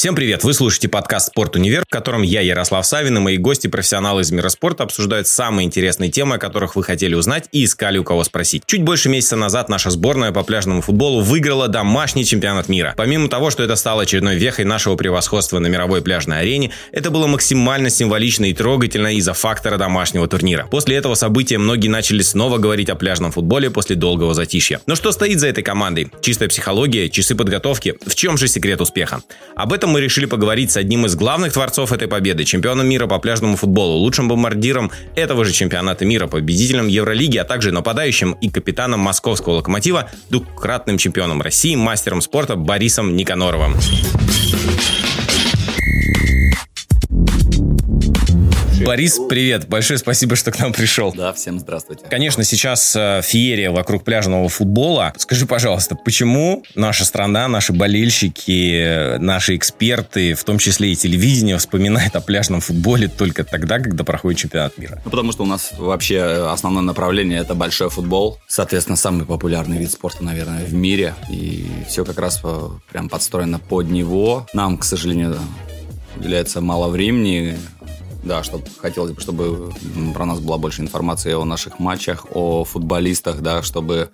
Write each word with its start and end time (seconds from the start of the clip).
Всем 0.00 0.14
привет! 0.14 0.44
Вы 0.44 0.54
слушаете 0.54 0.88
подкаст 0.88 1.26
«Спорт 1.26 1.56
Универ», 1.56 1.82
в 1.86 1.90
котором 1.90 2.22
я, 2.22 2.40
Ярослав 2.40 2.86
Савин, 2.86 3.18
и 3.18 3.20
мои 3.20 3.36
гости, 3.36 3.66
профессионалы 3.66 4.22
из 4.22 4.30
мира 4.30 4.48
спорта, 4.48 4.84
обсуждают 4.84 5.26
самые 5.26 5.66
интересные 5.66 6.10
темы, 6.10 6.36
о 6.36 6.38
которых 6.38 6.74
вы 6.74 6.82
хотели 6.82 7.14
узнать 7.14 7.50
и 7.52 7.66
искали 7.66 7.98
у 7.98 8.04
кого 8.04 8.24
спросить. 8.24 8.62
Чуть 8.64 8.82
больше 8.82 9.10
месяца 9.10 9.36
назад 9.36 9.68
наша 9.68 9.90
сборная 9.90 10.32
по 10.32 10.42
пляжному 10.42 10.80
футболу 10.80 11.20
выиграла 11.20 11.68
домашний 11.68 12.24
чемпионат 12.24 12.70
мира. 12.70 12.94
Помимо 12.96 13.28
того, 13.28 13.50
что 13.50 13.62
это 13.62 13.76
стало 13.76 14.04
очередной 14.04 14.36
вехой 14.36 14.64
нашего 14.64 14.96
превосходства 14.96 15.58
на 15.58 15.66
мировой 15.66 16.00
пляжной 16.00 16.40
арене, 16.40 16.72
это 16.92 17.10
было 17.10 17.26
максимально 17.26 17.90
символично 17.90 18.46
и 18.46 18.54
трогательно 18.54 19.14
из-за 19.16 19.34
фактора 19.34 19.76
домашнего 19.76 20.26
турнира. 20.26 20.66
После 20.70 20.96
этого 20.96 21.14
события 21.14 21.58
многие 21.58 21.88
начали 21.88 22.22
снова 22.22 22.56
говорить 22.56 22.88
о 22.88 22.94
пляжном 22.94 23.32
футболе 23.32 23.68
после 23.68 23.96
долгого 23.96 24.32
затишья. 24.32 24.80
Но 24.86 24.94
что 24.94 25.12
стоит 25.12 25.40
за 25.40 25.48
этой 25.48 25.62
командой? 25.62 26.10
Чистая 26.22 26.48
психология, 26.48 27.10
часы 27.10 27.34
подготовки? 27.34 27.96
В 28.06 28.14
чем 28.14 28.38
же 28.38 28.48
секрет 28.48 28.80
успеха? 28.80 29.20
Об 29.56 29.74
этом 29.74 29.89
мы 29.90 30.00
решили 30.00 30.26
поговорить 30.26 30.70
с 30.70 30.76
одним 30.76 31.06
из 31.06 31.14
главных 31.14 31.52
творцов 31.52 31.92
этой 31.92 32.08
победы, 32.08 32.44
чемпионом 32.44 32.88
мира 32.88 33.06
по 33.06 33.18
пляжному 33.18 33.56
футболу, 33.56 33.98
лучшим 33.98 34.28
бомбардиром 34.28 34.90
этого 35.16 35.44
же 35.44 35.52
чемпионата 35.52 36.04
мира, 36.04 36.26
победителем 36.26 36.86
Евролиги, 36.86 37.38
а 37.38 37.44
также 37.44 37.72
нападающим 37.72 38.32
и 38.40 38.48
капитаном 38.48 39.00
московского 39.00 39.54
локомотива, 39.54 40.10
двукратным 40.30 40.98
чемпионом 40.98 41.42
России, 41.42 41.74
мастером 41.74 42.20
спорта 42.20 42.56
Борисом 42.56 43.16
Никаноровым. 43.16 43.76
Борис, 48.84 49.20
привет. 49.28 49.68
Большое 49.68 49.98
спасибо, 49.98 50.36
что 50.36 50.50
к 50.50 50.58
нам 50.58 50.72
пришел. 50.72 51.12
Да, 51.12 51.32
всем 51.32 51.60
здравствуйте. 51.60 52.06
Конечно, 52.08 52.44
сейчас 52.44 52.96
э, 52.96 53.20
феерия 53.22 53.70
вокруг 53.70 54.04
пляжного 54.04 54.48
футбола. 54.48 55.12
Скажи, 55.16 55.46
пожалуйста, 55.46 55.96
почему 55.96 56.62
наша 56.74 57.04
страна, 57.04 57.46
наши 57.48 57.72
болельщики, 57.72 59.18
наши 59.18 59.56
эксперты, 59.56 60.34
в 60.34 60.44
том 60.44 60.58
числе 60.58 60.92
и 60.92 60.96
телевидение, 60.96 61.58
вспоминают 61.58 62.16
о 62.16 62.20
пляжном 62.20 62.60
футболе 62.60 63.08
только 63.08 63.44
тогда, 63.44 63.78
когда 63.78 64.02
проходит 64.02 64.40
чемпионат 64.40 64.78
мира? 64.78 65.00
Ну, 65.04 65.10
потому 65.10 65.32
что 65.32 65.42
у 65.42 65.46
нас 65.46 65.72
вообще 65.76 66.22
основное 66.50 66.82
направление– 66.82 67.38
это 67.40 67.54
большой 67.54 67.90
футбол. 67.90 68.38
Соответственно, 68.48 68.96
самый 68.96 69.26
популярный 69.26 69.78
вид 69.78 69.92
спорта, 69.92 70.24
наверное, 70.24 70.64
в 70.64 70.72
мире. 70.72 71.14
И 71.30 71.66
все 71.86 72.04
как 72.04 72.18
раз 72.18 72.40
э, 72.42 72.68
прям 72.90 73.08
подстроено 73.08 73.58
под 73.58 73.90
него. 73.90 74.46
Нам, 74.54 74.78
к 74.78 74.84
сожалению, 74.84 75.36
уделяется 76.16 76.60
мало 76.60 76.88
времени 76.88 77.56
да, 78.22 78.42
чтобы 78.42 78.64
хотелось 78.78 79.12
бы, 79.12 79.20
чтобы 79.20 79.72
про 80.14 80.24
нас 80.24 80.40
была 80.40 80.58
больше 80.58 80.82
информации 80.82 81.32
о 81.32 81.44
наших 81.44 81.78
матчах, 81.78 82.26
о 82.32 82.64
футболистах, 82.64 83.40
да, 83.40 83.62
чтобы 83.62 84.10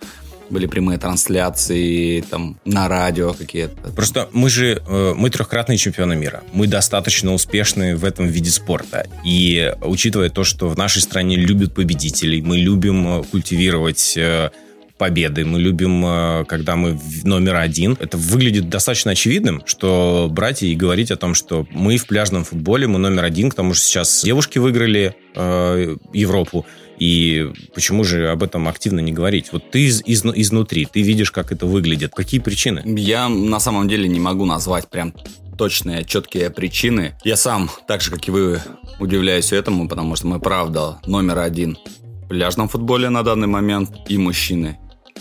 были 0.50 0.66
прямые 0.66 0.98
трансляции 0.98 2.20
там 2.20 2.58
на 2.64 2.88
радио 2.88 3.32
какие-то. 3.32 3.90
Просто 3.90 4.28
мы 4.32 4.48
же 4.48 4.82
э, 4.86 5.14
мы 5.16 5.30
трехкратные 5.30 5.78
чемпионы 5.78 6.14
мира. 6.16 6.42
Мы 6.52 6.66
достаточно 6.66 7.32
успешны 7.32 7.96
в 7.96 8.04
этом 8.04 8.26
виде 8.26 8.50
спорта. 8.50 9.06
И 9.24 9.74
учитывая 9.82 10.30
то, 10.30 10.44
что 10.44 10.68
в 10.68 10.76
нашей 10.78 11.02
стране 11.02 11.36
любят 11.36 11.74
победителей, 11.74 12.42
мы 12.42 12.58
любим 12.58 13.20
э, 13.20 13.22
культивировать 13.24 14.16
э, 14.16 14.50
победы, 14.98 15.44
мы 15.44 15.61
любим, 15.61 16.05
э, 16.05 16.44
когда 16.47 16.77
мы 16.77 16.98
номер 17.25 17.56
один. 17.56 17.97
Это 18.00 18.16
выглядит 18.16 18.69
достаточно 18.69 19.12
очевидным, 19.12 19.62
что 19.66 20.28
брать 20.30 20.62
и 20.62 20.75
говорить 20.75 21.11
о 21.11 21.16
том, 21.16 21.34
что 21.34 21.66
мы 21.70 21.97
в 21.97 22.06
пляжном 22.06 22.44
футболе, 22.44 22.86
мы 22.86 22.98
номер 22.98 23.25
один, 23.25 23.50
к 23.50 23.55
тому 23.55 23.75
же 23.75 23.80
сейчас 23.80 24.22
девушки 24.25 24.58
выиграли 24.58 25.14
э, 25.34 25.97
Европу. 26.12 26.66
И 26.98 27.53
почему 27.75 28.05
же 28.05 28.30
об 28.30 28.42
этом 28.42 28.69
активно 28.69 29.00
не 29.00 29.12
говорить? 29.12 29.53
Вот 29.53 29.70
ты 29.70 29.84
из, 29.84 30.03
из, 30.06 30.25
изнутри, 30.25 30.86
ты 30.91 31.03
видишь, 31.03 31.31
как 31.31 31.53
это 31.53 31.66
выглядит. 31.66 32.12
Какие 32.14 32.41
причины? 32.41 32.83
Я 32.98 33.28
на 33.28 33.60
самом 33.60 33.88
деле 33.88 34.08
не 34.08 34.19
могу 34.19 34.47
назвать 34.47 34.88
прям 34.88 35.12
точные, 35.58 36.05
четкие 36.05 36.50
причины. 36.50 37.14
Я 37.25 37.36
сам, 37.36 37.70
так 37.86 38.00
же, 38.00 38.10
как 38.10 38.27
и 38.28 38.31
вы, 38.31 38.62
удивляюсь 38.98 39.53
этому, 39.53 39.88
потому 39.88 40.16
что 40.16 40.27
мы, 40.27 40.41
правда, 40.41 40.98
номер 41.06 41.38
один 41.41 41.77
в 42.25 42.28
пляжном 42.28 42.69
футболе 42.69 43.10
на 43.10 43.22
данный 43.22 43.47
момент. 43.47 43.91
И 44.09 44.16
мужчины, 44.16 44.78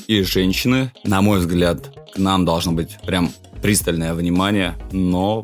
и 0.08 0.22
женщины. 0.22 0.92
На 1.04 1.22
мой 1.22 1.40
взгляд, 1.40 1.94
к 2.14 2.18
нам 2.18 2.46
должно 2.46 2.72
быть 2.72 2.98
прям 3.06 3.32
пристальное 3.62 4.14
внимание, 4.14 4.76
но 4.92 5.44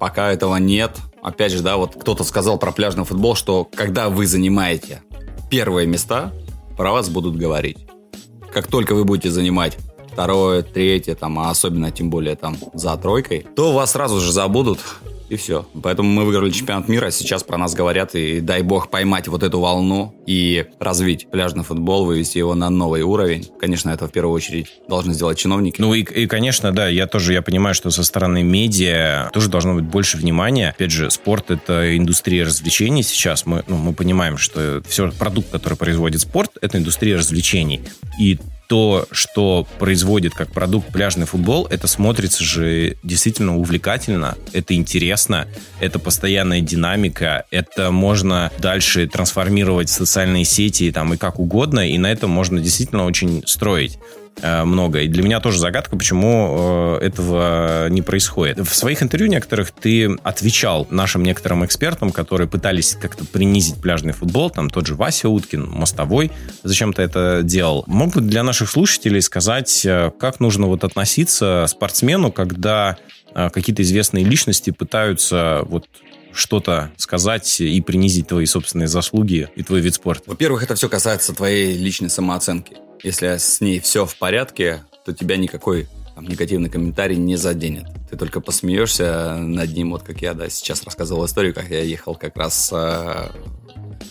пока 0.00 0.32
этого 0.32 0.56
нет. 0.56 0.96
Опять 1.22 1.52
же, 1.52 1.62
да, 1.62 1.76
вот 1.76 1.94
кто-то 1.94 2.24
сказал 2.24 2.58
про 2.58 2.72
пляжный 2.72 3.04
футбол, 3.04 3.34
что 3.34 3.64
когда 3.64 4.08
вы 4.08 4.26
занимаете 4.26 5.02
первые 5.50 5.86
места, 5.86 6.32
про 6.76 6.92
вас 6.92 7.08
будут 7.08 7.36
говорить. 7.36 7.78
Как 8.52 8.66
только 8.66 8.94
вы 8.94 9.04
будете 9.04 9.30
занимать 9.30 9.78
второе, 10.12 10.62
третье, 10.62 11.14
там, 11.14 11.38
а 11.38 11.50
особенно 11.50 11.90
тем 11.90 12.10
более 12.10 12.36
там 12.36 12.56
за 12.74 12.96
тройкой, 12.96 13.46
то 13.56 13.72
вас 13.72 13.92
сразу 13.92 14.20
же 14.20 14.32
забудут 14.32 14.78
и 15.32 15.36
все. 15.36 15.66
Поэтому 15.82 16.10
мы 16.10 16.24
выиграли 16.24 16.50
чемпионат 16.50 16.88
мира, 16.88 17.10
сейчас 17.10 17.42
про 17.42 17.56
нас 17.56 17.74
говорят, 17.74 18.14
и 18.14 18.40
дай 18.40 18.62
бог 18.62 18.90
поймать 18.90 19.28
вот 19.28 19.42
эту 19.42 19.60
волну 19.60 20.14
и 20.26 20.66
развить 20.78 21.28
пляжный 21.30 21.64
футбол, 21.64 22.04
вывести 22.04 22.36
его 22.36 22.54
на 22.54 22.68
новый 22.68 23.02
уровень. 23.02 23.48
Конечно, 23.58 23.90
это 23.90 24.08
в 24.08 24.12
первую 24.12 24.34
очередь 24.34 24.66
должны 24.88 25.14
сделать 25.14 25.38
чиновники. 25.38 25.80
Ну 25.80 25.94
и, 25.94 26.02
и 26.02 26.26
конечно, 26.26 26.70
да, 26.72 26.86
я 26.88 27.06
тоже, 27.06 27.32
я 27.32 27.40
понимаю, 27.40 27.74
что 27.74 27.90
со 27.90 28.04
стороны 28.04 28.42
медиа 28.42 29.30
тоже 29.32 29.48
должно 29.48 29.74
быть 29.74 29.84
больше 29.84 30.18
внимания. 30.18 30.70
Опять 30.70 30.90
же, 30.90 31.10
спорт— 31.10 31.46
это 31.50 31.96
индустрия 31.96 32.44
развлечений 32.44 33.02
сейчас. 33.02 33.46
Мы, 33.46 33.64
ну, 33.66 33.78
мы 33.78 33.94
понимаем, 33.94 34.36
что 34.36 34.82
все 34.86 35.10
продукт, 35.12 35.50
который 35.50 35.78
производит 35.78 36.20
спорт, 36.20 36.52
это 36.60 36.76
индустрия 36.76 37.16
развлечений. 37.16 37.80
И 38.20 38.38
то, 38.72 39.06
что 39.10 39.66
производит 39.78 40.32
как 40.32 40.50
продукт 40.50 40.90
пляжный 40.90 41.26
футбол, 41.26 41.66
это 41.66 41.86
смотрится 41.86 42.42
же 42.42 42.96
действительно 43.02 43.58
увлекательно, 43.58 44.38
это 44.54 44.74
интересно, 44.74 45.46
это 45.78 45.98
постоянная 45.98 46.62
динамика, 46.62 47.44
это 47.50 47.90
можно 47.90 48.50
дальше 48.60 49.06
трансформировать 49.06 49.90
в 49.90 49.92
социальные 49.92 50.46
сети 50.46 50.90
там, 50.90 51.12
и 51.12 51.18
как 51.18 51.38
угодно, 51.38 51.86
и 51.86 51.98
на 51.98 52.10
этом 52.10 52.30
можно 52.30 52.60
действительно 52.60 53.04
очень 53.04 53.42
строить. 53.44 53.98
Э, 54.40 54.64
много. 54.64 55.00
И 55.00 55.08
для 55.08 55.22
меня 55.22 55.40
тоже 55.40 55.58
загадка, 55.58 55.96
почему 55.96 56.98
э, 57.00 57.06
этого 57.06 57.88
не 57.88 58.02
происходит. 58.02 58.58
В 58.58 58.74
своих 58.74 59.02
интервью 59.02 59.30
некоторых 59.30 59.70
ты 59.70 60.16
отвечал 60.22 60.86
нашим 60.90 61.22
некоторым 61.22 61.64
экспертам, 61.64 62.12
которые 62.12 62.48
пытались 62.48 62.96
как-то 63.00 63.24
принизить 63.24 63.80
пляжный 63.80 64.12
футбол, 64.12 64.50
там 64.50 64.70
тот 64.70 64.86
же 64.86 64.94
Вася 64.94 65.28
Уткин, 65.28 65.68
Мостовой, 65.70 66.30
зачем-то 66.62 67.02
это 67.02 67.42
делал. 67.42 67.84
Мог 67.86 68.14
бы 68.14 68.20
для 68.20 68.42
наших 68.42 68.70
слушателей 68.70 69.20
сказать, 69.20 69.84
э, 69.84 70.10
как 70.18 70.40
нужно 70.40 70.66
вот 70.66 70.84
относиться 70.84 71.66
спортсмену, 71.68 72.32
когда 72.32 72.96
какие-то 73.34 73.80
известные 73.80 74.26
личности 74.26 74.70
пытаются 74.72 75.62
вот 75.64 75.86
что-то 76.34 76.90
сказать 76.98 77.62
и 77.62 77.80
принизить 77.80 78.28
твои 78.28 78.44
собственные 78.44 78.88
заслуги 78.88 79.48
и 79.56 79.62
твой 79.62 79.80
вид 79.80 79.94
спорта? 79.94 80.24
Во-первых, 80.26 80.62
это 80.62 80.74
все 80.74 80.90
касается 80.90 81.34
твоей 81.34 81.78
личной 81.78 82.10
самооценки. 82.10 82.76
Если 83.02 83.36
с 83.36 83.60
ней 83.60 83.80
все 83.80 84.06
в 84.06 84.16
порядке, 84.16 84.82
то 85.04 85.12
тебя 85.12 85.36
никакой 85.36 85.88
там, 86.14 86.26
негативный 86.26 86.70
комментарий 86.70 87.16
не 87.16 87.36
заденет. 87.36 87.86
Ты 88.10 88.16
только 88.16 88.40
посмеешься 88.40 89.36
над 89.38 89.72
ним, 89.72 89.90
вот 89.92 90.02
как 90.02 90.20
я 90.22 90.34
да, 90.34 90.48
сейчас 90.48 90.84
рассказывал 90.84 91.24
историю, 91.26 91.54
как 91.54 91.68
я 91.70 91.82
ехал 91.82 92.14
как 92.14 92.36
раз 92.36 92.70
э, 92.72 93.28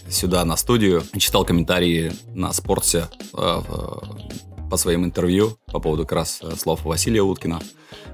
сюда 0.10 0.44
на 0.46 0.58
студию, 0.58 1.04
читал 1.18 1.46
комментарии 1.46 2.12
на 2.34 2.52
спорте 2.54 3.06
э, 3.34 3.62
по 4.72 4.78
своим 4.78 5.04
интервью 5.04 5.58
по 5.66 5.82
поводу 5.82 6.04
как 6.04 6.14
раз 6.14 6.40
э, 6.42 6.56
слов 6.56 6.86
Василия 6.86 7.22
Уткина, 7.22 7.60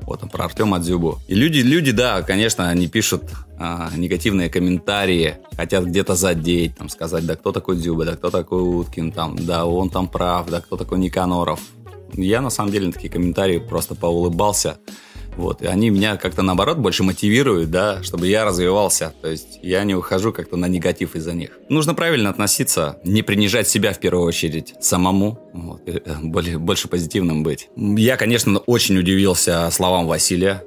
вот 0.02 0.22
там 0.22 0.30
про 0.30 0.46
Артема 0.46 0.80
Дзюбу. 0.80 1.20
И 1.28 1.36
люди, 1.36 1.60
люди, 1.60 1.92
да, 1.92 2.24
конечно, 2.24 2.68
они 2.68 2.88
пишут 2.88 3.26
а, 3.60 3.92
негативные 3.96 4.50
комментарии, 4.50 5.38
хотят 5.56 5.86
где-то 5.86 6.16
задеть, 6.16 6.76
там 6.76 6.90
сказать, 6.90 7.28
да 7.28 7.36
кто 7.36 7.52
такой 7.52 7.78
Дзюба, 7.78 8.06
да 8.06 8.16
кто 8.16 8.32
такой 8.32 8.64
Уткин, 8.64 9.12
там, 9.12 9.36
да 9.36 9.68
он 9.68 9.92
там 9.92 10.08
прав, 10.08 10.50
да 10.50 10.60
кто 10.60 10.78
такой 10.78 10.98
Никаноров. 10.98 11.60
Я 12.14 12.42
на 12.42 12.50
самом 12.50 12.72
деле 12.72 12.88
на 12.88 12.92
такие 12.92 13.12
комментарии 13.12 13.60
просто 13.60 13.94
поулыбался, 13.94 14.80
вот, 15.38 15.62
и 15.62 15.68
они 15.68 15.90
меня 15.90 16.18
как-то 16.18 16.42
наоборот 16.42 16.78
больше 16.78 17.04
мотивируют, 17.04 17.70
да, 17.70 18.02
чтобы 18.04 18.28
я 18.28 18.44
развивался. 18.44 19.14
То 19.22 19.30
есть 19.30 19.60
я 19.62 19.84
не 19.84 19.96
ухожу 19.96 20.34
как-то 20.34 20.58
на 20.58 20.66
негатив 20.66 21.16
из-за 21.16 21.34
них. 21.34 21.60
Нужно 21.70 21.94
правильно 21.94 22.30
относиться, 22.30 23.00
не 23.04 23.22
принижать 23.22 23.68
себя 23.68 23.94
в 23.94 24.00
первую 24.00 24.26
очередь 24.26 24.74
самому, 24.82 25.40
вот, 25.54 25.82
э, 25.88 26.00
более, 26.24 26.58
больше 26.58 26.88
позитивным 26.88 27.44
быть. 27.44 27.70
Я, 27.76 28.18
конечно, 28.18 28.58
очень 28.60 28.98
удивился 28.98 29.70
словам 29.72 30.08
Василия, 30.08 30.64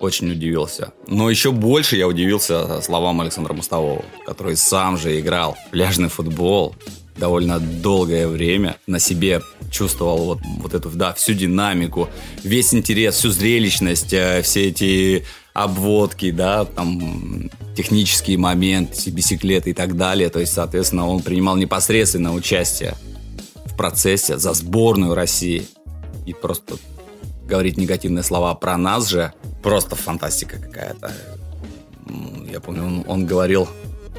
очень 0.00 0.30
удивился. 0.30 0.92
Но 1.06 1.30
еще 1.30 1.52
больше 1.52 1.96
я 1.96 2.08
удивился 2.08 2.80
словам 2.80 3.20
Александра 3.20 3.52
Мостового, 3.52 4.04
который 4.26 4.56
сам 4.56 4.96
же 4.96 5.18
играл 5.20 5.56
в 5.66 5.70
пляжный 5.70 6.08
футбол, 6.08 6.74
довольно 7.16 7.60
долгое 7.60 8.26
время 8.26 8.76
на 8.86 8.98
себе 8.98 9.40
чувствовал 9.70 10.24
вот, 10.24 10.38
вот 10.58 10.74
эту, 10.74 10.90
да, 10.90 11.12
всю 11.14 11.34
динамику, 11.34 12.08
весь 12.42 12.74
интерес, 12.74 13.16
всю 13.16 13.30
зрелищность, 13.30 14.12
э, 14.12 14.42
все 14.42 14.68
эти 14.68 15.24
обводки, 15.52 16.30
да, 16.30 16.64
там, 16.64 17.50
технические 17.76 18.38
моменты, 18.38 19.10
бисиклеты 19.10 19.70
и 19.70 19.72
так 19.72 19.96
далее. 19.96 20.28
То 20.28 20.40
есть, 20.40 20.52
соответственно, 20.52 21.08
он 21.08 21.22
принимал 21.22 21.56
непосредственно 21.56 22.34
участие 22.34 22.94
в 23.66 23.76
процессе 23.76 24.38
за 24.38 24.52
сборную 24.52 25.14
России. 25.14 25.66
И 26.26 26.32
просто 26.32 26.76
говорить 27.46 27.76
негативные 27.76 28.22
слова 28.24 28.54
про 28.54 28.76
нас 28.76 29.08
же, 29.08 29.32
просто 29.62 29.94
фантастика 29.94 30.58
какая-то. 30.58 31.12
Я 32.50 32.60
помню, 32.60 32.84
он, 32.84 33.04
он 33.06 33.26
говорил 33.26 33.68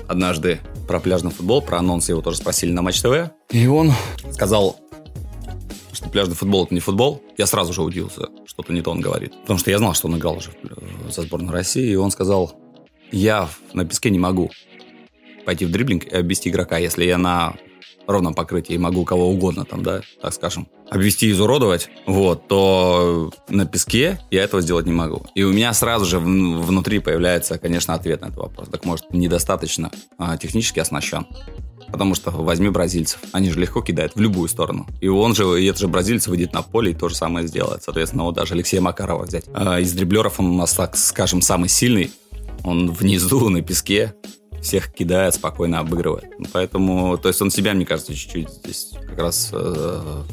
однажды 0.08 0.60
про 0.88 1.00
пляжный 1.00 1.32
футбол, 1.32 1.62
про 1.62 1.80
анонс 1.80 2.10
его 2.10 2.22
тоже 2.22 2.38
спросили 2.38 2.72
на 2.72 2.82
Матч 2.82 3.02
ТВ. 3.02 3.32
И 3.52 3.68
он 3.68 3.92
сказал, 4.32 4.80
что 5.94 6.10
пляжный 6.10 6.36
футбол 6.36 6.66
это 6.66 6.74
не 6.74 6.80
футбол. 6.80 7.22
Я 7.38 7.46
сразу 7.46 7.74
же 7.74 7.82
удивился, 7.82 8.28
что-то 8.46 8.74
не 8.74 8.82
то 8.82 8.92
он 8.92 9.02
говорит. 9.02 9.34
Потому 9.42 9.60
что 9.60 9.72
я 9.72 9.78
знал, 9.78 9.94
что 9.94 10.08
он 10.08 10.18
играл 10.18 10.38
уже 10.38 10.52
за 11.10 11.24
сборную 11.24 11.52
России. 11.52 11.92
И 11.92 11.96
он 11.96 12.12
сказал, 12.12 12.54
я 13.12 13.50
на 13.74 13.86
песке 13.86 14.10
не 14.10 14.20
могу 14.20 14.52
пойти 15.46 15.66
в 15.66 15.72
дриблинг 15.72 16.06
и 16.06 16.16
обвести 16.16 16.50
игрока, 16.50 16.78
если 16.78 17.06
я 17.06 17.18
на 17.18 17.56
ровном 18.08 18.34
покрытии 18.34 18.78
могу 18.78 19.06
кого 19.06 19.30
угодно 19.30 19.66
там, 19.66 19.84
да, 19.84 20.02
так 20.22 20.34
скажем, 20.34 20.68
обвести, 20.90 21.32
изуродовать, 21.32 21.90
вот, 22.06 22.48
то 22.48 23.32
на 23.50 23.66
песке 23.66 24.20
я 24.32 24.44
этого 24.44 24.62
сделать 24.62 24.86
не 24.86 24.94
могу. 24.94 25.26
И 25.36 25.44
у 25.44 25.52
меня 25.52 25.74
сразу 25.74 26.06
же 26.06 26.20
внутри 26.20 27.00
появляется, 27.00 27.58
конечно, 27.58 27.94
ответ 27.94 28.22
на 28.22 28.28
этот 28.28 28.38
вопрос. 28.38 28.70
Так 28.70 28.86
может, 28.86 29.12
недостаточно 29.12 29.92
а, 30.18 30.38
технически 30.38 30.80
оснащен. 30.80 31.26
Потому 31.92 32.16
что 32.16 32.32
возьми 32.32 32.70
бразильцев, 32.70 33.20
они 33.32 33.50
же 33.50 33.60
легко 33.60 33.82
кидают 33.82 34.16
в 34.16 34.20
любую 34.20 34.50
сторону. 34.50 34.88
И 35.02 35.08
он 35.08 35.36
же, 35.36 35.62
и 35.62 35.66
этот 35.66 35.82
же 35.82 35.88
бразильец 35.88 36.28
выйдет 36.28 36.52
на 36.52 36.62
поле 36.62 36.92
и 36.92 36.96
то 36.96 37.10
же 37.10 37.16
самое 37.16 37.48
сделает. 37.48 37.84
Соответственно, 37.84 38.24
вот 38.24 38.36
даже 38.36 38.54
Алексея 38.54 38.82
Макарова 38.82 39.24
взять. 39.24 39.46
А, 39.54 39.80
из 39.80 39.94
дриблеров 39.94 40.40
он 40.40 40.48
у 40.48 40.58
нас, 40.58 40.74
так 40.74 40.98
скажем, 40.98 41.42
самый 41.42 41.70
сильный. 41.70 42.12
Он 42.64 42.92
внизу 42.92 43.50
на 43.50 43.62
песке, 43.62 44.16
всех 44.66 44.92
кидает, 44.92 45.36
спокойно 45.36 45.80
обыгрывает. 45.80 46.26
Поэтому, 46.52 47.18
то 47.18 47.30
есть 47.30 47.42
он 47.42 47.52
себя, 47.52 47.74
мне 47.74 47.86
кажется, 47.86 48.14
чуть-чуть 48.14 48.50
здесь 48.50 48.92
как 49.08 49.20
раз 49.20 49.50
э, 49.54 50.24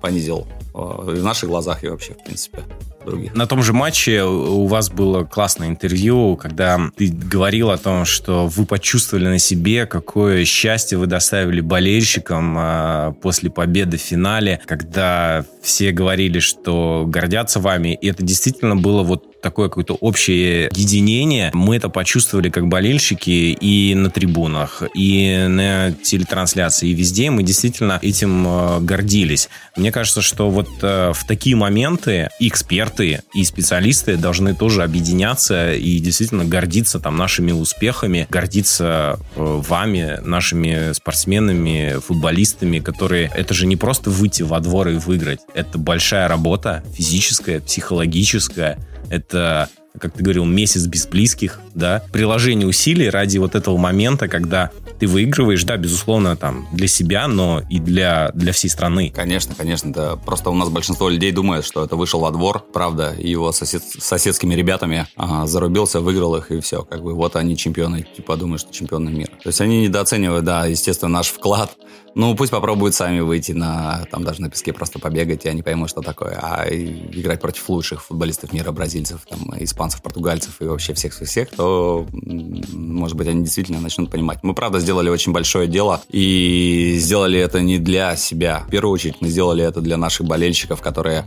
понизил 0.00 0.46
в 0.76 1.22
наших 1.22 1.48
глазах 1.48 1.84
и 1.84 1.88
вообще, 1.88 2.12
в 2.12 2.22
принципе, 2.24 2.58
других. 3.04 3.34
На 3.34 3.46
том 3.46 3.62
же 3.62 3.72
матче 3.72 4.24
у 4.24 4.66
вас 4.66 4.90
было 4.90 5.24
классное 5.24 5.68
интервью, 5.68 6.36
когда 6.36 6.78
ты 6.96 7.08
говорил 7.08 7.70
о 7.70 7.78
том, 7.78 8.04
что 8.04 8.46
вы 8.46 8.66
почувствовали 8.66 9.28
на 9.28 9.38
себе, 9.38 9.86
какое 9.86 10.44
счастье 10.44 10.98
вы 10.98 11.06
доставили 11.06 11.60
болельщикам 11.60 12.56
э, 12.58 13.12
после 13.22 13.50
победы 13.50 13.96
в 13.96 14.00
финале, 14.00 14.60
когда 14.66 15.44
все 15.62 15.92
говорили, 15.92 16.40
что 16.40 17.04
гордятся 17.06 17.60
вами, 17.60 17.98
и 18.00 18.08
это 18.08 18.22
действительно 18.22 18.76
было 18.76 19.02
вот 19.02 19.40
такое 19.40 19.68
какое-то 19.68 19.94
общее 19.94 20.70
единение. 20.74 21.50
Мы 21.54 21.76
это 21.76 21.88
почувствовали 21.88 22.50
как 22.50 22.66
болельщики 22.66 23.30
и 23.60 23.94
на 23.94 24.10
трибунах, 24.10 24.82
и 24.94 25.46
на 25.48 25.92
телетрансляции, 25.92 26.88
и 26.88 26.94
везде. 26.94 27.30
Мы 27.30 27.44
действительно 27.44 28.00
этим 28.02 28.46
э, 28.46 28.80
гордились. 28.80 29.48
Мне 29.76 29.92
кажется, 29.92 30.20
что 30.20 30.50
вот 30.50 30.65
э, 30.82 31.12
в 31.12 31.26
такие 31.26 31.56
моменты 31.56 32.28
эксперты, 32.38 33.22
и 33.34 33.44
специалисты 33.44 34.16
должны 34.16 34.54
тоже 34.54 34.82
объединяться 34.82 35.72
и 35.74 35.98
действительно 35.98 36.44
гордиться 36.44 37.00
там 37.00 37.16
нашими 37.16 37.52
успехами, 37.52 38.26
гордиться 38.30 39.18
э, 39.34 39.60
вами, 39.66 40.20
нашими 40.22 40.92
спортсменами, 40.92 41.98
футболистами, 42.00 42.78
которые... 42.80 43.30
Это 43.34 43.54
же 43.54 43.66
не 43.66 43.76
просто 43.76 44.10
выйти 44.10 44.42
во 44.42 44.60
двор 44.60 44.88
и 44.88 44.96
выиграть. 44.96 45.40
Это 45.54 45.78
большая 45.78 46.28
работа 46.28 46.82
физическая, 46.94 47.60
психологическая, 47.60 48.78
это, 49.10 49.68
как 50.00 50.12
ты 50.12 50.22
говорил, 50.22 50.44
месяц 50.44 50.86
без 50.86 51.06
близких, 51.06 51.60
да, 51.74 52.02
приложение 52.12 52.66
усилий 52.66 53.10
ради 53.10 53.38
вот 53.38 53.54
этого 53.54 53.76
момента, 53.76 54.28
когда 54.28 54.70
ты 54.98 55.06
выигрываешь, 55.06 55.64
да, 55.64 55.76
безусловно, 55.76 56.36
там, 56.36 56.66
для 56.72 56.88
себя, 56.88 57.28
но 57.28 57.62
и 57.68 57.78
для, 57.78 58.30
для 58.34 58.52
всей 58.52 58.68
страны. 58.68 59.12
Конечно, 59.14 59.54
конечно, 59.54 59.92
да. 59.92 60.16
Просто 60.16 60.50
у 60.50 60.54
нас 60.54 60.68
большинство 60.68 61.08
людей 61.08 61.32
думает, 61.32 61.64
что 61.64 61.84
это 61.84 61.96
вышел 61.96 62.20
во 62.20 62.30
двор, 62.30 62.64
правда, 62.72 63.14
его 63.18 63.52
сосед, 63.52 63.82
соседскими 63.98 64.54
ребятами 64.54 65.06
ага, 65.16 65.46
зарубился, 65.46 66.00
выиграл 66.00 66.36
их, 66.36 66.50
и 66.50 66.60
все, 66.60 66.82
как 66.82 67.02
бы, 67.02 67.14
вот 67.14 67.36
они 67.36 67.56
чемпионы, 67.56 68.06
типа, 68.16 68.36
думают, 68.36 68.62
что 68.62 68.72
чемпионы 68.72 69.10
мира. 69.10 69.32
То 69.42 69.48
есть 69.48 69.60
они 69.60 69.82
недооценивают, 69.82 70.44
да, 70.44 70.66
естественно, 70.66 71.10
наш 71.10 71.28
вклад 71.28 71.76
ну, 72.16 72.34
пусть 72.34 72.50
попробуют 72.50 72.94
сами 72.94 73.20
выйти 73.20 73.52
на, 73.52 74.06
там 74.10 74.24
даже 74.24 74.40
на 74.40 74.48
песке 74.48 74.72
просто 74.72 74.98
побегать, 74.98 75.44
и 75.44 75.50
они 75.50 75.60
поймут, 75.60 75.90
что 75.90 76.00
такое. 76.00 76.38
А 76.42 76.66
играть 76.66 77.42
против 77.42 77.68
лучших 77.68 78.02
футболистов 78.02 78.54
мира, 78.54 78.72
бразильцев, 78.72 79.20
там, 79.28 79.52
испанцев, 79.58 80.00
португальцев 80.00 80.62
и 80.62 80.64
вообще 80.64 80.94
всех-всех, 80.94 81.50
то, 81.50 82.06
может 82.12 83.18
быть, 83.18 83.28
они 83.28 83.42
действительно 83.42 83.80
начнут 83.80 84.10
понимать. 84.10 84.38
Мы, 84.42 84.54
правда, 84.54 84.80
сделали 84.80 85.10
очень 85.10 85.32
большое 85.32 85.68
дело, 85.68 86.00
и 86.08 86.96
сделали 86.98 87.38
это 87.38 87.60
не 87.60 87.78
для 87.78 88.16
себя. 88.16 88.64
В 88.66 88.70
первую 88.70 88.94
очередь, 88.94 89.16
мы 89.20 89.28
сделали 89.28 89.62
это 89.62 89.82
для 89.82 89.98
наших 89.98 90.26
болельщиков, 90.26 90.80
которые 90.80 91.26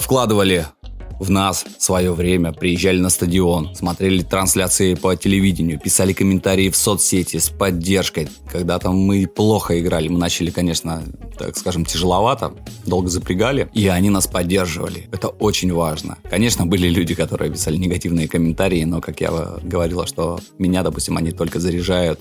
вкладывали 0.00 0.66
в 1.18 1.30
нас 1.30 1.64
свое 1.78 2.12
время, 2.12 2.52
приезжали 2.52 2.98
на 3.00 3.10
стадион, 3.10 3.74
смотрели 3.74 4.22
трансляции 4.22 4.94
по 4.94 5.16
телевидению, 5.16 5.78
писали 5.78 6.12
комментарии 6.12 6.70
в 6.70 6.76
соцсети 6.76 7.38
с 7.38 7.48
поддержкой. 7.50 8.28
Когда 8.50 8.78
там 8.78 8.96
мы 8.96 9.26
плохо 9.26 9.80
играли, 9.80 10.08
мы 10.08 10.18
начали, 10.18 10.50
конечно, 10.50 11.02
так 11.38 11.56
скажем, 11.56 11.84
тяжеловато, 11.84 12.54
долго 12.86 13.08
запрягали, 13.08 13.68
и 13.74 13.88
они 13.88 14.10
нас 14.10 14.26
поддерживали. 14.26 15.08
Это 15.12 15.28
очень 15.28 15.72
важно. 15.72 16.18
Конечно, 16.30 16.66
были 16.66 16.88
люди, 16.88 17.14
которые 17.14 17.50
писали 17.50 17.76
негативные 17.76 18.28
комментарии, 18.28 18.84
но, 18.84 19.00
как 19.00 19.20
я 19.20 19.30
говорила, 19.62 20.06
что 20.06 20.40
меня, 20.58 20.82
допустим, 20.82 21.16
они 21.16 21.32
только 21.32 21.60
заряжают, 21.60 22.20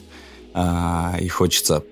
а, 0.54 1.18
и 1.22 1.28
хочется 1.28 1.84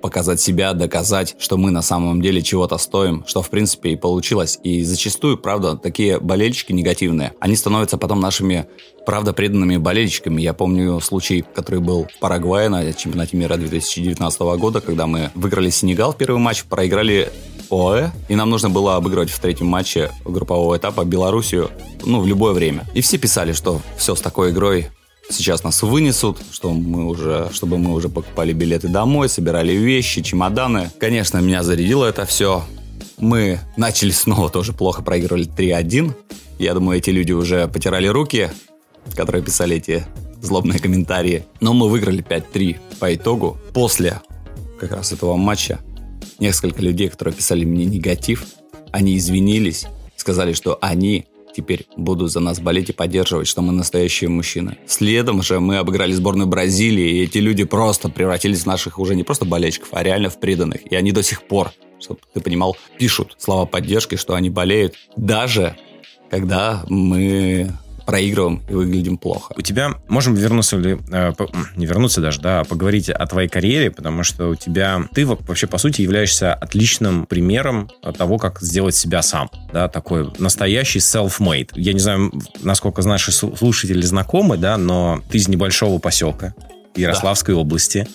показать 0.00 0.40
себя, 0.40 0.72
доказать, 0.72 1.36
что 1.38 1.56
мы 1.56 1.70
на 1.70 1.82
самом 1.82 2.20
деле 2.22 2.42
чего-то 2.42 2.78
стоим, 2.78 3.24
что 3.26 3.42
в 3.42 3.50
принципе 3.50 3.90
и 3.90 3.96
получилось. 3.96 4.58
И 4.62 4.82
зачастую, 4.84 5.38
правда, 5.38 5.76
такие 5.76 6.20
болельщики 6.20 6.72
негативные, 6.72 7.32
они 7.40 7.56
становятся 7.56 7.98
потом 7.98 8.20
нашими 8.20 8.66
правда 9.06 9.32
преданными 9.32 9.78
болельщиками. 9.78 10.42
Я 10.42 10.52
помню 10.52 11.00
случай, 11.00 11.44
который 11.54 11.80
был 11.80 12.06
в 12.14 12.18
Парагвае 12.18 12.68
на 12.68 12.92
чемпионате 12.92 13.36
мира 13.36 13.56
2019 13.56 14.40
года, 14.58 14.80
когда 14.80 15.06
мы 15.06 15.30
выиграли 15.34 15.70
Сенегал 15.70 16.12
в 16.12 16.16
первый 16.16 16.38
матч, 16.38 16.64
проиграли 16.64 17.30
ОАЭ, 17.70 18.10
и 18.28 18.34
нам 18.34 18.50
нужно 18.50 18.70
было 18.70 18.96
обыгрывать 18.96 19.30
в 19.30 19.38
третьем 19.40 19.66
матче 19.66 20.10
группового 20.24 20.76
этапа 20.76 21.04
Белоруссию, 21.04 21.70
ну, 22.04 22.20
в 22.20 22.26
любое 22.26 22.52
время. 22.52 22.86
И 22.94 23.00
все 23.00 23.18
писали, 23.18 23.52
что 23.52 23.80
все 23.96 24.14
с 24.14 24.20
такой 24.20 24.50
игрой 24.50 24.88
сейчас 25.28 25.62
нас 25.62 25.82
вынесут, 25.82 26.38
что 26.50 26.72
мы 26.72 27.06
уже, 27.06 27.48
чтобы 27.52 27.78
мы 27.78 27.92
уже 27.92 28.08
покупали 28.08 28.52
билеты 28.52 28.88
домой, 28.88 29.28
собирали 29.28 29.72
вещи, 29.72 30.22
чемоданы. 30.22 30.90
Конечно, 30.98 31.38
меня 31.38 31.62
зарядило 31.62 32.06
это 32.06 32.24
все. 32.24 32.64
Мы 33.18 33.60
начали 33.76 34.10
снова 34.10 34.48
тоже 34.50 34.72
плохо, 34.72 35.02
проигрывали 35.02 35.46
3-1. 35.48 36.12
Я 36.58 36.74
думаю, 36.74 36.98
эти 36.98 37.10
люди 37.10 37.32
уже 37.32 37.68
потирали 37.68 38.06
руки, 38.06 38.50
которые 39.14 39.42
писали 39.42 39.76
эти 39.76 40.04
злобные 40.40 40.78
комментарии. 40.78 41.44
Но 41.60 41.72
мы 41.72 41.88
выиграли 41.88 42.22
5-3 42.22 42.76
по 42.98 43.14
итогу. 43.14 43.58
После 43.72 44.20
как 44.78 44.92
раз 44.92 45.12
этого 45.12 45.36
матча 45.36 45.80
несколько 46.38 46.82
людей, 46.82 47.08
которые 47.08 47.34
писали 47.34 47.64
мне 47.64 47.84
негатив, 47.84 48.46
они 48.92 49.16
извинились, 49.16 49.86
сказали, 50.16 50.52
что 50.52 50.78
они 50.80 51.26
теперь 51.58 51.86
будут 51.96 52.30
за 52.30 52.38
нас 52.38 52.60
болеть 52.60 52.90
и 52.90 52.92
поддерживать, 52.92 53.48
что 53.48 53.62
мы 53.62 53.72
настоящие 53.72 54.30
мужчины. 54.30 54.78
Следом 54.86 55.42
же 55.42 55.58
мы 55.58 55.78
обыграли 55.78 56.12
сборную 56.12 56.46
Бразилии, 56.46 57.18
и 57.18 57.24
эти 57.24 57.38
люди 57.38 57.64
просто 57.64 58.08
превратились 58.08 58.62
в 58.62 58.66
наших 58.66 59.00
уже 59.00 59.16
не 59.16 59.24
просто 59.24 59.44
болельщиков, 59.44 59.88
а 59.90 60.04
реально 60.04 60.30
в 60.30 60.38
преданных. 60.38 60.86
И 60.92 60.94
они 60.94 61.10
до 61.10 61.24
сих 61.24 61.42
пор, 61.42 61.72
чтобы 61.98 62.20
ты 62.32 62.40
понимал, 62.40 62.76
пишут 62.96 63.34
слова 63.38 63.66
поддержки, 63.66 64.14
что 64.14 64.34
они 64.34 64.50
болеют, 64.50 64.94
даже 65.16 65.76
когда 66.30 66.84
мы 66.88 67.72
проигрываем 68.08 68.62
и 68.70 68.72
выглядим 68.72 69.18
плохо. 69.18 69.52
У 69.54 69.60
тебя, 69.60 69.90
можем 70.08 70.34
вернуться, 70.34 70.78
э, 70.78 71.32
не 71.76 71.84
вернуться 71.84 72.22
даже, 72.22 72.40
да, 72.40 72.60
а 72.60 72.64
поговорить 72.64 73.10
о 73.10 73.26
твоей 73.26 73.50
карьере, 73.50 73.90
потому 73.90 74.22
что 74.22 74.48
у 74.48 74.54
тебя, 74.54 75.06
ты 75.12 75.26
вообще, 75.26 75.66
по 75.66 75.76
сути, 75.76 76.00
являешься 76.00 76.54
отличным 76.54 77.26
примером 77.26 77.90
того, 78.16 78.38
как 78.38 78.62
сделать 78.62 78.96
себя 78.96 79.20
сам, 79.20 79.50
да, 79.74 79.88
такой 79.88 80.32
настоящий 80.38 81.00
self-made. 81.00 81.72
Я 81.74 81.92
не 81.92 81.98
знаю, 81.98 82.32
насколько 82.62 83.02
наши 83.02 83.30
слушатели 83.30 84.00
знакомы, 84.00 84.56
да, 84.56 84.78
но 84.78 85.22
ты 85.30 85.36
из 85.36 85.46
небольшого 85.48 85.98
поселка 85.98 86.54
Ярославской 86.96 87.54
да. 87.54 87.60
области, 87.60 88.08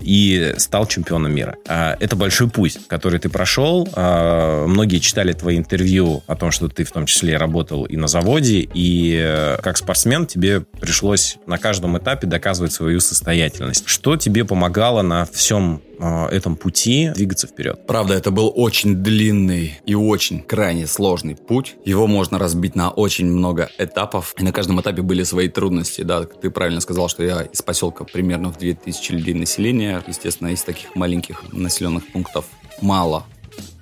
и 0.00 0.54
стал 0.58 0.86
чемпионом 0.86 1.34
мира. 1.34 1.56
А, 1.66 1.96
это 2.00 2.16
большой 2.16 2.48
путь, 2.48 2.78
который 2.86 3.18
ты 3.18 3.28
прошел. 3.28 3.88
А, 3.94 4.66
многие 4.66 4.98
читали 4.98 5.32
твои 5.32 5.56
интервью 5.56 6.22
о 6.26 6.36
том, 6.36 6.50
что 6.50 6.68
ты 6.68 6.84
в 6.84 6.90
том 6.90 7.06
числе 7.06 7.36
работал 7.36 7.84
и 7.84 7.96
на 7.96 8.08
заводе, 8.08 8.68
и 8.74 9.18
э, 9.20 9.58
как 9.62 9.76
спортсмен 9.76 10.26
тебе 10.26 10.60
пришлось 10.60 11.38
на 11.46 11.58
каждом 11.58 11.98
этапе 11.98 12.26
доказывать 12.26 12.72
свою 12.72 13.00
состоятельность. 13.00 13.84
Что 13.86 14.16
тебе 14.16 14.44
помогало 14.44 15.02
на 15.02 15.24
всем 15.26 15.82
а, 16.00 16.28
этом 16.28 16.56
пути 16.56 17.10
двигаться 17.14 17.46
вперед. 17.46 17.86
Правда, 17.86 18.14
это 18.14 18.30
был 18.30 18.52
очень 18.54 18.96
длинный 18.96 19.80
и 19.84 19.94
очень 19.94 20.42
крайне 20.42 20.86
сложный 20.86 21.34
путь. 21.34 21.76
Его 21.84 22.06
можно 22.06 22.38
разбить 22.38 22.74
на 22.76 22.90
очень 22.90 23.26
много 23.26 23.70
этапов. 23.78 24.34
И 24.38 24.44
на 24.44 24.52
каждом 24.52 24.80
этапе 24.80 25.02
были 25.02 25.22
свои 25.24 25.48
трудности. 25.48 26.02
Да, 26.02 26.24
ты 26.24 26.50
правильно 26.50 26.80
сказал, 26.80 27.08
что 27.08 27.22
я 27.24 27.42
из 27.42 27.62
поселка 27.62 28.04
примерно 28.04 28.52
в 28.52 28.58
2000 28.58 29.12
людей 29.12 29.34
населения. 29.34 29.87
Естественно, 30.06 30.48
из 30.48 30.62
таких 30.62 30.94
маленьких 30.94 31.52
населенных 31.52 32.06
пунктов 32.12 32.44
мало 32.80 33.24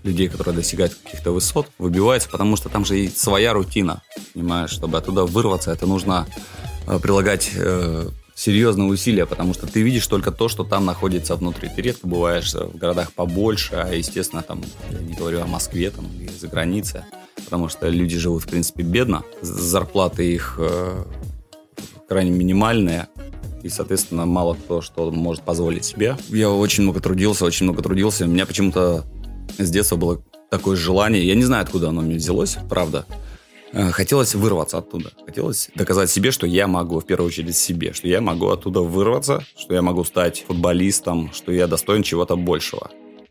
людей, 0.02 0.28
которые 0.28 0.54
достигают 0.54 0.94
каких-то 0.94 1.32
высот, 1.32 1.68
выбивается, 1.78 2.28
потому 2.28 2.56
что 2.56 2.68
там 2.68 2.84
же 2.84 2.96
есть 2.96 3.18
своя 3.18 3.52
рутина, 3.52 4.02
понимаешь, 4.34 4.70
чтобы 4.70 4.98
оттуда 4.98 5.24
вырваться, 5.24 5.72
это 5.72 5.86
нужно 5.86 6.26
э, 6.86 6.98
прилагать 7.00 7.50
э, 7.56 8.08
серьезные 8.36 8.88
усилия, 8.88 9.26
потому 9.26 9.54
что 9.54 9.66
ты 9.66 9.82
видишь 9.82 10.06
только 10.06 10.30
то, 10.30 10.48
что 10.48 10.62
там 10.62 10.84
находится 10.84 11.34
внутри. 11.36 11.70
Ты 11.74 11.82
редко 11.82 12.06
бываешь 12.06 12.52
в 12.52 12.76
городах 12.76 13.12
побольше, 13.12 13.74
а, 13.74 13.92
естественно, 13.92 14.42
там, 14.42 14.62
я 14.90 14.98
не 14.98 15.14
говорю 15.14 15.42
о 15.42 15.46
Москве, 15.46 15.90
там, 15.90 16.06
или 16.20 16.30
за 16.30 16.46
границей, 16.46 17.00
потому 17.44 17.68
что 17.68 17.88
люди 17.88 18.16
живут, 18.18 18.44
в 18.44 18.48
принципе, 18.48 18.82
бедно, 18.82 19.24
зарплаты 19.40 20.34
их 20.34 20.56
э, 20.58 21.04
крайне 22.08 22.30
минимальные, 22.30 23.08
и, 23.66 23.68
соответственно, 23.68 24.26
мало 24.26 24.54
кто 24.54 24.80
что 24.80 25.10
может 25.10 25.42
позволить 25.42 25.84
себе. 25.84 26.16
Я 26.28 26.50
очень 26.50 26.84
много 26.84 27.00
трудился, 27.00 27.44
очень 27.44 27.64
много 27.64 27.82
трудился. 27.82 28.24
У 28.24 28.28
меня 28.28 28.46
почему-то 28.46 29.04
с 29.58 29.70
детства 29.70 29.96
было 29.96 30.22
такое 30.50 30.76
желание, 30.76 31.26
я 31.26 31.34
не 31.34 31.42
знаю, 31.42 31.64
откуда 31.64 31.88
оно 31.88 32.00
мне 32.02 32.16
взялось, 32.16 32.56
правда, 32.70 33.04
э, 33.72 33.90
Хотелось 33.90 34.34
вырваться 34.34 34.78
оттуда. 34.78 35.10
Хотелось 35.26 35.70
доказать 35.74 36.10
себе, 36.10 36.30
что 36.30 36.46
я 36.46 36.66
могу, 36.66 37.00
в 37.00 37.06
первую 37.06 37.28
очередь 37.28 37.56
себе, 37.56 37.92
что 37.92 38.06
я 38.06 38.20
могу 38.20 38.48
оттуда 38.48 38.80
вырваться, 38.80 39.44
что 39.58 39.74
я 39.74 39.82
могу 39.82 40.04
стать 40.04 40.44
футболистом, 40.46 41.32
что 41.34 41.52
я 41.52 41.66
достоин 41.66 42.02
чего-то 42.02 42.36
большего. 42.36 42.90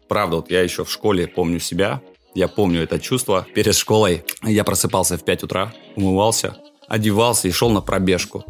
Правда, 0.09 0.37
вот 0.37 0.51
я 0.51 0.61
еще 0.61 0.83
в 0.83 0.91
школе 0.91 1.27
помню 1.27 1.59
себя, 1.59 2.01
я 2.35 2.49
помню 2.49 2.81
это 2.83 2.99
чувство. 2.99 3.47
Перед 3.55 3.75
школой 3.75 4.25
я 4.43 4.65
просыпался 4.65 5.17
в 5.17 5.23
5 5.23 5.43
утра, 5.43 5.73
умывался, 5.95 6.57
одевался 6.87 7.47
и 7.47 7.51
шел 7.51 7.69
на 7.69 7.81
пробежку. 7.81 8.43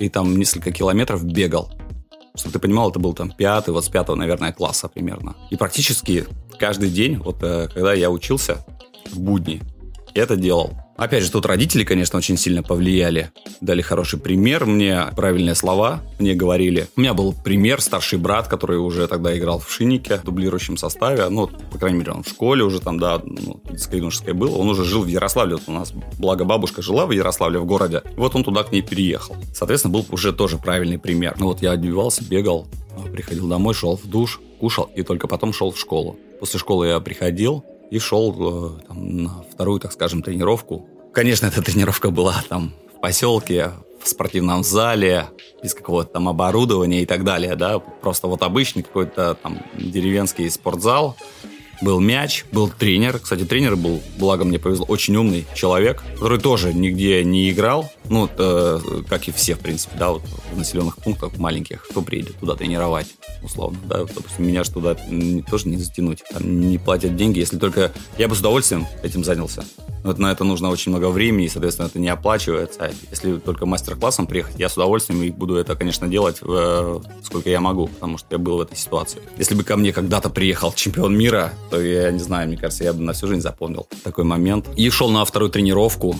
И 0.00 0.08
там 0.08 0.36
несколько 0.36 0.72
километров 0.72 1.24
бегал. 1.24 1.70
Чтобы 2.34 2.54
ты 2.54 2.58
понимал, 2.58 2.90
это 2.90 2.98
был 2.98 3.12
там 3.12 3.30
пятый, 3.30 3.70
вот 3.70 3.84
с 3.84 3.88
пятого, 3.88 4.16
наверное, 4.16 4.52
класса 4.52 4.88
примерно. 4.88 5.36
И 5.50 5.56
практически 5.56 6.26
каждый 6.58 6.90
день, 6.90 7.18
вот 7.18 7.42
э, 7.42 7.68
когда 7.72 7.92
я 7.92 8.10
учился 8.10 8.64
в 9.10 9.20
будни, 9.20 9.60
это 10.14 10.36
делал. 10.36 10.72
Опять 10.96 11.24
же, 11.24 11.30
тут 11.30 11.46
родители, 11.46 11.82
конечно, 11.82 12.18
очень 12.18 12.36
сильно 12.36 12.62
повлияли. 12.62 13.30
Дали 13.62 13.80
хороший 13.80 14.18
пример 14.18 14.66
мне, 14.66 15.06
правильные 15.16 15.54
слова 15.54 16.02
мне 16.18 16.34
говорили. 16.34 16.88
У 16.94 17.00
меня 17.00 17.14
был 17.14 17.32
пример, 17.32 17.80
старший 17.80 18.18
брат, 18.18 18.48
который 18.48 18.76
уже 18.76 19.08
тогда 19.08 19.36
играл 19.36 19.60
в 19.60 19.72
шиннике 19.72 20.16
в 20.18 20.24
дублирующем 20.24 20.76
составе. 20.76 21.26
Ну, 21.30 21.46
по 21.46 21.78
крайней 21.78 22.00
мере, 22.00 22.12
он 22.12 22.22
в 22.22 22.28
школе 22.28 22.64
уже 22.64 22.80
там, 22.80 22.98
да, 22.98 23.18
ну, 23.24 23.62
детско 23.70 24.34
был. 24.34 24.60
Он 24.60 24.68
уже 24.68 24.84
жил 24.84 25.02
в 25.02 25.06
Ярославле. 25.06 25.56
Вот 25.56 25.64
у 25.68 25.72
нас, 25.72 25.92
благо, 26.18 26.44
бабушка 26.44 26.82
жила 26.82 27.06
в 27.06 27.12
Ярославле, 27.12 27.58
в 27.58 27.64
городе. 27.64 28.02
Вот 28.16 28.34
он 28.36 28.44
туда 28.44 28.62
к 28.62 28.70
ней 28.70 28.82
переехал. 28.82 29.36
Соответственно, 29.54 29.94
был 29.94 30.04
уже 30.10 30.34
тоже 30.34 30.58
правильный 30.58 30.98
пример. 30.98 31.36
Ну, 31.38 31.46
вот 31.46 31.62
я 31.62 31.70
одевался, 31.70 32.22
бегал, 32.22 32.68
приходил 33.10 33.48
домой, 33.48 33.72
шел 33.72 33.96
в 33.96 34.06
душ, 34.06 34.38
кушал 34.60 34.90
и 34.94 35.02
только 35.02 35.28
потом 35.28 35.54
шел 35.54 35.70
в 35.70 35.78
школу. 35.78 36.18
После 36.40 36.58
школы 36.58 36.88
я 36.88 37.00
приходил, 37.00 37.64
и 37.90 37.98
шел 37.98 38.78
э, 38.78 38.86
там, 38.86 39.16
на 39.22 39.44
вторую, 39.52 39.80
так 39.80 39.92
скажем, 39.92 40.22
тренировку. 40.22 40.88
Конечно, 41.12 41.46
эта 41.46 41.62
тренировка 41.62 42.10
была 42.10 42.42
там 42.48 42.72
в 42.96 43.00
поселке, 43.00 43.72
в 44.02 44.08
спортивном 44.08 44.64
зале, 44.64 45.26
без 45.62 45.74
какого-то 45.74 46.12
там 46.12 46.28
оборудования 46.28 47.02
и 47.02 47.06
так 47.06 47.24
далее, 47.24 47.54
да, 47.54 47.78
просто 47.78 48.28
вот 48.28 48.42
обычный 48.42 48.82
какой-то 48.82 49.34
там 49.34 49.58
деревенский 49.78 50.50
спортзал, 50.50 51.16
был 51.80 52.00
мяч, 52.00 52.44
был 52.52 52.68
тренер. 52.68 53.18
Кстати, 53.18 53.44
тренер 53.44 53.76
был, 53.76 54.00
благо 54.18 54.44
мне 54.44 54.58
повезло, 54.58 54.86
очень 54.86 55.16
умный 55.16 55.46
человек, 55.54 56.02
который 56.14 56.38
тоже 56.38 56.72
нигде 56.72 57.24
не 57.24 57.50
играл. 57.50 57.90
Ну, 58.08 58.28
э, 58.36 58.80
как 59.08 59.28
и 59.28 59.32
все, 59.32 59.54
в 59.54 59.60
принципе, 59.60 59.96
да, 59.96 60.10
вот 60.10 60.22
в 60.52 60.58
населенных 60.58 60.96
пунктах 60.96 61.36
маленьких, 61.36 61.86
кто 61.88 62.02
приедет 62.02 62.36
туда 62.40 62.56
тренировать, 62.56 63.06
условно, 63.42 63.78
да. 63.88 64.00
Вот, 64.00 64.12
допустим, 64.14 64.46
меня 64.46 64.64
же 64.64 64.72
туда 64.72 64.96
тоже 65.48 65.68
не 65.68 65.76
затянуть. 65.76 66.22
Там 66.32 66.60
не 66.60 66.78
платят 66.78 67.16
деньги, 67.16 67.38
если 67.38 67.58
только... 67.58 67.92
Я 68.18 68.26
бы 68.26 68.34
с 68.34 68.40
удовольствием 68.40 68.86
этим 69.02 69.22
занялся. 69.22 69.64
Вот 70.02 70.18
на 70.18 70.32
это 70.32 70.44
нужно 70.44 70.70
очень 70.70 70.90
много 70.92 71.10
времени, 71.10 71.44
и, 71.44 71.48
соответственно, 71.48 71.86
это 71.86 71.98
не 71.98 72.08
оплачивается. 72.08 72.90
Если 73.10 73.36
только 73.36 73.66
мастер-классом 73.66 74.26
приехать, 74.26 74.58
я 74.58 74.68
с 74.68 74.74
удовольствием 74.74 75.22
и 75.22 75.30
буду 75.30 75.56
это, 75.56 75.76
конечно, 75.76 76.08
делать 76.08 76.38
э, 76.40 77.00
сколько 77.22 77.50
я 77.50 77.60
могу, 77.60 77.86
потому 77.86 78.16
что 78.18 78.28
я 78.30 78.38
был 78.38 78.56
в 78.56 78.60
этой 78.62 78.76
ситуации. 78.76 79.20
Если 79.36 79.54
бы 79.54 79.62
ко 79.62 79.76
мне 79.76 79.92
когда-то 79.92 80.30
приехал 80.30 80.72
чемпион 80.72 81.16
мира, 81.16 81.52
то 81.70 81.80
я 81.80 82.10
не 82.10 82.18
знаю, 82.18 82.48
мне 82.48 82.56
кажется, 82.56 82.84
я 82.84 82.92
бы 82.92 83.00
на 83.00 83.12
всю 83.12 83.28
жизнь 83.28 83.40
запомнил 83.40 83.86
такой 84.02 84.24
момент. 84.24 84.66
И 84.76 84.90
шел 84.90 85.10
на 85.10 85.24
вторую 85.24 85.50
тренировку, 85.50 86.16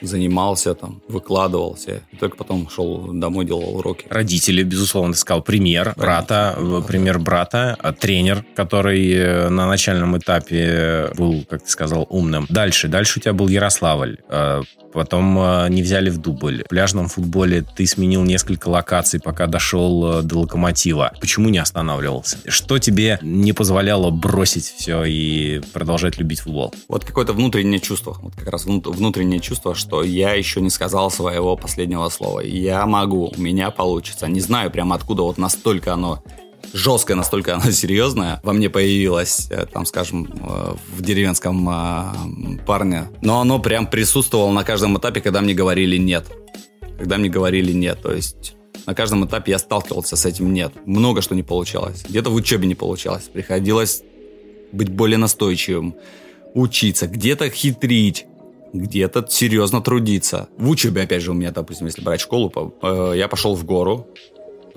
занимался 0.00 0.74
там, 0.74 1.00
выкладывался. 1.08 2.02
И 2.12 2.16
только 2.16 2.36
потом 2.36 2.68
шел 2.68 3.12
домой, 3.12 3.44
делал 3.44 3.76
уроки. 3.76 4.06
Родители, 4.10 4.62
безусловно, 4.62 5.12
ты 5.12 5.18
сказал, 5.18 5.42
пример 5.42 5.86
Родители, 5.86 6.00
брата, 6.00 6.56
да, 6.58 6.80
пример 6.80 7.18
брата, 7.18 7.76
а 7.78 7.92
тренер, 7.92 8.44
который 8.54 9.10
э, 9.12 9.48
на 9.48 9.66
начальном 9.66 10.16
этапе 10.18 11.10
был, 11.16 11.44
как 11.48 11.62
ты 11.62 11.70
сказал, 11.70 12.06
умным. 12.08 12.46
Дальше, 12.48 12.88
дальше 12.88 13.18
у 13.18 13.22
тебя 13.22 13.32
был 13.32 13.48
Ярославль. 13.48 14.18
Э, 14.28 14.62
потом 14.92 15.38
э, 15.38 15.68
не 15.70 15.82
взяли 15.82 16.10
в 16.10 16.18
дубль. 16.18 16.64
В 16.64 16.68
пляжном 16.68 17.08
футболе 17.08 17.64
ты 17.76 17.86
сменил 17.86 18.24
несколько 18.24 18.68
локаций, 18.68 19.20
пока 19.20 19.46
дошел 19.46 20.22
до 20.22 20.40
локомотива. 20.40 21.12
Почему 21.20 21.48
не 21.48 21.58
останавливался? 21.58 22.38
Что 22.46 22.78
тебе 22.78 23.18
не 23.22 23.52
позволяло 23.52 24.10
бросить 24.10 24.64
все 24.64 25.04
и 25.04 25.60
продолжать 25.72 26.18
любить 26.18 26.40
футбол? 26.40 26.74
Вот 26.88 27.04
какое-то 27.04 27.32
внутреннее 27.32 27.80
чувство. 27.80 28.16
Вот 28.20 28.34
как 28.34 28.48
раз 28.48 28.64
внутреннее 28.64 29.40
чувство, 29.40 29.74
что 29.74 29.87
что 29.88 30.02
я 30.02 30.34
еще 30.34 30.60
не 30.60 30.68
сказал 30.68 31.10
своего 31.10 31.56
последнего 31.56 32.10
слова. 32.10 32.40
Я 32.40 32.84
могу, 32.84 33.32
у 33.34 33.40
меня 33.40 33.70
получится. 33.70 34.28
Не 34.28 34.40
знаю 34.40 34.70
прямо 34.70 34.94
откуда 34.94 35.22
вот 35.22 35.38
настолько 35.38 35.94
оно 35.94 36.22
жесткое, 36.74 37.16
настолько 37.16 37.54
оно 37.54 37.70
серьезное 37.70 38.38
во 38.42 38.52
мне 38.52 38.68
появилось, 38.68 39.46
э, 39.50 39.64
там, 39.64 39.86
скажем, 39.86 40.26
э, 40.26 40.74
в 40.94 41.00
деревенском 41.00 41.68
э, 41.70 42.58
парне. 42.66 43.04
Но 43.22 43.40
оно 43.40 43.58
прям 43.60 43.86
присутствовало 43.86 44.52
на 44.52 44.62
каждом 44.62 44.98
этапе, 44.98 45.22
когда 45.22 45.40
мне 45.40 45.54
говорили 45.54 45.96
«нет». 45.96 46.26
Когда 46.98 47.16
мне 47.16 47.30
говорили 47.30 47.72
«нет». 47.72 48.02
То 48.02 48.12
есть 48.12 48.56
на 48.84 48.94
каждом 48.94 49.24
этапе 49.24 49.52
я 49.52 49.58
сталкивался 49.58 50.16
с 50.16 50.26
этим 50.26 50.52
«нет». 50.52 50.74
Много 50.84 51.22
что 51.22 51.34
не 51.34 51.42
получалось. 51.42 52.04
Где-то 52.06 52.28
в 52.28 52.34
учебе 52.34 52.68
не 52.68 52.74
получалось. 52.74 53.30
Приходилось 53.32 54.02
быть 54.70 54.90
более 54.90 55.16
настойчивым, 55.16 55.94
учиться, 56.52 57.06
где-то 57.06 57.48
хитрить, 57.48 58.26
где-то 58.72 59.26
серьезно 59.28 59.80
трудиться. 59.80 60.48
В 60.56 60.68
учебе, 60.68 61.02
опять 61.02 61.22
же, 61.22 61.32
у 61.32 61.34
меня, 61.34 61.50
допустим, 61.50 61.86
если 61.86 62.02
брать 62.02 62.20
школу, 62.20 62.74
э, 62.82 63.12
я 63.16 63.28
пошел 63.28 63.54
в 63.54 63.64
гору, 63.64 64.06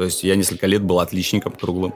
то 0.01 0.05
есть 0.05 0.23
я 0.23 0.35
несколько 0.35 0.65
лет 0.65 0.81
был 0.81 0.99
отличником 0.99 1.51
круглым. 1.51 1.93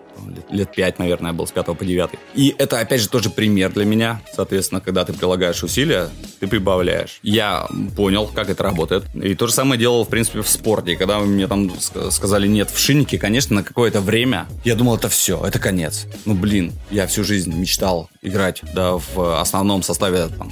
Лет, 0.52 0.76
пять, 0.76 1.00
наверное, 1.00 1.34
был 1.34 1.48
с 1.48 1.52
пятого 1.52 1.74
по 1.74 1.84
девятый. 1.86 2.20
И 2.36 2.54
это, 2.58 2.80
опять 2.80 3.02
же, 3.02 3.10
тоже 3.10 3.32
пример 3.32 3.74
для 3.74 3.84
меня. 3.84 4.22
Соответственно, 4.32 4.80
когда 4.80 5.06
ты 5.06 5.14
прилагаешь 5.14 5.64
усилия, 5.64 6.10
ты 6.40 6.46
прибавляешь. 6.46 7.20
Я 7.24 7.68
понял, 7.96 8.28
как 8.28 8.50
это 8.50 8.62
работает. 8.62 9.06
И 9.16 9.34
то 9.34 9.48
же 9.48 9.54
самое 9.54 9.80
делал, 9.80 10.06
в 10.06 10.10
принципе, 10.10 10.42
в 10.42 10.48
спорте. 10.48 10.96
Когда 10.96 11.20
мне 11.20 11.48
там 11.48 11.72
сказали 11.80 12.48
нет 12.48 12.70
в 12.70 12.78
шиннике, 12.78 13.18
конечно, 13.18 13.56
на 13.56 13.64
какое-то 13.64 14.02
время 14.02 14.46
я 14.64 14.76
думал, 14.76 14.98
это 14.98 15.10
все, 15.10 15.44
это 15.44 15.58
конец. 15.58 16.06
Ну, 16.26 16.36
блин, 16.36 16.74
я 16.92 17.08
всю 17.08 17.24
жизнь 17.24 17.56
мечтал 17.56 18.10
играть, 18.22 18.62
да, 18.76 18.98
в 18.98 19.40
основном 19.40 19.82
составе 19.82 20.28
там, 20.28 20.52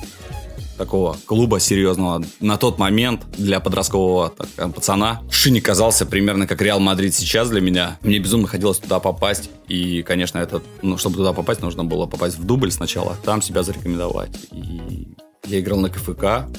такого 0.84 1.16
клуба 1.26 1.62
серьезного 1.62 2.22
на 2.42 2.58
тот 2.58 2.78
момент 2.78 3.22
для 3.38 3.62
подросткового 3.62 4.30
так, 4.30 4.50
э, 4.58 4.68
пацана. 4.70 5.22
Шини 5.32 5.62
казался 5.62 6.06
примерно 6.06 6.46
как 6.46 6.62
Реал 6.62 6.82
Мадрид 6.82 7.16
сейчас 7.16 7.50
для 7.50 7.62
меня. 7.62 7.98
Мне 8.02 8.20
безумно 8.20 8.48
хотелось 8.48 8.80
туда 8.80 9.00
попасть. 9.00 9.50
И, 9.70 10.04
конечно, 10.04 10.40
это, 10.40 10.62
ну, 10.82 10.98
чтобы 10.98 11.16
туда 11.16 11.32
попасть, 11.32 11.62
нужно 11.62 11.86
было 11.86 12.06
попасть 12.06 12.38
в 12.38 12.44
дубль 12.44 12.70
сначала, 12.72 13.16
там 13.24 13.42
себя 13.42 13.64
зарекомендовать. 13.64 14.32
И 14.52 15.16
я 15.46 15.60
играл 15.62 15.80
на 15.80 15.90
КФК, 15.90 16.50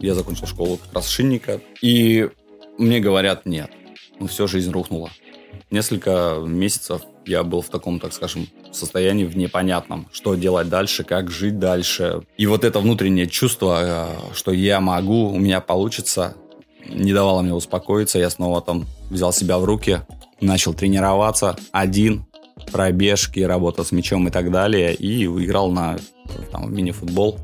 я 0.00 0.14
закончил 0.14 0.46
школу 0.46 0.78
как 0.78 0.94
раз 0.94 1.08
шинника. 1.08 1.60
И 1.82 2.30
мне 2.78 3.00
говорят, 3.00 3.44
нет, 3.44 3.70
ну 4.18 4.28
все, 4.28 4.46
жизнь 4.46 4.70
рухнула. 4.70 5.10
Несколько 5.70 6.42
месяцев 6.42 7.02
я 7.26 7.42
был 7.42 7.62
в 7.62 7.68
таком, 7.68 8.00
так 8.00 8.12
скажем, 8.12 8.48
состоянии 8.72 9.24
в 9.24 9.36
непонятном, 9.36 10.08
что 10.12 10.34
делать 10.34 10.68
дальше, 10.68 11.04
как 11.04 11.30
жить 11.30 11.58
дальше. 11.58 12.22
И 12.36 12.46
вот 12.46 12.64
это 12.64 12.80
внутреннее 12.80 13.26
чувство, 13.26 13.78
э, 13.82 14.34
что 14.34 14.52
я 14.52 14.80
могу, 14.80 15.30
у 15.30 15.38
меня 15.38 15.60
получится, 15.60 16.34
не 16.88 17.12
давало 17.12 17.42
мне 17.42 17.54
успокоиться. 17.54 18.18
Я 18.18 18.30
снова 18.30 18.60
там 18.60 18.86
взял 19.10 19.32
себя 19.32 19.58
в 19.58 19.64
руки, 19.64 20.00
начал 20.40 20.74
тренироваться 20.74 21.56
один, 21.72 22.26
пробежки, 22.70 23.40
работа 23.40 23.84
с 23.84 23.92
мячом 23.92 24.28
и 24.28 24.30
так 24.30 24.50
далее. 24.50 24.94
И 24.94 25.24
играл 25.24 25.70
на 25.70 25.96
там, 26.50 26.74
мини-футбол 26.74 27.38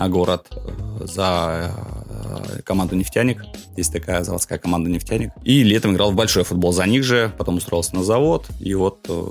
на 0.00 0.08
город 0.08 0.46
э, 0.50 1.06
за 1.06 1.70
э, 2.08 2.62
команду 2.62 2.96
«Нефтяник». 2.96 3.44
Есть 3.76 3.92
такая 3.92 4.24
заводская 4.24 4.58
команда 4.58 4.88
«Нефтяник». 4.88 5.30
И 5.44 5.62
летом 5.62 5.92
играл 5.92 6.10
в 6.10 6.14
большой 6.14 6.42
футбол 6.42 6.72
за 6.72 6.86
них 6.86 7.04
же, 7.04 7.30
потом 7.36 7.56
устроился 7.56 7.94
на 7.94 8.02
завод, 8.02 8.46
и 8.60 8.74
вот 8.74 9.06
э, 9.08 9.22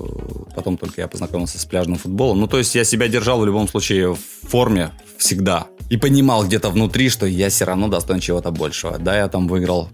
потом 0.54 0.76
только 0.76 1.00
я 1.00 1.08
познакомился 1.08 1.58
с 1.58 1.64
пляжным 1.64 1.98
футболом. 1.98 2.38
Ну, 2.38 2.46
то 2.46 2.58
есть 2.58 2.74
я 2.76 2.84
себя 2.84 3.08
держал 3.08 3.40
в 3.40 3.46
любом 3.46 3.66
случае 3.66 4.14
в 4.14 4.48
форме 4.48 4.92
всегда. 5.18 5.66
И 5.90 5.96
понимал 5.96 6.46
где-то 6.46 6.70
внутри, 6.70 7.08
что 7.08 7.26
я 7.26 7.48
все 7.48 7.64
равно 7.64 7.88
достоин 7.88 8.20
чего-то 8.20 8.52
большего. 8.52 8.96
Да, 8.98 9.16
я 9.16 9.26
там 9.26 9.48
выиграл 9.48 9.88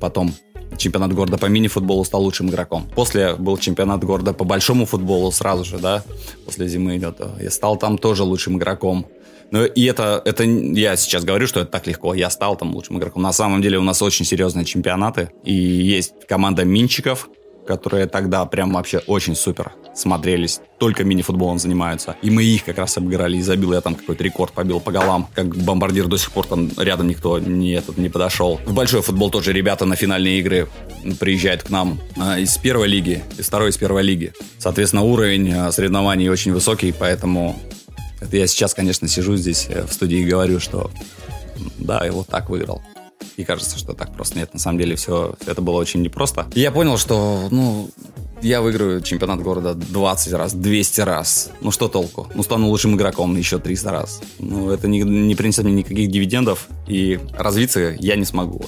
потом 0.00 0.32
чемпионат 0.78 1.12
города 1.12 1.36
по 1.36 1.46
мини-футболу, 1.46 2.04
стал 2.04 2.22
лучшим 2.22 2.48
игроком. 2.48 2.88
После 2.94 3.34
был 3.34 3.58
чемпионат 3.58 4.04
города 4.04 4.32
по 4.32 4.44
большому 4.44 4.86
футболу 4.86 5.32
сразу 5.32 5.64
же, 5.64 5.78
да, 5.78 6.04
после 6.44 6.68
зимы 6.68 6.96
идет. 6.96 7.20
Я 7.40 7.50
стал 7.50 7.76
там 7.76 7.98
тоже 7.98 8.22
лучшим 8.22 8.56
игроком. 8.56 9.06
Ну, 9.52 9.66
и 9.66 9.84
это, 9.84 10.22
это 10.24 10.44
я 10.44 10.96
сейчас 10.96 11.24
говорю, 11.24 11.46
что 11.46 11.60
это 11.60 11.70
так 11.70 11.86
легко. 11.86 12.14
Я 12.14 12.30
стал 12.30 12.56
там 12.56 12.74
лучшим 12.74 12.98
игроком. 12.98 13.22
На 13.22 13.32
самом 13.32 13.60
деле 13.60 13.78
у 13.78 13.82
нас 13.82 14.00
очень 14.00 14.24
серьезные 14.24 14.64
чемпионаты. 14.64 15.30
И 15.44 15.52
есть 15.52 16.26
команда 16.26 16.64
Минчиков, 16.64 17.28
которые 17.66 18.06
тогда 18.06 18.46
прям 18.46 18.72
вообще 18.72 18.98
очень 19.06 19.36
супер 19.36 19.72
смотрелись. 19.94 20.60
Только 20.78 21.04
мини-футболом 21.04 21.58
занимаются. 21.58 22.16
И 22.22 22.30
мы 22.30 22.44
их 22.44 22.64
как 22.64 22.78
раз 22.78 22.96
обыграли. 22.96 23.36
И 23.36 23.42
забил 23.42 23.74
я 23.74 23.82
там 23.82 23.94
какой-то 23.94 24.24
рекорд, 24.24 24.52
побил 24.52 24.80
по 24.80 24.90
голам. 24.90 25.28
Как 25.34 25.54
бомбардир 25.54 26.06
до 26.06 26.16
сих 26.16 26.32
пор 26.32 26.46
там 26.46 26.70
рядом 26.78 27.08
никто 27.08 27.38
не, 27.38 27.72
этот, 27.72 27.98
не 27.98 28.08
подошел. 28.08 28.58
В 28.64 28.72
большой 28.72 29.02
футбол 29.02 29.30
тоже 29.30 29.52
ребята 29.52 29.84
на 29.84 29.96
финальные 29.96 30.38
игры 30.40 30.68
приезжают 31.20 31.64
к 31.64 31.68
нам 31.68 32.00
а, 32.16 32.38
из 32.38 32.56
первой 32.56 32.88
лиги, 32.88 33.22
из 33.36 33.48
второй 33.48 33.68
из 33.68 33.76
первой 33.76 34.02
лиги. 34.02 34.32
Соответственно, 34.58 35.02
уровень 35.02 35.52
а, 35.52 35.70
соревнований 35.72 36.30
очень 36.30 36.54
высокий, 36.54 36.94
поэтому 36.98 37.60
это 38.22 38.36
я 38.36 38.46
сейчас, 38.46 38.74
конечно, 38.74 39.08
сижу 39.08 39.36
здесь 39.36 39.66
э, 39.68 39.84
в 39.86 39.92
студии 39.92 40.18
и 40.18 40.24
говорю, 40.24 40.60
что 40.60 40.90
да, 41.78 42.04
я 42.04 42.12
вот 42.12 42.28
так 42.28 42.48
выиграл. 42.48 42.80
И 43.36 43.44
кажется, 43.44 43.78
что 43.78 43.94
так 43.94 44.12
просто 44.14 44.38
нет. 44.38 44.52
На 44.52 44.60
самом 44.60 44.78
деле 44.78 44.96
все, 44.96 45.34
это 45.46 45.62
было 45.62 45.76
очень 45.76 46.02
непросто. 46.02 46.46
И 46.54 46.60
я 46.60 46.70
понял, 46.70 46.98
что, 46.98 47.48
ну, 47.50 47.90
я 48.42 48.60
выиграю 48.60 49.00
чемпионат 49.00 49.40
города 49.40 49.74
20 49.74 50.32
раз, 50.34 50.52
200 50.52 51.00
раз. 51.02 51.50
Ну, 51.60 51.70
что 51.70 51.88
толку? 51.88 52.28
Ну, 52.34 52.42
стану 52.42 52.68
лучшим 52.68 52.96
игроком 52.96 53.36
еще 53.36 53.58
300 53.58 53.90
раз. 53.90 54.20
Ну, 54.38 54.70
это 54.70 54.88
не, 54.88 55.02
не 55.02 55.34
принесет 55.34 55.64
мне 55.64 55.74
никаких 55.74 56.10
дивидендов, 56.10 56.68
и 56.86 57.20
развиться 57.32 57.96
я 57.98 58.16
не 58.16 58.24
смогу 58.24 58.64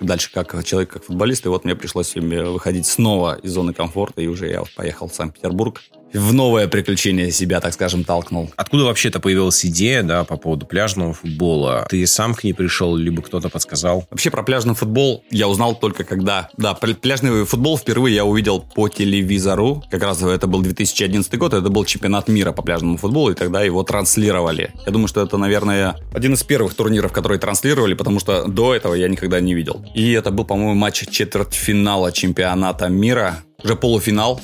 дальше 0.00 0.30
как 0.32 0.64
человек, 0.64 0.90
как 0.90 1.04
футболист. 1.04 1.46
И 1.46 1.48
вот 1.48 1.64
мне 1.64 1.74
пришлось 1.74 2.14
выходить 2.14 2.86
снова 2.86 3.38
из 3.42 3.52
зоны 3.52 3.72
комфорта, 3.72 4.20
и 4.20 4.26
уже 4.26 4.48
я 4.48 4.62
поехал 4.76 5.08
в 5.08 5.14
Санкт-Петербург 5.14 5.80
в 6.14 6.32
новое 6.32 6.68
приключение 6.68 7.30
себя, 7.30 7.60
так 7.60 7.74
скажем, 7.74 8.04
толкнул. 8.04 8.50
Откуда 8.56 8.84
вообще-то 8.84 9.20
появилась 9.20 9.64
идея, 9.66 10.02
да, 10.02 10.24
по 10.24 10.36
поводу 10.36 10.66
пляжного 10.66 11.12
футбола? 11.12 11.86
Ты 11.88 12.06
сам 12.06 12.34
к 12.34 12.44
ней 12.44 12.52
пришел, 12.52 12.96
либо 12.96 13.22
кто-то 13.22 13.48
подсказал? 13.48 14.06
Вообще 14.10 14.30
про 14.30 14.42
пляжный 14.42 14.74
футбол 14.74 15.24
я 15.30 15.48
узнал 15.48 15.74
только 15.74 16.04
когда... 16.04 16.48
Да, 16.56 16.74
пляжный 16.74 17.44
футбол 17.44 17.76
впервые 17.76 18.14
я 18.14 18.24
увидел 18.24 18.60
по 18.60 18.88
телевизору. 18.88 19.82
Как 19.90 20.02
раз 20.02 20.22
это 20.22 20.46
был 20.46 20.62
2011 20.62 21.36
год, 21.38 21.54
это 21.54 21.68
был 21.68 21.84
чемпионат 21.84 22.28
мира 22.28 22.52
по 22.52 22.62
пляжному 22.62 22.96
футболу, 22.96 23.30
и 23.30 23.34
тогда 23.34 23.62
его 23.62 23.82
транслировали. 23.82 24.72
Я 24.86 24.92
думаю, 24.92 25.08
что 25.08 25.22
это, 25.22 25.36
наверное, 25.36 25.96
один 26.12 26.34
из 26.34 26.42
первых 26.42 26.74
турниров, 26.74 27.12
которые 27.12 27.38
транслировали, 27.38 27.94
потому 27.94 28.20
что 28.20 28.46
до 28.46 28.74
этого 28.74 28.94
я 28.94 29.08
никогда 29.08 29.40
не 29.40 29.54
видел. 29.54 29.84
И 29.94 30.12
это 30.12 30.30
был, 30.30 30.44
по-моему, 30.44 30.74
матч 30.74 31.06
четвертьфинала 31.10 32.12
чемпионата 32.12 32.88
мира, 32.88 33.42
уже 33.62 33.76
полуфинал, 33.76 34.40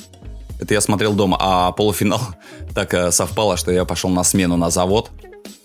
это 0.61 0.75
я 0.75 0.81
смотрел 0.81 1.13
дома. 1.13 1.37
А 1.39 1.71
полуфинал 1.71 2.21
так 2.75 2.93
э, 2.93 3.11
совпало, 3.11 3.57
что 3.57 3.71
я 3.71 3.83
пошел 3.83 4.09
на 4.09 4.23
смену 4.23 4.57
на 4.57 4.69
завод. 4.69 5.09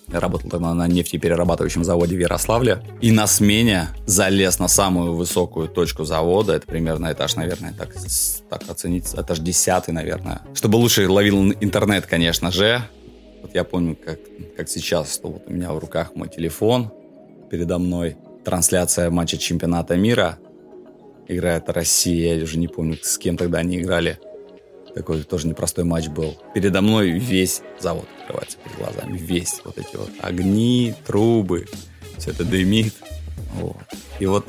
Я 0.08 0.20
работал 0.20 0.48
тогда 0.48 0.72
на 0.72 0.86
нефтеперерабатывающем 0.86 1.84
заводе 1.84 2.16
в 2.16 2.20
Ярославле. 2.20 2.82
И 3.02 3.12
на 3.12 3.26
смене 3.26 3.88
залез 4.06 4.58
на 4.58 4.68
самую 4.68 5.14
высокую 5.14 5.68
точку 5.68 6.04
завода. 6.04 6.54
Это 6.54 6.66
примерно 6.66 7.12
этаж, 7.12 7.36
наверное, 7.36 7.74
так, 7.74 7.94
так 8.48 8.70
оценить. 8.70 9.12
Этаж 9.14 9.40
десятый, 9.40 9.92
наверное. 9.92 10.40
Чтобы 10.54 10.76
лучше 10.76 11.08
ловил 11.08 11.52
интернет, 11.60 12.06
конечно 12.06 12.50
же. 12.50 12.82
Вот 13.42 13.54
я 13.54 13.64
помню, 13.64 13.96
как, 14.02 14.18
как 14.56 14.68
сейчас, 14.68 15.12
что 15.12 15.28
вот 15.28 15.42
у 15.46 15.52
меня 15.52 15.72
в 15.72 15.78
руках 15.78 16.14
мой 16.14 16.28
телефон. 16.28 16.90
Передо 17.50 17.78
мной 17.78 18.16
трансляция 18.44 19.10
матча 19.10 19.36
чемпионата 19.36 19.96
мира. 19.96 20.38
Играет 21.28 21.68
Россия, 21.68 22.36
я 22.36 22.44
уже 22.44 22.58
не 22.58 22.68
помню, 22.68 22.96
с 23.02 23.18
кем 23.18 23.36
тогда 23.36 23.58
они 23.58 23.78
играли. 23.80 24.20
Такой 24.96 25.22
тоже 25.24 25.46
непростой 25.46 25.84
матч 25.84 26.08
был. 26.08 26.38
Передо 26.54 26.80
мной 26.80 27.10
весь 27.10 27.60
завод 27.78 28.06
открывается 28.18 28.56
перед 28.64 28.78
глазами. 28.78 29.18
Весь. 29.18 29.60
Вот 29.62 29.76
эти 29.76 29.94
вот 29.94 30.08
огни, 30.22 30.94
трубы. 31.06 31.66
Все 32.16 32.30
это 32.30 32.44
дымит. 32.44 32.94
Вот. 33.56 33.76
И 34.20 34.24
вот 34.24 34.46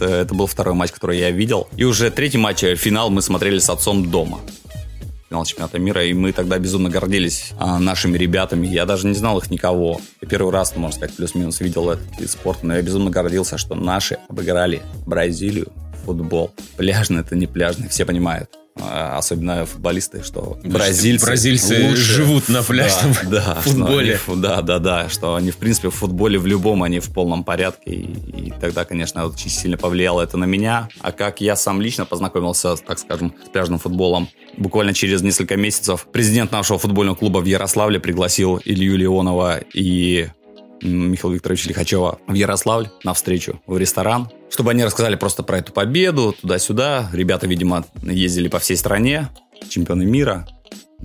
э, 0.00 0.06
это 0.06 0.34
был 0.34 0.46
второй 0.46 0.74
матч, 0.74 0.90
который 0.90 1.18
я 1.18 1.30
видел. 1.30 1.68
И 1.76 1.84
уже 1.84 2.10
третий 2.10 2.38
матч, 2.38 2.64
э, 2.64 2.76
финал, 2.76 3.10
мы 3.10 3.20
смотрели 3.20 3.58
с 3.58 3.68
отцом 3.68 4.10
дома. 4.10 4.40
Финал 5.28 5.44
чемпионата 5.44 5.78
мира, 5.78 6.02
и 6.02 6.14
мы 6.14 6.32
тогда 6.32 6.58
безумно 6.58 6.88
гордились 6.88 7.50
а, 7.58 7.78
нашими 7.78 8.16
ребятами. 8.16 8.66
Я 8.68 8.86
даже 8.86 9.06
не 9.06 9.14
знал 9.14 9.36
их 9.36 9.50
никого. 9.50 10.00
Я 10.22 10.28
первый 10.28 10.50
раз, 10.50 10.74
можно 10.76 10.96
сказать, 10.96 11.14
плюс-минус 11.14 11.60
видел 11.60 11.90
этот 11.90 12.18
вид 12.18 12.30
спорта, 12.30 12.66
но 12.66 12.74
я 12.74 12.80
безумно 12.80 13.10
гордился, 13.10 13.58
что 13.58 13.74
наши 13.74 14.16
обыграли 14.30 14.80
Бразилию 15.04 15.70
футбол. 16.06 16.52
Пляжный 16.78 17.20
это 17.20 17.36
не 17.36 17.46
пляжный, 17.46 17.88
все 17.88 18.06
понимают. 18.06 18.59
А, 18.78 19.18
особенно 19.18 19.66
футболисты, 19.66 20.22
что 20.22 20.58
бразильцы, 20.64 21.26
бразильцы 21.26 21.88
лучше, 21.88 22.02
живут 22.02 22.48
на 22.48 22.62
пляжном 22.62 23.14
да, 23.24 23.54
да, 23.54 23.60
футболе. 23.60 24.20
Они, 24.26 24.40
да, 24.40 24.62
да, 24.62 24.78
да, 24.78 25.08
что 25.08 25.34
они, 25.34 25.50
в 25.50 25.56
принципе, 25.56 25.90
в 25.90 25.94
футболе 25.94 26.38
в 26.38 26.46
любом 26.46 26.82
они 26.82 27.00
в 27.00 27.12
полном 27.12 27.44
порядке. 27.44 27.90
И, 27.90 28.46
и 28.46 28.52
тогда, 28.60 28.84
конечно, 28.84 29.26
очень 29.26 29.50
сильно 29.50 29.76
повлияло 29.76 30.22
это 30.22 30.36
на 30.36 30.44
меня. 30.44 30.88
А 31.00 31.12
как 31.12 31.40
я 31.40 31.56
сам 31.56 31.80
лично 31.80 32.06
познакомился, 32.06 32.76
так 32.76 32.98
скажем, 32.98 33.34
с 33.44 33.48
пляжным 33.48 33.78
футболом, 33.78 34.28
буквально 34.56 34.94
через 34.94 35.22
несколько 35.22 35.56
месяцев 35.56 36.06
президент 36.10 36.52
нашего 36.52 36.78
футбольного 36.78 37.16
клуба 37.16 37.38
в 37.38 37.44
Ярославле 37.46 38.00
пригласил 38.00 38.60
Илью 38.64 38.96
Леонова 38.96 39.58
и 39.74 40.28
Михаила 40.82 41.34
Викторовича 41.34 41.68
Лихачева 41.68 42.18
в 42.26 42.34
Ярославль 42.34 42.88
на 43.04 43.14
встречу 43.14 43.60
в 43.66 43.76
ресторан, 43.76 44.30
чтобы 44.50 44.70
они 44.70 44.84
рассказали 44.84 45.16
просто 45.16 45.42
про 45.42 45.58
эту 45.58 45.72
победу, 45.72 46.34
туда-сюда. 46.40 47.10
Ребята, 47.12 47.46
видимо, 47.46 47.84
ездили 48.02 48.48
по 48.48 48.58
всей 48.58 48.76
стране, 48.76 49.28
чемпионы 49.68 50.04
мира, 50.04 50.48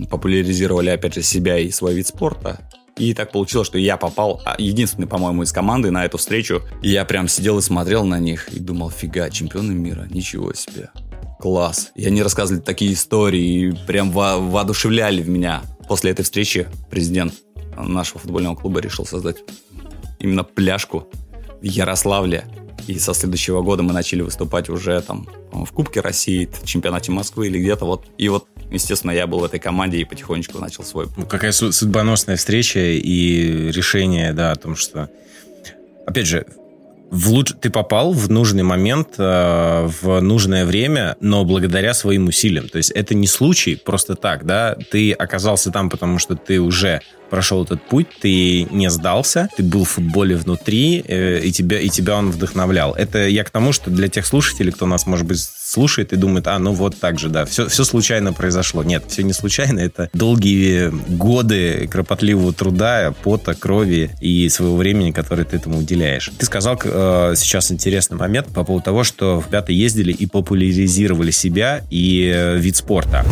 популяризировали, 0.09 0.89
опять 0.89 1.15
же, 1.15 1.21
себя 1.21 1.57
и 1.57 1.71
свой 1.71 1.93
вид 1.93 2.07
спорта. 2.07 2.69
И 2.97 3.13
так 3.13 3.31
получилось, 3.31 3.67
что 3.67 3.77
я 3.77 3.97
попал, 3.97 4.41
а, 4.45 4.55
единственный, 4.57 5.07
по-моему, 5.07 5.43
из 5.43 5.51
команды 5.51 5.91
на 5.91 6.05
эту 6.05 6.17
встречу. 6.17 6.61
И 6.81 6.89
я 6.89 7.03
прям 7.03 7.27
сидел 7.27 7.57
и 7.57 7.61
смотрел 7.61 8.05
на 8.05 8.19
них 8.19 8.47
и 8.53 8.59
думал, 8.59 8.89
фига, 8.89 9.29
чемпионы 9.29 9.73
мира, 9.73 10.07
ничего 10.09 10.53
себе. 10.53 10.91
Класс. 11.39 11.91
И 11.95 12.05
они 12.05 12.23
рассказывали 12.23 12.61
такие 12.61 12.93
истории 12.93 13.67
и 13.67 13.71
прям 13.85 14.11
во 14.11 14.37
воодушевляли 14.37 15.21
в 15.21 15.27
меня. 15.27 15.63
После 15.89 16.11
этой 16.11 16.23
встречи 16.23 16.67
президент 16.89 17.33
нашего 17.77 18.19
футбольного 18.19 18.55
клуба 18.55 18.79
решил 18.79 19.05
создать 19.05 19.37
именно 20.19 20.43
пляжку 20.43 21.07
в 21.61 21.63
Ярославле. 21.63 22.45
И 22.87 22.99
со 22.99 23.13
следующего 23.13 23.61
года 23.61 23.83
мы 23.83 23.93
начали 23.93 24.21
выступать 24.21 24.69
уже 24.69 25.01
там 25.01 25.27
в 25.51 25.71
Кубке 25.71 26.01
России, 26.01 26.47
в 26.51 26.65
чемпионате 26.65 27.11
Москвы 27.11 27.47
или 27.47 27.59
где-то 27.59 27.85
вот. 27.85 28.05
И 28.17 28.29
вот, 28.29 28.47
естественно, 28.69 29.11
я 29.11 29.25
был 29.27 29.39
в 29.39 29.43
этой 29.43 29.59
команде 29.59 29.97
и 29.97 30.03
потихонечку 30.03 30.59
начал 30.59 30.83
свой... 30.83 31.07
Ну, 31.17 31.25
какая 31.25 31.51
судьбоносная 31.51 32.35
встреча 32.35 32.79
и 32.79 33.71
решение, 33.71 34.33
да, 34.33 34.51
о 34.51 34.55
том, 34.55 34.75
что... 34.75 35.09
Опять 36.05 36.27
же, 36.27 36.45
в 37.11 37.29
луч... 37.29 37.53
ты 37.59 37.69
попал 37.69 38.11
в 38.11 38.29
нужный 38.29 38.63
момент, 38.63 39.15
э, 39.17 39.89
в 40.01 40.19
нужное 40.21 40.65
время, 40.65 41.15
но 41.19 41.45
благодаря 41.45 41.93
своим 41.93 42.27
усилиям. 42.27 42.67
То 42.69 42.77
есть 42.77 42.91
это 42.91 43.13
не 43.15 43.27
случай 43.27 43.75
просто 43.75 44.15
так, 44.15 44.45
да? 44.45 44.75
Ты 44.91 45.11
оказался 45.11 45.71
там, 45.71 45.89
потому 45.89 46.19
что 46.19 46.35
ты 46.35 46.59
уже 46.59 47.01
прошел 47.29 47.63
этот 47.63 47.81
путь, 47.87 48.07
ты 48.21 48.63
не 48.63 48.89
сдался, 48.89 49.49
ты 49.57 49.63
был 49.63 49.83
в 49.83 49.89
футболе 49.89 50.35
внутри, 50.35 51.03
э, 51.07 51.39
и 51.39 51.51
тебя, 51.51 51.79
и 51.79 51.89
тебя 51.89 52.17
он 52.17 52.31
вдохновлял. 52.31 52.93
Это 52.93 53.27
я 53.27 53.43
к 53.43 53.49
тому, 53.49 53.73
что 53.73 53.89
для 53.89 54.07
тех 54.07 54.25
слушателей, 54.25 54.71
кто 54.71 54.85
нас, 54.85 55.05
может 55.05 55.25
быть, 55.25 55.39
слушает 55.75 56.13
и 56.13 56.15
думает, 56.15 56.47
а, 56.47 56.57
ну 56.57 56.71
вот 56.71 56.97
так 56.97 57.19
же, 57.19 57.27
да, 57.27 57.43
все, 57.43 57.67
все 57.67 57.83
случайно 57.83 58.31
произошло. 58.31 58.81
Нет, 58.81 59.03
все 59.09 59.23
не 59.23 59.33
случайно, 59.33 59.81
это 59.81 60.09
долгие 60.13 60.89
годы 61.17 61.89
кропотливого 61.91 62.53
труда, 62.53 63.13
пота, 63.23 63.53
крови 63.55 64.11
и 64.21 64.47
своего 64.47 64.77
времени, 64.77 65.11
которое 65.11 65.43
ты 65.43 65.57
этому 65.57 65.79
уделяешь. 65.79 66.31
Ты 66.37 66.45
сказал 66.45 66.79
э, 66.81 67.33
сейчас 67.35 67.71
интересный 67.71 68.17
момент 68.17 68.47
по 68.53 68.63
поводу 68.63 68.85
того, 68.85 69.03
что 69.03 69.43
ребята 69.45 69.73
ездили 69.73 70.13
и 70.13 70.25
популяризировали 70.25 71.31
себя 71.31 71.81
и 71.89 72.31
э, 72.33 72.57
вид 72.57 72.77
спорта. 72.77 73.25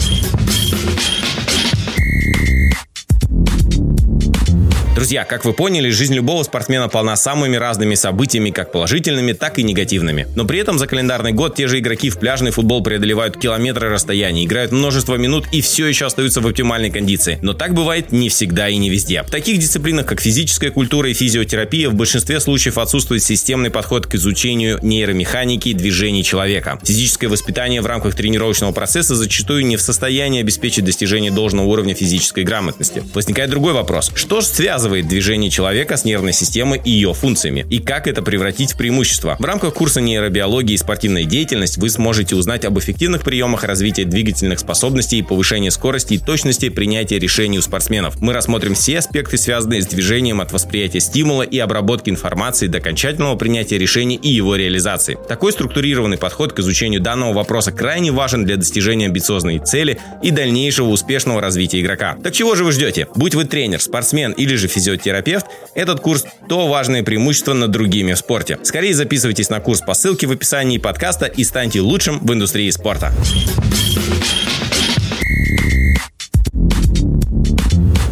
Друзья, 4.95 5.25
как 5.25 5.43
вы 5.43 5.53
поняли, 5.53 5.89
жизнь 5.89 6.13
любого 6.13 6.43
спортсмена 6.43 6.87
полна 6.87 7.15
самыми 7.15 7.55
разными 7.55 7.95
событиями, 7.95 8.51
как 8.51 8.71
положительными, 8.71 9.33
так 9.33 9.57
и 9.57 9.63
негативными. 9.63 10.27
Но 10.35 10.45
при 10.45 10.59
этом 10.59 10.77
за 10.77 10.85
календарный 10.85 11.31
год 11.31 11.55
те 11.55 11.67
же 11.67 11.79
игроки 11.79 12.11
в 12.11 12.19
пляжный 12.19 12.51
футбол 12.51 12.83
преодолевают 12.83 13.35
километры 13.37 13.89
расстояния, 13.89 14.45
играют 14.45 14.71
множество 14.71 15.15
минут 15.15 15.47
и 15.51 15.61
все 15.61 15.87
еще 15.87 16.05
остаются 16.05 16.41
в 16.41 16.47
оптимальной 16.47 16.91
кондиции. 16.91 17.39
Но 17.41 17.53
так 17.53 17.73
бывает 17.73 18.11
не 18.11 18.29
всегда 18.29 18.69
и 18.69 18.77
не 18.77 18.91
везде. 18.91 19.23
В 19.23 19.31
таких 19.31 19.57
дисциплинах, 19.57 20.05
как 20.05 20.21
физическая 20.21 20.69
культура 20.69 21.09
и 21.09 21.13
физиотерапия, 21.13 21.89
в 21.89 21.95
большинстве 21.95 22.39
случаев 22.39 22.77
отсутствует 22.77 23.23
системный 23.23 23.71
подход 23.71 24.05
к 24.05 24.13
изучению 24.13 24.77
нейромеханики 24.83 25.69
и 25.69 25.73
движений 25.73 26.23
человека. 26.23 26.79
Физическое 26.83 27.29
воспитание 27.29 27.81
в 27.81 27.87
рамках 27.87 28.13
тренировочного 28.13 28.73
процесса 28.73 29.15
зачастую 29.15 29.65
не 29.65 29.75
в 29.75 29.81
состоянии 29.81 30.39
обеспечить 30.39 30.85
достижение 30.85 31.31
должного 31.31 31.65
уровня 31.65 31.95
физической 31.95 32.43
грамотности. 32.43 33.01
Возникает 33.15 33.49
другой 33.49 33.73
вопрос. 33.73 34.11
Что 34.13 34.41
же 34.41 34.47
связано 34.47 34.82
связывает 34.83 35.07
движение 35.07 35.49
человека 35.49 35.95
с 35.95 36.03
нервной 36.03 36.33
системой 36.33 36.81
и 36.83 36.91
ее 36.91 37.13
функциями, 37.13 37.65
и 37.69 37.79
как 37.79 38.05
это 38.05 38.21
превратить 38.21 38.73
в 38.73 38.77
преимущество. 38.77 39.37
В 39.39 39.45
рамках 39.45 39.73
курса 39.75 40.01
нейробиологии 40.01 40.73
и 40.73 40.77
спортивной 40.77 41.23
деятельности 41.23 41.79
вы 41.79 41.89
сможете 41.89 42.35
узнать 42.35 42.65
об 42.65 42.77
эффективных 42.77 43.21
приемах 43.21 43.63
развития 43.63 44.03
двигательных 44.03 44.59
способностей 44.59 45.19
и 45.19 45.21
повышения 45.21 45.71
скорости 45.71 46.15
и 46.15 46.17
точности 46.17 46.67
принятия 46.67 47.17
решений 47.17 47.59
у 47.59 47.61
спортсменов. 47.61 48.19
Мы 48.19 48.33
рассмотрим 48.33 48.75
все 48.75 48.97
аспекты, 48.97 49.37
связанные 49.37 49.81
с 49.81 49.87
движением 49.87 50.41
от 50.41 50.51
восприятия 50.51 50.99
стимула 50.99 51.43
и 51.43 51.57
обработки 51.59 52.09
информации 52.09 52.67
до 52.67 52.79
окончательного 52.79 53.37
принятия 53.37 53.77
решений 53.77 54.19
и 54.21 54.27
его 54.27 54.57
реализации. 54.57 55.17
Такой 55.29 55.53
структурированный 55.53 56.17
подход 56.17 56.51
к 56.51 56.59
изучению 56.59 56.99
данного 56.99 57.31
вопроса 57.31 57.71
крайне 57.71 58.11
важен 58.11 58.43
для 58.43 58.57
достижения 58.57 59.05
амбициозной 59.05 59.59
цели 59.59 59.97
и 60.21 60.31
дальнейшего 60.31 60.89
успешного 60.89 61.39
развития 61.39 61.79
игрока. 61.79 62.17
Так 62.21 62.33
чего 62.33 62.55
же 62.55 62.65
вы 62.65 62.73
ждете? 62.73 63.07
Будь 63.15 63.33
вы 63.33 63.45
тренер, 63.45 63.79
спортсмен 63.79 64.33
или 64.33 64.55
же 64.55 64.67
физиотерапевт, 64.73 65.45
этот 65.75 65.99
курс– 65.99 66.25
то 66.49 66.67
важное 66.67 67.03
преимущество 67.03 67.53
над 67.53 67.71
другими 67.71 68.13
в 68.13 68.17
спорте. 68.17 68.59
Скорее 68.63 68.93
записывайтесь 68.93 69.49
на 69.49 69.59
курс 69.59 69.81
по 69.81 69.93
ссылке 69.93 70.27
в 70.27 70.31
описании 70.31 70.77
подкаста 70.77 71.25
и 71.25 71.43
станьте 71.43 71.81
лучшим 71.81 72.19
в 72.19 72.33
индустрии 72.33 72.69
спорта. 72.71 73.13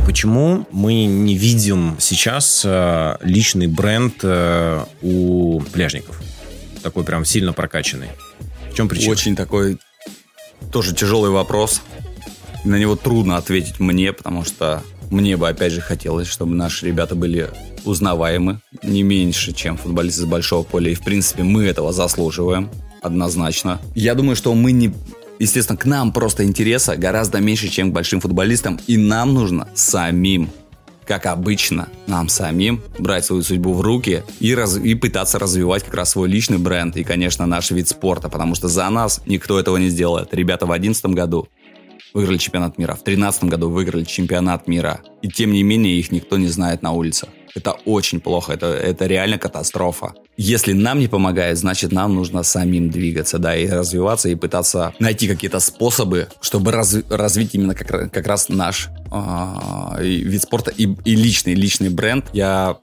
Почему 0.06 0.68
мы 0.72 1.06
не 1.06 1.36
видим 1.36 1.96
сейчас 2.00 2.64
э, 2.66 3.16
личный 3.22 3.68
бренд 3.68 4.16
э, 4.24 4.84
у 5.02 5.62
пляжников? 5.72 6.22
Такой 6.84 7.04
прям 7.04 7.26
сильно 7.26 7.54
прокачанный. 7.54 8.10
В 8.72 8.76
чем 8.76 8.88
причина? 8.88 9.12
Очень 9.12 9.36
такой 9.36 9.78
тоже 10.72 10.94
тяжелый 10.94 11.32
вопрос. 11.32 11.82
На 12.64 12.78
него 12.78 12.96
трудно 12.96 13.38
ответить 13.38 13.80
мне, 13.80 14.14
потому 14.14 14.44
что 14.44 14.84
мне 15.10 15.36
бы, 15.36 15.50
опять 15.50 15.74
же, 15.74 15.82
хотелось, 15.82 16.28
чтобы 16.28 16.56
наши 16.56 16.86
ребята 16.86 17.16
были 17.16 17.50
узнаваемы 17.84 18.62
не 18.84 19.04
меньше, 19.04 19.52
чем 19.52 19.78
футболисты 19.78 20.22
с 20.22 20.26
большого 20.26 20.64
поля. 20.64 20.92
И, 20.92 20.96
в 20.96 21.02
принципе, 21.02 21.44
мы 21.44 21.66
этого 21.66 21.92
заслуживаем 21.92 22.70
однозначно. 23.02 23.82
Я 23.96 24.16
думаю, 24.16 24.36
что 24.36 24.54
мы 24.54 24.72
не... 24.72 24.94
Естественно, 25.40 25.78
к 25.78 25.86
нам 25.86 26.14
просто 26.14 26.44
интереса 26.44 26.96
гораздо 26.96 27.40
меньше, 27.40 27.68
чем 27.68 27.90
к 27.90 27.94
большим 27.94 28.22
футболистам. 28.22 28.80
И 28.88 28.98
нам 28.98 29.34
нужно 29.34 29.68
самим 29.74 30.50
как 31.12 31.26
обычно, 31.26 31.90
нам 32.08 32.30
самим 32.30 32.82
брать 32.98 33.26
свою 33.26 33.44
судьбу 33.44 33.74
в 33.74 33.82
руки 33.82 34.24
и, 34.40 34.56
раз, 34.56 34.78
и 34.78 34.96
пытаться 34.96 35.40
развивать 35.40 35.84
как 35.84 35.94
раз 35.96 36.12
свой 36.12 36.30
личный 36.30 36.58
бренд 36.58 36.96
и, 36.96 37.04
конечно, 37.04 37.46
наш 37.46 37.72
вид 37.72 37.90
спорта, 37.90 38.30
потому 38.30 38.56
что 38.56 38.70
за 38.70 38.90
нас 38.90 39.22
никто 39.26 39.60
этого 39.60 39.76
не 39.76 39.90
сделает. 39.90 40.34
Ребята 40.34 40.66
в 40.66 40.70
2011 40.70 41.06
году 41.08 41.50
выиграли 42.14 42.38
чемпионат 42.38 42.78
мира, 42.78 42.94
в 42.94 43.04
2013 43.04 43.44
году 43.46 43.70
выиграли 43.70 44.04
чемпионат 44.04 44.68
мира, 44.68 45.02
и 45.22 45.30
тем 45.30 45.52
не 45.52 45.64
менее 45.64 45.98
их 45.98 46.12
никто 46.12 46.38
не 46.38 46.48
знает 46.48 46.82
на 46.82 46.92
улицах. 46.92 47.30
Это 47.54 47.72
очень 47.86 48.22
плохо, 48.22 48.54
это, 48.54 48.68
это 48.68 49.08
реально 49.08 49.38
катастрофа. 49.38 50.14
Если 50.38 50.74
нам 50.74 51.00
не 51.00 51.08
помогает, 51.08 51.58
значит 51.58 51.92
нам 51.92 52.16
нужно 52.16 52.44
самим 52.44 52.90
двигаться, 52.90 53.38
да, 53.40 53.56
и 53.56 53.68
развиваться, 53.68 54.30
и 54.30 54.36
пытаться 54.36 54.94
найти 55.00 55.28
какие-то 55.28 55.60
способы, 55.60 56.30
чтобы 56.40 56.72
раз, 56.72 56.96
развить 57.10 57.54
именно 57.54 57.76
как, 57.76 58.12
как 58.12 58.28
раз 58.28 58.48
наш 58.48 58.90
э, 59.12 60.04
вид 60.04 60.42
спорта 60.42 60.72
и, 60.72 60.84
и 61.04 61.16
личный, 61.16 61.54
личный 61.54 61.90
бренд. 61.90 62.26
Я 62.34 62.78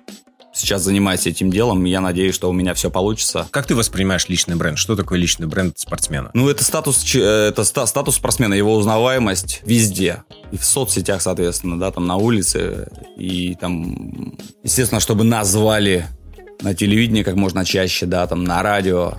сейчас 0.59 0.83
занимаюсь 0.83 1.27
этим 1.27 1.51
делом, 1.51 1.85
и 1.87 1.91
я 1.91 2.01
надеюсь, 2.01 2.35
что 2.35 2.51
у 2.51 2.53
меня 2.53 2.75
все 2.75 2.91
получится. 2.91 3.47
Как 3.51 3.67
ты 3.67 3.75
воспринимаешь 3.75 4.29
личный 4.29 4.57
бренд? 4.57 4.79
Что 4.79 4.97
такое 4.97 5.19
личный 5.19 5.47
бренд 5.47 5.79
спортсмена? 5.79 6.31
Ну, 6.35 6.49
это 6.49 6.65
статус, 6.65 7.15
это 7.15 7.65
статус 7.65 8.17
спортсмена, 8.17 8.55
его 8.55 8.75
узнаваемость 8.77 9.63
везде. 9.65 10.23
И 10.53 10.57
в 10.57 10.65
соцсетях, 10.65 11.23
соответственно, 11.23 11.79
да, 11.79 11.91
там 11.91 12.07
на 12.07 12.17
улице. 12.17 12.89
И 13.17 13.57
там, 13.61 14.37
естественно, 14.63 15.01
чтобы 15.01 15.25
нас 15.25 15.49
звали 15.49 16.07
на 16.61 16.75
телевидении 16.75 17.23
как 17.23 17.37
можно 17.37 17.65
чаще, 17.65 18.07
да, 18.07 18.27
там 18.27 18.45
на 18.45 18.63
радио, 18.63 19.15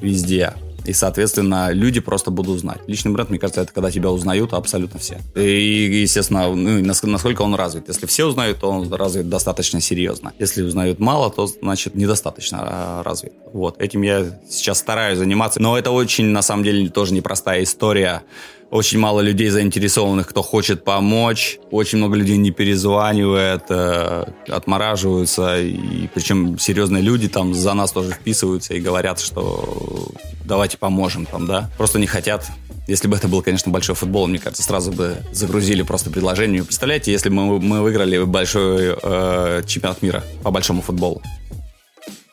везде. 0.00 0.54
И, 0.84 0.92
соответственно, 0.92 1.70
люди 1.72 2.00
просто 2.00 2.30
будут 2.30 2.60
знать. 2.60 2.80
Личный 2.86 3.12
бренд, 3.12 3.30
мне 3.30 3.38
кажется, 3.38 3.62
это 3.62 3.72
когда 3.72 3.90
тебя 3.90 4.10
узнают 4.10 4.52
абсолютно 4.52 4.98
все. 4.98 5.20
И, 5.34 6.00
естественно, 6.02 6.54
ну, 6.54 6.82
насколько 6.84 7.42
он 7.42 7.54
развит. 7.54 7.88
Если 7.88 8.06
все 8.06 8.26
узнают, 8.26 8.60
то 8.60 8.70
он 8.70 8.92
развит 8.92 9.28
достаточно 9.28 9.80
серьезно. 9.80 10.32
Если 10.38 10.62
узнают 10.62 10.98
мало, 10.98 11.30
то, 11.30 11.46
значит, 11.46 11.94
недостаточно 11.94 12.58
а, 12.62 13.02
развит. 13.02 13.32
Вот, 13.52 13.80
этим 13.80 14.02
я 14.02 14.40
сейчас 14.48 14.78
стараюсь 14.78 15.18
заниматься. 15.18 15.60
Но 15.60 15.78
это 15.78 15.90
очень, 15.90 16.26
на 16.26 16.42
самом 16.42 16.64
деле, 16.64 16.88
тоже 16.88 17.14
непростая 17.14 17.62
история 17.62 18.22
очень 18.72 18.98
мало 18.98 19.20
людей 19.20 19.50
заинтересованных, 19.50 20.26
кто 20.26 20.40
хочет 20.42 20.82
помочь. 20.82 21.58
Очень 21.70 21.98
много 21.98 22.16
людей 22.16 22.38
не 22.38 22.50
перезванивает, 22.50 23.64
э, 23.68 24.24
отмораживаются. 24.48 25.60
И 25.60 26.08
причем 26.14 26.58
серьезные 26.58 27.02
люди 27.02 27.28
там 27.28 27.52
за 27.52 27.74
нас 27.74 27.92
тоже 27.92 28.12
вписываются 28.12 28.72
и 28.72 28.80
говорят, 28.80 29.20
что 29.20 30.08
давайте 30.46 30.78
поможем 30.78 31.26
там, 31.26 31.46
да. 31.46 31.70
Просто 31.76 31.98
не 31.98 32.06
хотят. 32.06 32.46
Если 32.88 33.08
бы 33.08 33.16
это 33.18 33.28
был, 33.28 33.42
конечно, 33.42 33.70
большой 33.70 33.94
футбол, 33.94 34.26
мне 34.26 34.38
кажется, 34.38 34.62
сразу 34.62 34.90
бы 34.90 35.18
загрузили 35.32 35.82
просто 35.82 36.08
предложение. 36.08 36.64
Представляете, 36.64 37.12
если 37.12 37.28
бы 37.28 37.34
мы, 37.34 37.60
мы 37.60 37.82
выиграли 37.82 38.24
большой 38.24 38.96
э, 39.02 39.62
чемпионат 39.66 40.00
мира 40.00 40.24
по 40.42 40.50
большому 40.50 40.80
футболу? 40.80 41.20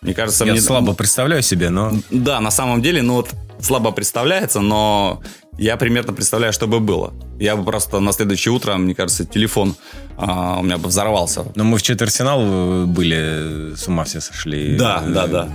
Мне 0.01 0.13
кажется, 0.13 0.45
я 0.45 0.53
мне... 0.53 0.61
слабо 0.61 0.93
представляю 0.93 1.41
себе, 1.41 1.69
но... 1.69 1.91
Да, 2.09 2.39
на 2.39 2.49
самом 2.49 2.81
деле, 2.81 3.01
ну 3.01 3.15
вот 3.15 3.29
слабо 3.61 3.91
представляется, 3.91 4.61
но 4.61 5.21
я 5.59 5.77
примерно 5.77 6.13
представляю, 6.13 6.53
что 6.53 6.67
бы 6.67 6.79
было. 6.79 7.13
Я 7.37 7.55
бы 7.55 7.63
просто 7.63 7.99
на 7.99 8.11
следующее 8.11 8.53
утро, 8.53 8.75
мне 8.77 8.95
кажется, 8.95 9.25
телефон 9.25 9.75
а, 10.17 10.57
у 10.59 10.63
меня 10.63 10.77
бы 10.77 10.87
взорвался. 10.87 11.45
Но 11.55 11.63
мы 11.63 11.77
в 11.77 11.81
четвертьфинал 11.81 12.85
были, 12.85 13.75
с 13.75 13.87
ума 13.87 14.03
все 14.03 14.21
сошли. 14.21 14.77
Да, 14.77 15.03
да, 15.07 15.27
да. 15.27 15.49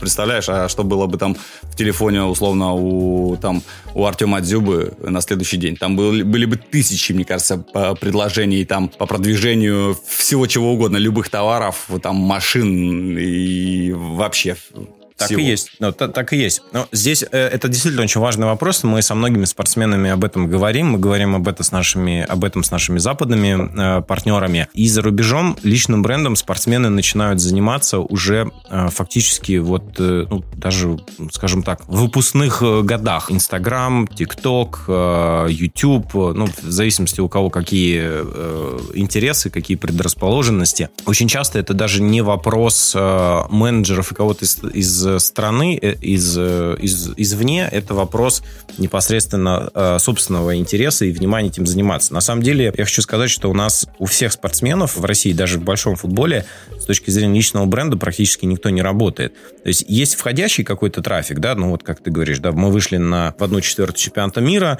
Представляешь, 0.00 0.48
а 0.48 0.68
что 0.68 0.84
было 0.84 1.06
бы 1.06 1.18
там 1.18 1.36
в 1.62 1.76
телефоне, 1.76 2.22
условно, 2.22 2.72
у, 2.72 3.36
там, 3.36 3.62
у 3.94 4.04
Артема 4.06 4.40
Дзюбы 4.40 4.94
на 5.00 5.20
следующий 5.20 5.56
день? 5.56 5.76
Там 5.76 5.96
были, 5.96 6.22
были 6.22 6.44
бы 6.44 6.56
тысячи, 6.56 7.12
мне 7.12 7.24
кажется, 7.24 7.58
предложений 8.00 8.64
там 8.64 8.88
по 8.88 9.06
продвижению 9.06 9.98
всего 10.06 10.46
чего 10.46 10.72
угодно, 10.72 10.96
любых 10.96 11.30
товаров, 11.30 11.88
там, 12.02 12.16
машин 12.16 13.18
и 13.18 13.92
вообще 13.92 14.56
так 15.18 15.28
всего. 15.28 15.40
и 15.40 15.44
есть. 15.44 15.72
Ну, 15.80 15.92
так, 15.92 16.12
так 16.12 16.32
и 16.32 16.36
есть. 16.36 16.62
Но 16.72 16.86
здесь 16.92 17.24
э, 17.24 17.26
это 17.30 17.68
действительно 17.68 18.04
очень 18.04 18.20
важный 18.20 18.46
вопрос. 18.46 18.84
Мы 18.84 19.02
со 19.02 19.14
многими 19.14 19.44
спортсменами 19.44 20.10
об 20.10 20.24
этом 20.24 20.48
говорим. 20.48 20.92
Мы 20.92 20.98
говорим 20.98 21.34
об, 21.34 21.48
этом 21.48 21.64
с 21.64 21.72
нашими, 21.72 22.22
об 22.22 22.44
этом 22.44 22.62
с 22.62 22.70
нашими 22.70 22.98
западными 22.98 23.98
э, 23.98 24.02
партнерами. 24.02 24.68
И 24.74 24.88
за 24.88 25.02
рубежом 25.02 25.56
личным 25.64 26.02
брендом 26.02 26.36
спортсмены 26.36 26.88
начинают 26.88 27.40
заниматься 27.40 27.98
уже 27.98 28.52
э, 28.70 28.88
фактически 28.90 29.58
вот, 29.58 29.96
э, 29.98 30.26
ну, 30.30 30.44
даже, 30.54 30.98
скажем 31.32 31.64
так, 31.64 31.86
в 31.88 32.00
выпускных 32.00 32.62
э, 32.62 32.82
годах. 32.82 33.32
Инстаграм, 33.32 34.06
ТикТок, 34.06 34.84
э, 34.86 35.46
YouTube, 35.50 36.14
ну, 36.14 36.46
в 36.46 36.70
зависимости 36.70 37.20
у 37.20 37.28
кого 37.28 37.50
какие 37.50 38.02
э, 38.04 38.78
интересы, 38.94 39.50
какие 39.50 39.76
предрасположенности. 39.76 40.90
Очень 41.06 41.26
часто 41.26 41.58
это 41.58 41.74
даже 41.74 42.02
не 42.02 42.20
вопрос 42.20 42.92
э, 42.94 43.42
менеджеров 43.50 44.12
и 44.12 44.14
кого-то 44.14 44.44
из, 44.44 44.62
из 44.72 45.07
страны, 45.16 45.78
э, 45.80 45.94
из, 46.00 46.36
э, 46.36 46.76
из, 46.80 47.10
извне, 47.16 47.66
это 47.70 47.94
вопрос 47.94 48.42
непосредственно 48.76 49.70
э, 49.74 49.98
собственного 49.98 50.56
интереса 50.56 51.06
и 51.06 51.10
внимания 51.10 51.48
этим 51.48 51.66
заниматься. 51.66 52.12
На 52.12 52.20
самом 52.20 52.42
деле, 52.42 52.72
я 52.76 52.84
хочу 52.84 53.00
сказать, 53.00 53.30
что 53.30 53.50
у 53.50 53.54
нас 53.54 53.86
у 53.98 54.04
всех 54.04 54.32
спортсменов 54.32 54.96
в 54.96 55.04
России, 55.04 55.32
даже 55.32 55.58
в 55.58 55.62
большом 55.62 55.96
футболе, 55.96 56.44
с 56.78 56.84
точки 56.84 57.10
зрения 57.10 57.36
личного 57.36 57.64
бренда 57.64 57.96
практически 57.96 58.44
никто 58.44 58.68
не 58.68 58.82
работает. 58.82 59.32
То 59.62 59.68
есть 59.68 59.84
есть 59.88 60.16
входящий 60.16 60.64
какой-то 60.64 61.00
трафик, 61.00 61.38
да, 61.38 61.54
ну 61.54 61.70
вот 61.70 61.82
как 61.82 62.02
ты 62.02 62.10
говоришь, 62.10 62.38
да, 62.38 62.52
мы 62.52 62.70
вышли 62.70 62.98
на 62.98 63.34
в 63.38 63.42
одну 63.42 63.60
четвертую 63.62 63.96
чемпионата 63.98 64.40
мира, 64.40 64.78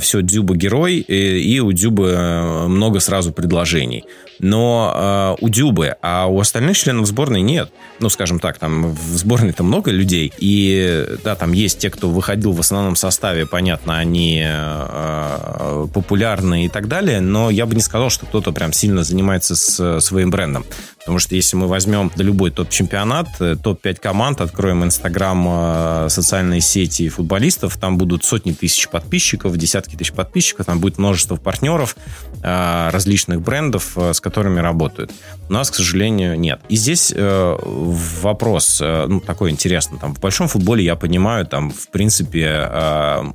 все, 0.00 0.20
Дзюба 0.22 0.56
герой, 0.56 0.96
и, 0.96 1.54
и 1.54 1.60
у 1.60 1.72
Дзюбы 1.72 2.68
много 2.68 3.00
сразу 3.00 3.32
предложений. 3.32 4.04
Но 4.38 5.36
у 5.40 5.48
Дзюбы, 5.48 5.96
а 6.02 6.26
у 6.26 6.40
остальных 6.40 6.76
членов 6.76 7.06
сборной 7.06 7.40
нет. 7.42 7.70
Ну, 8.00 8.08
скажем 8.08 8.40
так, 8.40 8.58
там 8.58 8.92
в 8.92 9.16
сборной 9.16 9.52
там 9.52 9.66
много 9.66 9.90
людей, 9.90 10.32
и 10.38 11.06
да, 11.22 11.36
там 11.36 11.52
есть 11.52 11.78
те, 11.78 11.90
кто 11.90 12.08
выходил 12.08 12.52
в 12.52 12.60
основном 12.60 12.96
составе, 12.96 13.46
понятно, 13.46 13.98
они 13.98 14.42
э, 14.44 15.86
популярны 15.92 16.66
и 16.66 16.68
так 16.68 16.88
далее, 16.88 17.20
но 17.20 17.50
я 17.50 17.66
бы 17.66 17.74
не 17.74 17.80
сказал, 17.80 18.10
что 18.10 18.26
кто-то 18.26 18.52
прям 18.52 18.72
сильно 18.72 19.04
занимается 19.04 19.54
с 19.56 20.00
своим 20.00 20.30
брендом. 20.30 20.64
Потому 21.04 21.18
что 21.18 21.34
если 21.34 21.56
мы 21.56 21.66
возьмем 21.66 22.10
любой 22.16 22.50
топ-чемпионат, 22.50 23.28
э, 23.38 23.56
топ-5 23.62 24.00
команд, 24.00 24.40
откроем 24.40 24.84
Инстаграм, 24.84 25.46
э, 25.46 26.08
социальные 26.08 26.62
сети 26.62 27.10
футболистов, 27.10 27.76
там 27.76 27.98
будут 27.98 28.24
сотни 28.24 28.52
тысяч 28.52 28.88
подписчиков, 28.88 29.54
десятки 29.58 29.96
тысяч 29.96 30.14
подписчиков, 30.14 30.64
там 30.64 30.80
будет 30.80 30.96
множество 30.96 31.36
партнеров, 31.36 31.94
э, 32.42 32.88
различных 32.90 33.42
брендов, 33.42 33.98
с 33.98 34.18
которыми 34.18 34.60
работают. 34.60 35.12
У 35.50 35.52
нас, 35.52 35.70
к 35.70 35.74
сожалению, 35.74 36.40
нет. 36.40 36.60
И 36.70 36.76
здесь 36.76 37.12
вопрос, 37.14 38.80
ну, 38.80 39.20
такой 39.20 39.50
интересный. 39.50 39.98
Там, 39.98 40.14
в 40.14 40.20
большом 40.20 40.48
футболе, 40.48 40.84
я 40.84 40.96
понимаю, 40.96 41.44
там, 41.46 41.70
в 41.70 41.88
принципе, 41.88 42.70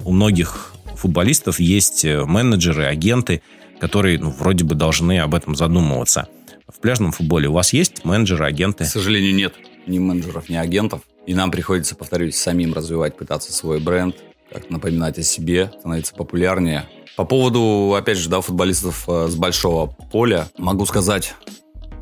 у 0.04 0.12
многих 0.12 0.74
футболистов 0.96 1.60
есть 1.60 2.04
менеджеры, 2.04 2.86
агенты, 2.86 3.42
которые, 3.80 4.18
ну, 4.20 4.32
вроде 4.32 4.64
бы 4.64 4.76
должны 4.76 5.20
об 5.20 5.36
этом 5.36 5.56
задумываться– 5.56 6.28
В 6.70 6.80
пляжном 6.82 7.12
футболе 7.12 7.48
у 7.50 7.54
вас 7.54 7.74
есть 7.74 8.06
менеджеры, 8.06 8.46
агенты? 8.46 8.84
К 8.84 8.88
сожалению, 8.88 9.34
нет 9.34 9.56
ни 9.88 9.98
менеджеров, 9.98 10.50
ни 10.50 10.56
агентов. 10.56 11.02
И 11.26 11.34
нам 11.34 11.52
приходится, 11.52 11.96
повторюсь, 11.96 12.36
самим 12.36 12.74
развивать, 12.74 13.18
пытаться 13.18 13.52
свой 13.52 13.80
бренд, 13.80 14.16
как 14.52 14.70
напоминать 14.70 15.18
о 15.18 15.24
себе, 15.24 15.72
становиться 15.80 16.14
популярнее. 16.14 16.88
По 17.18 17.26
поводу, 17.26 17.96
опять 17.96 18.18
же, 18.18 18.30
да, 18.30 18.42
футболистов 18.42 19.06
э, 19.08 19.28
с 19.28 19.36
большого 19.36 19.88
поля, 20.12 20.48
могу 20.58 20.86
сказать, 20.86 21.34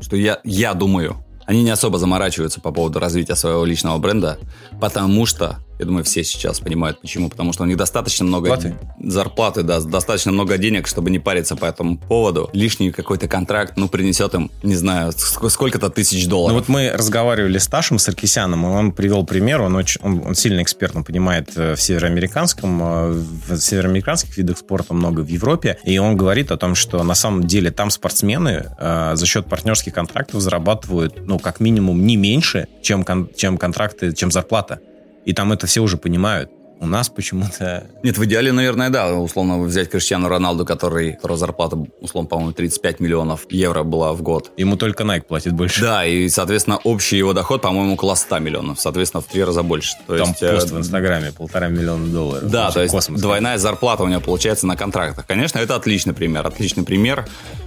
что 0.00 0.16
я, 0.16 0.40
я 0.44 0.74
думаю, 0.74 1.16
они 1.46 1.62
не 1.62 1.70
особо 1.70 1.98
заморачиваются 1.98 2.60
по 2.60 2.70
поводу 2.70 2.98
развития 2.98 3.34
своего 3.36 3.64
личного 3.64 3.98
бренда, 3.98 4.38
потому 4.80 5.24
что 5.24 5.58
я 5.78 5.86
думаю, 5.86 6.04
все 6.04 6.24
сейчас 6.24 6.60
понимают, 6.60 7.00
почему. 7.00 7.28
Потому 7.28 7.52
что 7.52 7.62
у 7.62 7.66
них 7.66 7.76
достаточно 7.76 8.24
много 8.24 8.48
Платы? 8.48 8.74
зарплаты, 9.00 9.62
да, 9.62 9.80
достаточно 9.80 10.32
много 10.32 10.58
денег, 10.58 10.86
чтобы 10.86 11.10
не 11.10 11.18
париться 11.18 11.56
по 11.56 11.66
этому 11.66 11.96
поводу. 11.96 12.50
Лишний 12.52 12.90
какой-то 12.90 13.28
контракт, 13.28 13.74
ну, 13.76 13.88
принесет 13.88 14.34
им, 14.34 14.50
не 14.62 14.74
знаю, 14.74 15.12
сколько-то 15.12 15.90
тысяч 15.90 16.26
долларов. 16.26 16.54
Ну, 16.54 16.58
вот 16.58 16.68
мы 16.68 16.90
разговаривали 16.90 17.58
с 17.58 17.68
Ташем 17.68 17.98
Саркисяном, 17.98 18.66
и 18.66 18.68
он 18.68 18.92
привел 18.92 19.24
пример, 19.24 19.60
он, 19.60 19.76
очень, 19.76 20.00
он, 20.02 20.22
он 20.26 20.34
сильно 20.34 20.62
эксперт, 20.62 20.96
он 20.96 21.04
понимает 21.04 21.50
э, 21.56 21.74
в 21.74 21.80
североамериканском, 21.80 22.82
э, 22.82 23.12
в 23.48 23.58
североамериканских 23.58 24.36
видах 24.36 24.58
спорта 24.58 24.94
много 24.94 25.20
в 25.20 25.28
Европе, 25.28 25.78
и 25.84 25.98
он 25.98 26.16
говорит 26.16 26.50
о 26.50 26.56
том, 26.56 26.74
что 26.74 27.02
на 27.02 27.14
самом 27.14 27.44
деле 27.44 27.70
там 27.70 27.90
спортсмены 27.90 28.66
э, 28.78 29.12
за 29.14 29.26
счет 29.26 29.46
партнерских 29.46 29.94
контрактов 29.94 30.40
зарабатывают, 30.40 31.26
ну, 31.26 31.38
как 31.38 31.60
минимум, 31.60 32.04
не 32.04 32.16
меньше, 32.16 32.66
чем, 32.82 33.04
кон, 33.04 33.28
чем 33.36 33.58
контракты, 33.58 34.12
чем 34.12 34.32
зарплата. 34.32 34.80
И 35.28 35.34
там 35.34 35.52
это 35.52 35.66
все 35.66 35.82
уже 35.82 35.98
понимают. 35.98 36.50
У 36.80 36.86
нас 36.86 37.10
почему-то... 37.10 37.86
Нет, 38.02 38.16
в 38.16 38.24
идеале, 38.24 38.50
наверное, 38.50 38.88
да. 38.88 39.12
Условно 39.12 39.58
взять 39.58 39.90
Криштиану 39.90 40.28
Роналду, 40.28 40.64
который, 40.64 41.12
которого 41.12 41.36
зарплата, 41.36 41.76
условно, 42.00 42.30
по-моему, 42.30 42.52
35 42.52 43.00
миллионов 43.00 43.40
евро 43.50 43.82
была 43.82 44.14
в 44.14 44.22
год. 44.22 44.52
Ему 44.56 44.78
только 44.78 45.04
Nike 45.04 45.22
платит 45.22 45.52
больше. 45.52 45.82
Да, 45.82 46.06
и, 46.06 46.30
соответственно, 46.30 46.78
общий 46.78 47.18
его 47.18 47.34
доход, 47.34 47.60
по-моему, 47.60 47.92
около 47.92 48.14
100 48.14 48.38
миллионов. 48.38 48.80
Соответственно, 48.80 49.20
в 49.20 49.26
три 49.26 49.44
раза 49.44 49.62
больше. 49.62 49.96
То 50.06 50.16
Там 50.16 50.28
есть, 50.28 50.40
пост 50.40 50.70
э... 50.70 50.74
в 50.76 50.78
Инстаграме 50.78 51.32
полтора 51.32 51.68
миллиона 51.68 52.06
долларов. 52.06 52.50
Да, 52.50 52.70
то 52.70 52.80
есть 52.80 52.94
космос. 52.94 53.20
двойная 53.20 53.58
зарплата 53.58 54.04
у 54.04 54.08
него 54.08 54.22
получается 54.22 54.66
на 54.66 54.76
контрактах. 54.76 55.26
Конечно, 55.26 55.58
это 55.58 55.74
отличный 55.74 56.14
пример. 56.14 56.46
Отличный 56.46 56.84
пример. 56.84 57.26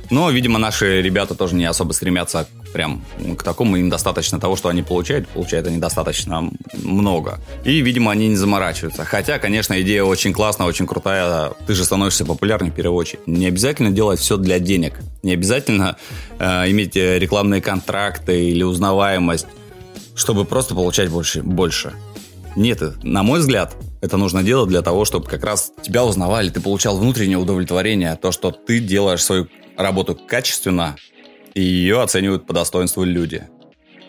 Но, 0.10 0.32
видимо, 0.32 0.58
наши 0.58 1.00
ребята 1.02 1.36
тоже 1.36 1.54
не 1.54 1.66
особо 1.66 1.92
стремятся 1.94 2.48
прям 2.74 3.04
к 3.38 3.44
такому. 3.44 3.78
Им 3.78 3.90
достаточно 3.90 4.40
того, 4.40 4.56
что 4.56 4.70
они 4.70 4.84
получают. 4.84 5.28
Получают 5.30 5.68
они 5.68 5.78
достаточно 5.78 6.50
много. 6.74 7.40
И, 7.64 7.82
видимо, 7.82 8.12
они 8.12 8.28
не 8.30 8.36
заморачиваются. 8.36 9.06
Хотя, 9.06 9.40
конечно, 9.40 9.80
идея 9.82 10.04
очень 10.04 10.34
классная, 10.34 10.68
очень 10.68 10.88
крутая. 10.88 11.52
Ты 11.68 11.74
же 11.74 11.86
становишься 11.86 12.26
популярным 12.26 12.72
в 12.72 12.76
первую 12.76 12.98
очередь. 12.98 13.26
Не 13.28 13.48
обязательно 13.48 13.92
делать 13.92 14.20
все 14.20 14.38
для 14.38 14.60
денег. 14.60 15.00
Не 15.24 15.34
обязательно 15.34 15.98
э, 16.40 16.70
иметь 16.72 16.96
рекламные 16.96 17.62
контракты 17.62 18.50
или 18.50 18.64
узнаваемость, 18.64 19.48
чтобы 20.16 20.46
просто 20.46 20.76
получать 20.76 21.10
больше. 21.10 21.42
больше. 21.44 21.94
Нет, 22.56 22.82
на 23.04 23.24
мой 23.24 23.40
взгляд, 23.40 23.76
это 24.02 24.18
нужно 24.18 24.44
делать 24.44 24.68
для 24.68 24.82
того, 24.82 25.06
чтобы 25.06 25.28
как 25.28 25.44
раз 25.44 25.72
тебя 25.82 26.04
узнавали, 26.04 26.50
ты 26.50 26.60
получал 26.60 26.98
внутреннее 26.98 27.38
удовлетворение, 27.38 28.18
то, 28.22 28.32
что 28.32 28.52
ты 28.52 28.80
делаешь 28.80 29.24
свою 29.24 29.48
работу 29.78 30.16
качественно, 30.28 30.96
и 31.54 31.62
ее 31.62 32.02
оценивают 32.02 32.46
по 32.46 32.54
достоинству 32.54 33.04
люди. 33.04 33.48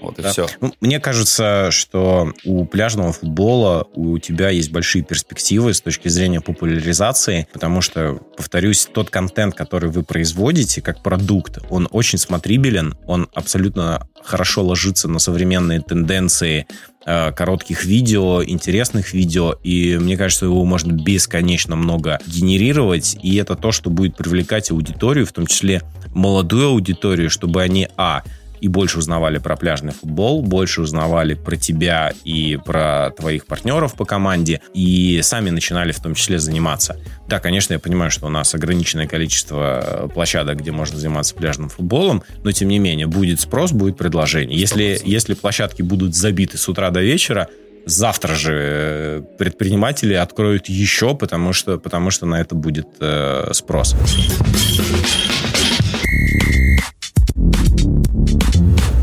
Вот 0.02 0.18
и 0.18 0.22
да. 0.22 0.32
все. 0.32 0.46
Ну, 0.60 0.74
мне 0.80 1.00
кажется, 1.00 1.70
что 1.70 2.32
у 2.44 2.64
пляжного 2.64 3.12
футбола 3.12 3.86
у 3.94 4.18
тебя 4.18 4.50
есть 4.50 4.72
большие 4.72 5.02
перспективы 5.04 5.72
с 5.72 5.80
точки 5.80 6.08
зрения 6.08 6.40
популяризации, 6.40 7.46
потому 7.52 7.80
что, 7.80 8.20
повторюсь, 8.36 8.88
тот 8.92 9.10
контент, 9.10 9.54
который 9.54 9.90
вы 9.90 10.02
производите 10.02 10.82
как 10.82 11.02
продукт, 11.02 11.58
он 11.70 11.88
очень 11.92 12.18
смотрибелен, 12.18 12.96
он 13.06 13.28
абсолютно 13.34 14.06
хорошо 14.22 14.64
ложится 14.64 15.08
на 15.08 15.18
современные 15.18 15.80
тенденции 15.80 16.66
э, 17.04 17.32
коротких 17.32 17.84
видео, 17.84 18.42
интересных 18.44 19.12
видео, 19.12 19.54
и 19.62 19.96
мне 19.98 20.16
кажется, 20.16 20.46
его 20.46 20.64
можно 20.64 20.92
бесконечно 20.92 21.76
много 21.76 22.18
генерировать, 22.26 23.16
и 23.22 23.36
это 23.36 23.56
то, 23.56 23.72
что 23.72 23.90
будет 23.90 24.16
привлекать 24.16 24.70
аудиторию, 24.70 25.26
в 25.26 25.32
том 25.32 25.46
числе 25.46 25.82
молодую 26.14 26.68
аудиторию, 26.68 27.30
чтобы 27.30 27.62
они, 27.62 27.88
а, 27.96 28.22
и 28.62 28.68
больше 28.68 28.98
узнавали 28.98 29.38
про 29.38 29.56
пляжный 29.56 29.92
футбол, 29.92 30.40
больше 30.40 30.82
узнавали 30.82 31.34
про 31.34 31.56
тебя 31.56 32.12
и 32.24 32.56
про 32.64 33.10
твоих 33.10 33.44
партнеров 33.46 33.94
по 33.94 34.04
команде, 34.04 34.60
и 34.72 35.18
сами 35.22 35.50
начинали 35.50 35.90
в 35.90 36.00
том 36.00 36.14
числе 36.14 36.38
заниматься. 36.38 36.96
Да, 37.26 37.40
конечно, 37.40 37.72
я 37.72 37.80
понимаю, 37.80 38.12
что 38.12 38.26
у 38.26 38.28
нас 38.28 38.54
ограниченное 38.54 39.08
количество 39.08 40.08
площадок, 40.14 40.60
где 40.60 40.70
можно 40.70 40.96
заниматься 40.96 41.34
пляжным 41.34 41.70
футболом, 41.70 42.22
но 42.44 42.52
тем 42.52 42.68
не 42.68 42.78
менее 42.78 43.08
будет 43.08 43.40
спрос, 43.40 43.72
будет 43.72 43.98
предложение. 43.98 44.56
Если, 44.56 45.00
если 45.04 45.34
площадки 45.34 45.82
будут 45.82 46.14
забиты 46.14 46.56
с 46.56 46.68
утра 46.68 46.90
до 46.90 47.00
вечера, 47.00 47.48
завтра 47.84 48.34
же 48.36 48.52
э, 48.54 49.22
предприниматели 49.38 50.14
откроют 50.14 50.68
еще, 50.68 51.16
потому 51.16 51.52
что, 51.52 51.78
потому 51.78 52.12
что 52.12 52.26
на 52.26 52.40
это 52.40 52.54
будет 52.54 52.86
э, 53.00 53.50
спрос. 53.54 53.96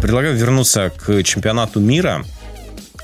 Предлагаю 0.10 0.36
вернуться 0.36 0.90
к 0.90 1.22
чемпионату 1.22 1.80
мира. 1.80 2.26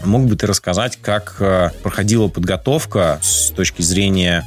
Мог 0.04 0.26
бы 0.26 0.36
ты 0.36 0.48
рассказать, 0.48 0.98
как 1.00 1.36
э, 1.40 1.70
проходила 1.84 2.30
подготовка 2.30 3.20
с 3.22 3.52
точки 3.52 3.84
зрения 3.84 4.44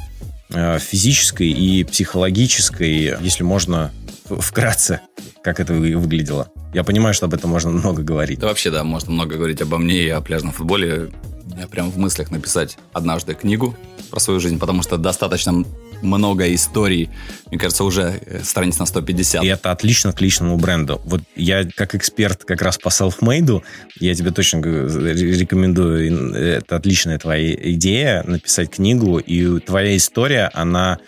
э, 0.49 0.77
физической 0.77 1.49
и 1.49 1.85
психологической, 1.85 3.15
если 3.21 3.43
можно 3.43 3.93
вкратце, 4.25 4.99
как 5.41 5.61
это 5.61 5.71
выглядело? 5.71 6.49
Я 6.73 6.83
понимаю, 6.83 7.13
что 7.13 7.27
об 7.27 7.33
этом 7.33 7.49
можно 7.49 7.69
много 7.71 8.03
говорить. 8.03 8.39
Да 8.39 8.47
вообще, 8.47 8.71
да, 8.71 8.83
можно 8.83 9.13
много 9.13 9.37
говорить 9.37 9.61
обо 9.61 9.77
мне 9.77 10.03
и 10.03 10.09
о 10.09 10.19
пляжном 10.19 10.51
футболе. 10.51 11.11
Я 11.57 11.65
прям 11.65 11.89
в 11.89 11.97
мыслях 11.97 12.29
написать 12.29 12.77
однажды 12.91 13.35
книгу 13.35 13.77
про 14.11 14.19
свою 14.19 14.41
жизнь, 14.41 14.59
потому 14.59 14.83
что 14.83 14.97
достаточно 14.97 15.63
много 16.01 16.53
историй. 16.53 17.09
Мне 17.47 17.59
кажется, 17.59 17.83
уже 17.83 18.19
э, 18.25 18.43
страниц 18.43 18.79
на 18.79 18.85
150. 18.85 19.43
И 19.43 19.47
это 19.47 19.71
отлично 19.71 20.13
к 20.13 20.21
личному 20.21 20.57
бренду. 20.57 21.01
Вот 21.05 21.21
я 21.35 21.67
как 21.75 21.95
эксперт 21.95 22.43
как 22.43 22.61
раз 22.61 22.77
по 22.77 22.89
self-made, 22.89 23.61
я 23.99 24.15
тебе 24.15 24.31
точно 24.31 24.57
рекомендую, 24.59 26.33
это 26.35 26.75
отличная 26.75 27.17
твоя 27.17 27.53
идея, 27.73 28.23
написать 28.23 28.69
книгу, 28.69 29.19
и 29.19 29.59
твоя 29.59 29.95
история, 29.97 30.49
она 30.53 30.99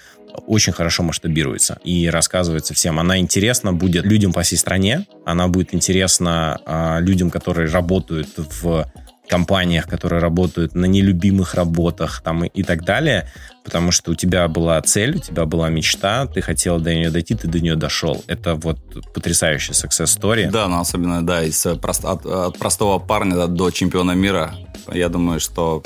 очень 0.48 0.74
хорошо 0.74 1.04
масштабируется 1.04 1.80
и 1.84 2.10
рассказывается 2.10 2.74
всем. 2.74 3.00
Она 3.00 3.18
интересна 3.20 3.74
будет 3.74 4.06
людям 4.06 4.34
по 4.34 4.42
всей 4.42 4.58
стране, 4.58 5.06
она 5.26 5.48
будет 5.48 5.74
интересна 5.74 6.60
а, 6.66 7.00
людям, 7.00 7.30
которые 7.30 7.70
работают 7.70 8.30
в 8.38 8.86
компаниях, 9.32 9.88
которые 9.88 10.22
работают 10.22 10.76
на 10.76 10.86
нелюбимых 10.86 11.54
работах 11.56 12.22
там 12.22 12.44
и, 12.44 12.48
и 12.48 12.64
так 12.64 12.84
далее, 12.84 13.30
потому 13.64 13.92
что 13.92 14.12
у 14.12 14.16
тебя 14.16 14.48
была 14.50 14.82
цель, 14.82 15.16
у 15.16 15.20
тебя 15.20 15.46
была 15.46 15.70
мечта, 15.70 16.26
ты 16.28 16.42
хотел 16.42 16.80
до 16.80 16.94
нее 16.94 17.10
дойти, 17.12 17.34
ты 17.36 17.48
до 17.48 17.62
нее 17.62 17.76
дошел. 17.76 18.22
Это 18.28 18.56
вот 18.56 18.78
потрясающая 19.14 19.74
success 19.74 20.20
story. 20.20 20.52
Да, 20.52 20.68
ну 20.68 20.82
особенно, 20.82 21.26
да, 21.26 21.44
из, 21.44 21.66
э, 21.66 21.80
от, 21.82 22.26
от 22.26 22.60
простого 22.60 23.00
парня 23.00 23.48
до 23.48 23.72
чемпиона 23.72 24.12
мира. 24.12 24.54
Я 24.92 25.08
думаю, 25.08 25.40
что 25.40 25.82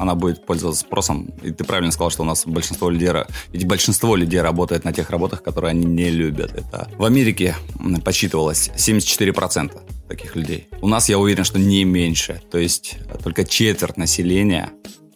она 0.00 0.14
будет 0.14 0.46
пользоваться 0.46 0.80
спросом. 0.80 1.30
И 1.42 1.50
ты 1.50 1.62
правильно 1.64 1.92
сказал, 1.92 2.10
что 2.10 2.22
у 2.22 2.24
нас 2.24 2.46
большинство 2.46 2.88
людей, 2.88 3.10
ведь 3.52 3.66
большинство 3.66 4.16
людей 4.16 4.40
работает 4.40 4.84
на 4.84 4.94
тех 4.94 5.10
работах, 5.10 5.42
которые 5.42 5.72
они 5.72 5.84
не 5.84 6.08
любят. 6.08 6.52
Это 6.54 6.90
в 6.96 7.04
Америке 7.04 7.54
подсчитывалось 8.02 8.70
74% 8.76 9.78
таких 10.08 10.36
людей. 10.36 10.68
У 10.80 10.88
нас, 10.88 11.10
я 11.10 11.18
уверен, 11.18 11.44
что 11.44 11.58
не 11.58 11.84
меньше. 11.84 12.40
То 12.50 12.56
есть 12.56 12.96
только 13.22 13.44
четверть 13.44 13.98
населения, 13.98 14.70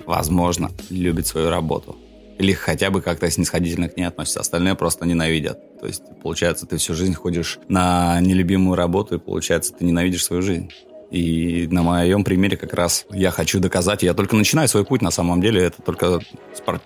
возможно, 0.06 0.70
любит 0.90 1.26
свою 1.26 1.48
работу. 1.48 1.96
Или 2.38 2.52
хотя 2.52 2.90
бы 2.90 3.00
как-то 3.00 3.30
снисходительно 3.30 3.88
к 3.88 3.96
ней 3.96 4.04
относятся. 4.04 4.40
Остальные 4.40 4.74
просто 4.74 5.06
ненавидят. 5.06 5.80
То 5.80 5.86
есть, 5.86 6.02
получается, 6.22 6.66
ты 6.66 6.76
всю 6.76 6.92
жизнь 6.92 7.14
ходишь 7.14 7.58
на 7.68 8.20
нелюбимую 8.20 8.76
работу, 8.76 9.14
и, 9.14 9.18
получается, 9.18 9.72
ты 9.72 9.84
ненавидишь 9.84 10.24
свою 10.24 10.42
жизнь. 10.42 10.70
И 11.10 11.68
на 11.70 11.82
моем 11.82 12.24
примере 12.24 12.56
как 12.56 12.74
раз 12.74 13.06
я 13.10 13.30
хочу 13.30 13.60
доказать, 13.60 14.02
я 14.02 14.14
только 14.14 14.36
начинаю 14.36 14.68
свой 14.68 14.84
путь, 14.84 15.02
на 15.02 15.10
самом 15.10 15.40
деле, 15.40 15.62
это 15.62 15.80
только 15.82 16.20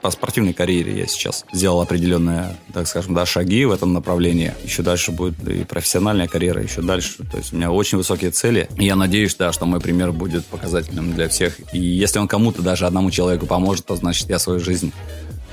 по 0.01 0.11
спортивной 0.11 0.53
карьере 0.53 0.99
я 0.99 1.07
сейчас 1.07 1.45
сделал 1.53 1.81
определенные, 1.81 2.57
так 2.73 2.87
скажем, 2.87 3.15
да, 3.15 3.25
шаги 3.25 3.65
в 3.65 3.73
этом 3.73 3.93
направлении. 3.93 4.55
Еще 4.65 4.83
дальше 4.83 5.13
будет 5.13 5.47
и 5.49 5.65
профессиональная 5.65 6.29
карьера, 6.29 6.63
еще 6.63 6.83
дальше. 6.83 7.25
То 7.31 7.39
есть 7.39 7.53
у 7.53 7.57
меня 7.57 7.71
очень 7.71 7.99
высокие 7.99 8.31
цели. 8.31 8.69
Я 8.77 8.97
надеюсь, 8.97 9.35
да, 9.35 9.53
что 9.53 9.67
мой 9.67 9.81
пример 9.81 10.13
будет 10.13 10.45
показательным 10.47 11.13
для 11.15 11.29
всех. 11.29 11.59
И 11.73 11.79
если 11.79 12.19
он 12.19 12.29
кому-то, 12.29 12.63
даже 12.63 12.87
одному 12.87 13.11
человеку 13.11 13.47
поможет, 13.47 13.87
то 13.87 13.97
значит 13.97 14.29
я 14.29 14.39
свою 14.39 14.61
жизнь 14.61 14.93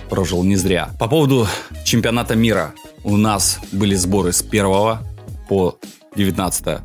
прожил 0.10 0.44
не 0.44 0.56
зря. 0.56 0.90
По 1.00 1.08
поводу 1.08 1.48
чемпионата 1.84 2.36
мира. 2.36 2.74
У 3.04 3.18
нас 3.18 3.60
были 3.72 3.96
сборы 3.96 4.34
с 4.34 4.42
1 4.42 4.98
по 5.48 5.78
19 6.16 6.80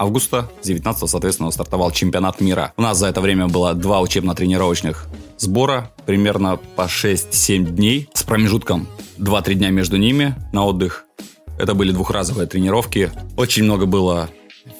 августа, 0.00 0.50
с 0.62 0.66
19 0.66 1.08
соответственно, 1.08 1.50
стартовал 1.50 1.92
чемпионат 1.92 2.40
мира. 2.40 2.72
У 2.76 2.82
нас 2.82 2.98
за 2.98 3.08
это 3.08 3.20
время 3.20 3.48
было 3.48 3.74
два 3.74 4.00
учебно-тренировочных 4.00 5.06
сбора, 5.36 5.92
примерно 6.06 6.56
по 6.56 6.86
6-7 6.86 7.64
дней, 7.64 8.08
с 8.14 8.22
промежутком 8.22 8.88
2-3 9.18 9.54
дня 9.54 9.70
между 9.70 9.98
ними 9.98 10.34
на 10.52 10.64
отдых. 10.64 11.04
Это 11.58 11.74
были 11.74 11.92
двухразовые 11.92 12.48
тренировки. 12.48 13.12
Очень 13.36 13.64
много 13.64 13.84
было 13.84 14.30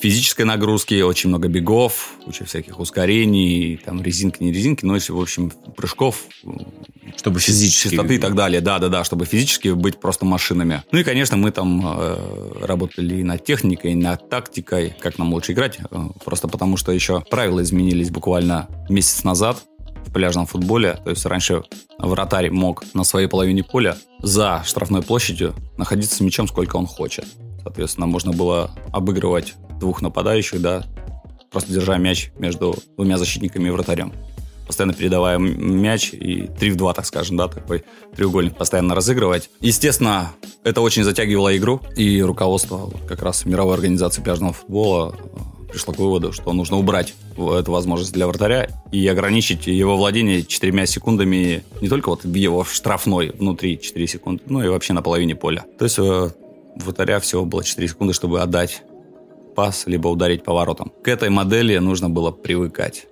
физической 0.01 0.43
нагрузки, 0.43 1.03
очень 1.03 1.29
много 1.29 1.49
бегов, 1.49 2.13
куча 2.25 2.47
всяких 2.47 2.81
ускорений, 2.81 3.79
там 3.85 4.03
резинки, 4.03 4.43
не 4.43 4.51
резинки, 4.51 4.87
но 4.87 4.95
если, 4.95 5.13
в 5.13 5.21
общем, 5.21 5.53
прыжков. 5.77 6.25
Чтобы 7.17 7.41
физически. 7.41 7.95
Частоты 7.95 8.17
и 8.17 8.19
так 8.19 8.35
далее, 8.35 8.61
да-да-да, 8.61 9.05
чтобы 9.05 9.25
физически 9.25 9.69
быть 9.69 10.01
просто 10.01 10.25
машинами. 10.25 10.83
Ну 10.93 10.99
и, 10.99 11.05
конечно, 11.05 11.37
мы 11.37 11.51
там 11.51 11.83
э, 11.85 12.53
работали 12.63 13.17
и 13.17 13.23
над 13.23 13.45
техникой, 13.45 13.93
и 13.93 13.95
над 13.95 14.29
тактикой, 14.29 14.95
как 15.01 15.19
нам 15.19 15.33
лучше 15.33 15.53
играть, 15.53 15.79
э, 15.91 16.09
просто 16.25 16.49
потому 16.49 16.77
что 16.77 16.93
еще 16.93 17.23
правила 17.31 17.63
изменились 17.63 18.11
буквально 18.11 18.69
месяц 18.89 19.25
назад 19.25 19.63
в 20.07 20.13
пляжном 20.13 20.47
футболе. 20.47 20.99
То 21.05 21.11
есть 21.11 21.25
раньше 21.27 21.63
вратарь 21.99 22.51
мог 22.51 22.85
на 22.95 23.05
своей 23.05 23.27
половине 23.27 23.63
поля 23.63 23.97
за 24.23 24.63
штрафной 24.65 25.03
площадью 25.03 25.55
находиться 25.77 26.17
с 26.17 26.21
мячом 26.21 26.49
сколько 26.49 26.77
он 26.77 26.87
хочет. 26.87 27.27
Соответственно, 27.63 28.07
можно 28.07 28.33
было 28.33 28.71
обыгрывать 28.93 29.55
двух 29.79 30.03
нападающих, 30.03 30.61
да, 30.61 30.85
просто 31.51 31.73
держа 31.73 31.99
мяч 31.99 32.31
между 32.39 32.77
двумя 32.97 33.19
защитниками 33.19 33.69
и 33.69 33.71
вратарем. 33.71 34.13
Постоянно 34.71 34.95
передавая 34.95 35.37
мяч 35.37 36.13
и 36.13 36.49
3 36.61 36.71
в 36.71 36.77
2, 36.77 36.95
так 36.95 37.05
скажем, 37.05 37.37
да, 37.37 37.49
такой 37.49 37.83
треугольник 38.15 38.57
постоянно 38.57 38.95
разыгрывать. 38.95 39.51
Естественно, 39.61 40.31
это 40.63 40.81
очень 40.81 41.03
затягивало 41.03 41.57
игру, 41.57 41.81
и 41.97 42.23
руководство 42.23 42.89
как 43.09 43.21
раз 43.21 43.45
мировой 43.45 43.75
организации 43.75 44.23
пляжного 44.23 44.53
футбола 44.53 45.17
э, 45.19 45.73
пришло 45.73 45.93
к 45.93 45.99
выводу, 45.99 46.33
что 46.33 46.53
нужно 46.53 46.79
убрать 46.79 47.15
эту 47.33 47.73
возможность 47.73 48.13
для 48.13 48.29
вратаря 48.29 48.69
и 48.93 49.05
ограничить 49.09 49.67
его 49.67 49.97
владение 49.97 50.45
четырьмя 50.45 50.87
секундами 50.87 51.65
не 51.81 51.89
только 51.89 52.11
вот 52.11 52.23
в 52.23 52.33
его 52.33 52.63
штрафной 52.63 53.31
внутри 53.31 53.77
4 53.77 54.07
секунды, 54.07 54.45
но 54.47 54.65
и 54.65 54.69
вообще 54.69 54.93
на 54.93 55.03
половине 55.03 55.35
поля. 55.35 55.65
То 55.81 55.85
есть 55.85 55.99
э, 55.99 56.31
вратаря 56.77 57.19
всего 57.19 57.45
было 57.45 57.65
4 57.65 57.89
секунды, 57.89 58.15
чтобы 58.15 58.41
отдать 58.41 58.85
пас, 59.57 59.83
либо 59.87 60.07
ударить 60.07 60.45
поворотом. 60.45 60.93
К 61.03 61.09
этой 61.09 61.29
модели 61.29 61.77
нужно 61.79 62.09
было 62.09 62.31
привыкать. 62.31 63.07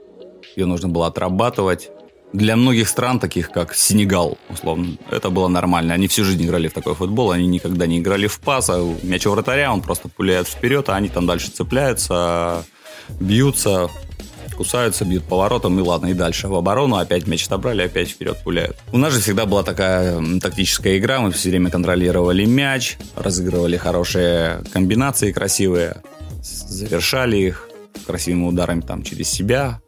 Ее 0.58 0.66
нужно 0.66 0.88
было 0.88 1.06
отрабатывать. 1.06 1.90
Для 2.32 2.56
многих 2.56 2.88
стран, 2.88 3.20
таких 3.20 3.52
как 3.52 3.76
Сенегал, 3.76 4.38
условно, 4.50 4.98
это 5.08 5.30
было 5.30 5.46
нормально. 5.46 5.94
Они 5.94 6.08
всю 6.08 6.24
жизнь 6.24 6.44
играли 6.44 6.66
в 6.66 6.72
такой 6.72 6.96
футбол, 6.96 7.30
они 7.30 7.46
никогда 7.46 7.86
не 7.86 8.00
играли 8.00 8.26
в 8.26 8.40
пас, 8.40 8.68
а 8.68 8.84
мяч 9.04 9.24
у 9.24 9.30
вратаря, 9.30 9.72
он 9.72 9.82
просто 9.82 10.08
пуляет 10.08 10.48
вперед, 10.48 10.88
а 10.88 10.96
они 10.96 11.10
там 11.10 11.28
дальше 11.28 11.52
цепляются, 11.52 12.64
бьются, 13.20 13.88
кусаются, 14.56 15.04
бьют 15.04 15.22
поворотом, 15.22 15.78
и 15.78 15.82
ладно, 15.82 16.08
и 16.08 16.12
дальше 16.12 16.48
в 16.48 16.56
оборону, 16.56 16.96
опять 16.96 17.28
мяч 17.28 17.46
отобрали, 17.46 17.82
опять 17.82 18.08
вперед 18.08 18.36
пуляют. 18.42 18.76
У 18.90 18.98
нас 18.98 19.12
же 19.14 19.20
всегда 19.20 19.46
была 19.46 19.62
такая 19.62 20.20
тактическая 20.40 20.98
игра, 20.98 21.20
мы 21.20 21.30
все 21.30 21.50
время 21.50 21.70
контролировали 21.70 22.44
мяч, 22.46 22.98
разыгрывали 23.14 23.76
хорошие 23.76 24.64
комбинации 24.72 25.30
красивые, 25.30 26.02
завершали 26.42 27.36
их 27.36 27.68
красивыми 28.04 28.48
ударами 28.48 28.80
там 28.80 29.04
через 29.04 29.30
себя. 29.30 29.80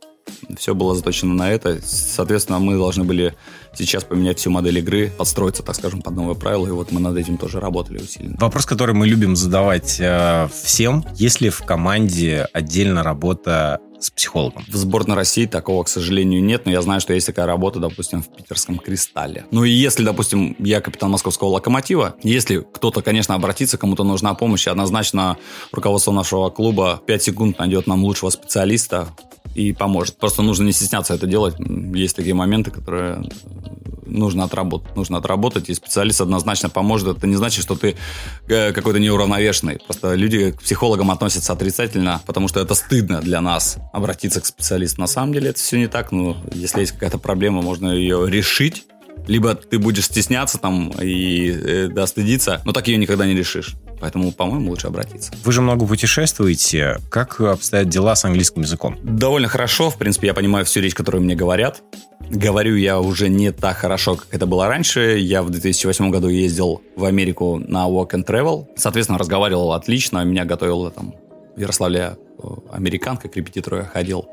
Все 0.59 0.75
было 0.75 0.95
заточено 0.95 1.35
на 1.35 1.51
это. 1.51 1.81
Соответственно, 1.85 2.59
мы 2.59 2.77
должны 2.77 3.05
были 3.05 3.35
сейчас 3.75 4.05
поменять 4.05 4.39
всю 4.39 4.51
модель 4.51 4.79
игры, 4.79 5.13
подстроиться, 5.17 5.63
так 5.63 5.75
скажем, 5.75 6.03
под 6.03 6.15
новые 6.15 6.37
правила. 6.37 6.67
И 6.67 6.71
вот 6.71 6.93
мы 6.93 7.01
над 7.01 7.17
этим 7.17 7.37
тоже 7.37 7.61
работали 7.61 7.99
усиленно. 7.99 8.37
Вопрос, 8.39 8.67
который 8.67 8.95
мы 8.95 9.07
любим 9.07 9.37
задавать 9.37 9.99
э, 10.01 10.49
всем. 10.63 11.05
Есть 11.17 11.41
ли 11.41 11.51
в 11.51 11.61
команде 11.63 12.49
отдельно 12.53 13.03
работа 13.03 13.81
с 14.01 14.11
психологом? 14.11 14.65
В 14.69 14.75
сборной 14.75 15.17
России 15.17 15.47
такого, 15.47 15.85
к 15.85 15.89
сожалению, 15.89 16.43
нет, 16.43 16.65
но 16.65 16.73
я 16.73 16.83
знаю, 16.83 17.01
что 17.01 17.13
есть 17.13 17.27
такая 17.27 17.47
работа, 17.47 17.79
допустим, 17.79 18.23
в 18.23 18.29
питерском 18.35 18.79
«Кристалле». 18.79 19.45
Ну 19.51 19.65
и 19.65 19.71
если, 19.71 20.05
допустим, 20.05 20.57
я 20.59 20.81
капитан 20.81 21.11
московского 21.11 21.49
«Локомотива», 21.49 22.17
если 22.23 22.67
кто-то, 22.73 23.03
конечно, 23.03 23.35
обратится, 23.35 23.79
кому-то 23.79 24.05
нужна 24.05 24.35
помощь, 24.35 24.67
однозначно 24.67 25.37
руководство 25.73 26.13
нашего 26.13 26.51
клуба 26.51 27.01
5 27.07 27.23
секунд 27.23 27.59
найдет 27.59 27.87
нам 27.87 28.05
лучшего 28.05 28.31
специалиста, 28.31 29.09
и 29.55 29.73
поможет. 29.73 30.17
Просто 30.17 30.43
нужно 30.43 30.65
не 30.65 30.73
стесняться 30.73 31.15
это 31.15 31.27
делать. 31.27 31.55
Есть 31.59 32.17
такие 32.17 32.35
моменты, 32.35 32.71
которые 32.71 33.23
нужно 34.11 34.45
отработать. 34.45 34.97
Нужно 34.97 35.19
отработать, 35.19 35.71
и 35.71 35.75
специалист 35.75 36.21
однозначно 36.21 36.69
поможет. 36.69 37.17
Это 37.17 37.27
не 37.27 37.37
значит, 37.37 37.63
что 37.63 37.77
ты 37.77 37.97
э, 38.49 38.73
какой-то 38.73 38.99
неуравновешенный. 38.99 39.79
Просто 39.85 40.15
люди 40.15 40.53
к 40.53 40.63
психологам 40.63 41.11
относятся 41.11 41.53
отрицательно, 41.53 42.21
потому 42.27 42.49
что 42.49 42.61
это 42.61 42.75
стыдно 42.75 43.21
для 43.21 43.41
нас 43.41 43.79
обратиться 43.93 44.41
к 44.41 44.47
специалисту. 44.47 45.01
На 45.01 45.07
самом 45.07 45.33
деле 45.33 45.51
это 45.51 45.59
все 45.59 45.79
не 45.79 45.87
так. 45.87 46.13
Ну, 46.13 46.37
если 46.53 46.81
есть 46.81 46.93
какая-то 46.93 47.19
проблема, 47.19 47.63
можно 47.63 47.89
ее 47.89 48.29
решить. 48.29 48.85
Либо 49.27 49.55
ты 49.55 49.79
будешь 49.79 50.07
стесняться 50.07 50.59
там 50.59 50.91
и 51.01 51.51
э, 51.51 51.89
да, 51.89 52.07
стыдиться, 52.07 52.63
но 52.65 52.73
так 52.73 52.89
ее 52.89 52.97
никогда 52.97 53.27
не 53.27 53.35
решишь. 53.35 53.77
Поэтому, 54.01 54.33
по-моему, 54.33 54.71
лучше 54.71 54.87
обратиться. 54.87 55.33
Вы 55.45 55.53
же 55.53 55.61
много 55.61 55.87
путешествуете. 55.87 56.99
Как 57.11 57.41
обстоят 57.41 57.89
дела 57.89 58.17
с 58.17 58.25
английским 58.25 58.63
языком? 58.63 58.97
Довольно 59.03 59.49
хорошо. 59.49 59.91
В 59.91 59.99
принципе, 59.99 60.29
я 60.29 60.35
понимаю 60.35 60.65
всю 60.65 60.81
речь, 60.81 60.95
которую 60.95 61.23
мне 61.23 61.35
говорят. 61.35 61.83
Говорю 62.31 62.77
я 62.77 63.01
уже 63.01 63.29
не 63.29 63.53
так 63.53 63.77
хорошо, 63.77 64.17
как 64.17 64.29
это 64.31 64.47
было 64.47 64.69
раньше. 64.69 65.19
Я 65.19 65.43
в 65.43 65.51
2008 65.51 66.11
году 66.11 66.29
ездил 66.29 66.83
в 66.97 67.05
Америку 67.05 67.59
на 67.59 67.89
Walk 67.89 68.11
and 68.13 68.25
Travel. 68.25 68.67
Соответственно, 68.77 69.19
разговаривал 69.19 69.73
отлично. 69.73 70.25
Меня 70.25 70.45
готовила 70.45 70.91
там 70.91 71.15
в 71.57 71.61
Ярославле 71.61 72.17
э, 72.39 72.43
американка, 72.73 73.29
к 73.29 73.37
репетитору 73.37 73.79
я 73.79 73.85
ходил. 73.85 74.29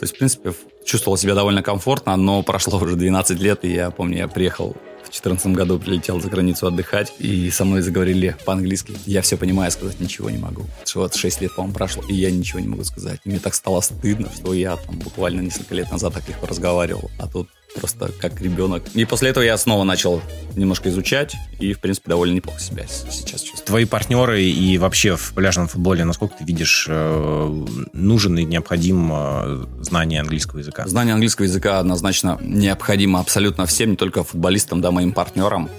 То 0.00 0.04
есть, 0.04 0.14
в 0.14 0.18
принципе, 0.18 0.54
чувствовал 0.82 1.18
себя 1.18 1.34
довольно 1.34 1.62
комфортно, 1.62 2.16
но 2.16 2.42
прошло 2.42 2.78
уже 2.78 2.96
12 2.96 3.38
лет, 3.38 3.66
и 3.66 3.72
я 3.72 3.90
помню, 3.90 4.16
я 4.16 4.28
приехал 4.28 4.70
в 4.70 5.12
2014 5.12 5.48
году 5.48 5.78
прилетел 5.78 6.20
за 6.20 6.30
границу 6.30 6.66
отдыхать, 6.66 7.12
и 7.18 7.50
со 7.50 7.66
мной 7.66 7.82
заговорили 7.82 8.34
по-английски. 8.46 8.96
Я 9.04 9.20
все 9.20 9.36
понимаю, 9.36 9.70
сказать 9.70 10.00
ничего 10.00 10.30
не 10.30 10.38
могу. 10.38 10.64
Вот 10.94 11.14
6 11.14 11.42
лет, 11.42 11.54
по-моему, 11.54 11.74
прошло, 11.74 12.02
и 12.08 12.14
я 12.14 12.30
ничего 12.30 12.60
не 12.60 12.68
могу 12.68 12.84
сказать. 12.84 13.20
Мне 13.26 13.40
так 13.40 13.54
стало 13.54 13.82
стыдно, 13.82 14.30
что 14.34 14.54
я 14.54 14.76
там 14.76 14.98
буквально 15.00 15.42
несколько 15.42 15.74
лет 15.74 15.90
назад 15.90 16.14
так 16.14 16.26
легко 16.26 16.46
разговаривал, 16.46 17.10
а 17.18 17.26
тут 17.26 17.48
просто 17.74 18.10
как 18.20 18.40
ребенок. 18.40 18.82
И 18.94 19.04
после 19.04 19.30
этого 19.30 19.44
я 19.44 19.56
снова 19.56 19.84
начал 19.84 20.20
немножко 20.56 20.88
изучать, 20.88 21.34
и, 21.58 21.72
в 21.72 21.80
принципе, 21.80 22.10
довольно 22.10 22.34
неплохо 22.34 22.60
себя 22.60 22.84
сейчас 22.88 23.42
чувствую. 23.42 23.66
Твои 23.66 23.84
партнеры 23.84 24.42
и 24.42 24.78
вообще 24.78 25.16
в 25.16 25.32
пляжном 25.34 25.68
футболе, 25.68 26.04
насколько 26.04 26.36
ты 26.36 26.44
видишь, 26.44 26.86
э, 26.88 27.64
нужен 27.92 28.38
и 28.38 28.44
необходим 28.44 29.10
э, 29.12 29.66
знание 29.80 30.20
английского 30.20 30.58
языка? 30.58 30.86
Знание 30.86 31.14
английского 31.14 31.44
языка 31.44 31.78
однозначно 31.78 32.38
необходимо 32.40 33.20
абсолютно 33.20 33.66
всем, 33.66 33.90
не 33.90 33.96
только 33.96 34.24
футболистам, 34.24 34.80
да, 34.80 34.90
моим 34.90 35.12
партнерам. 35.12 35.70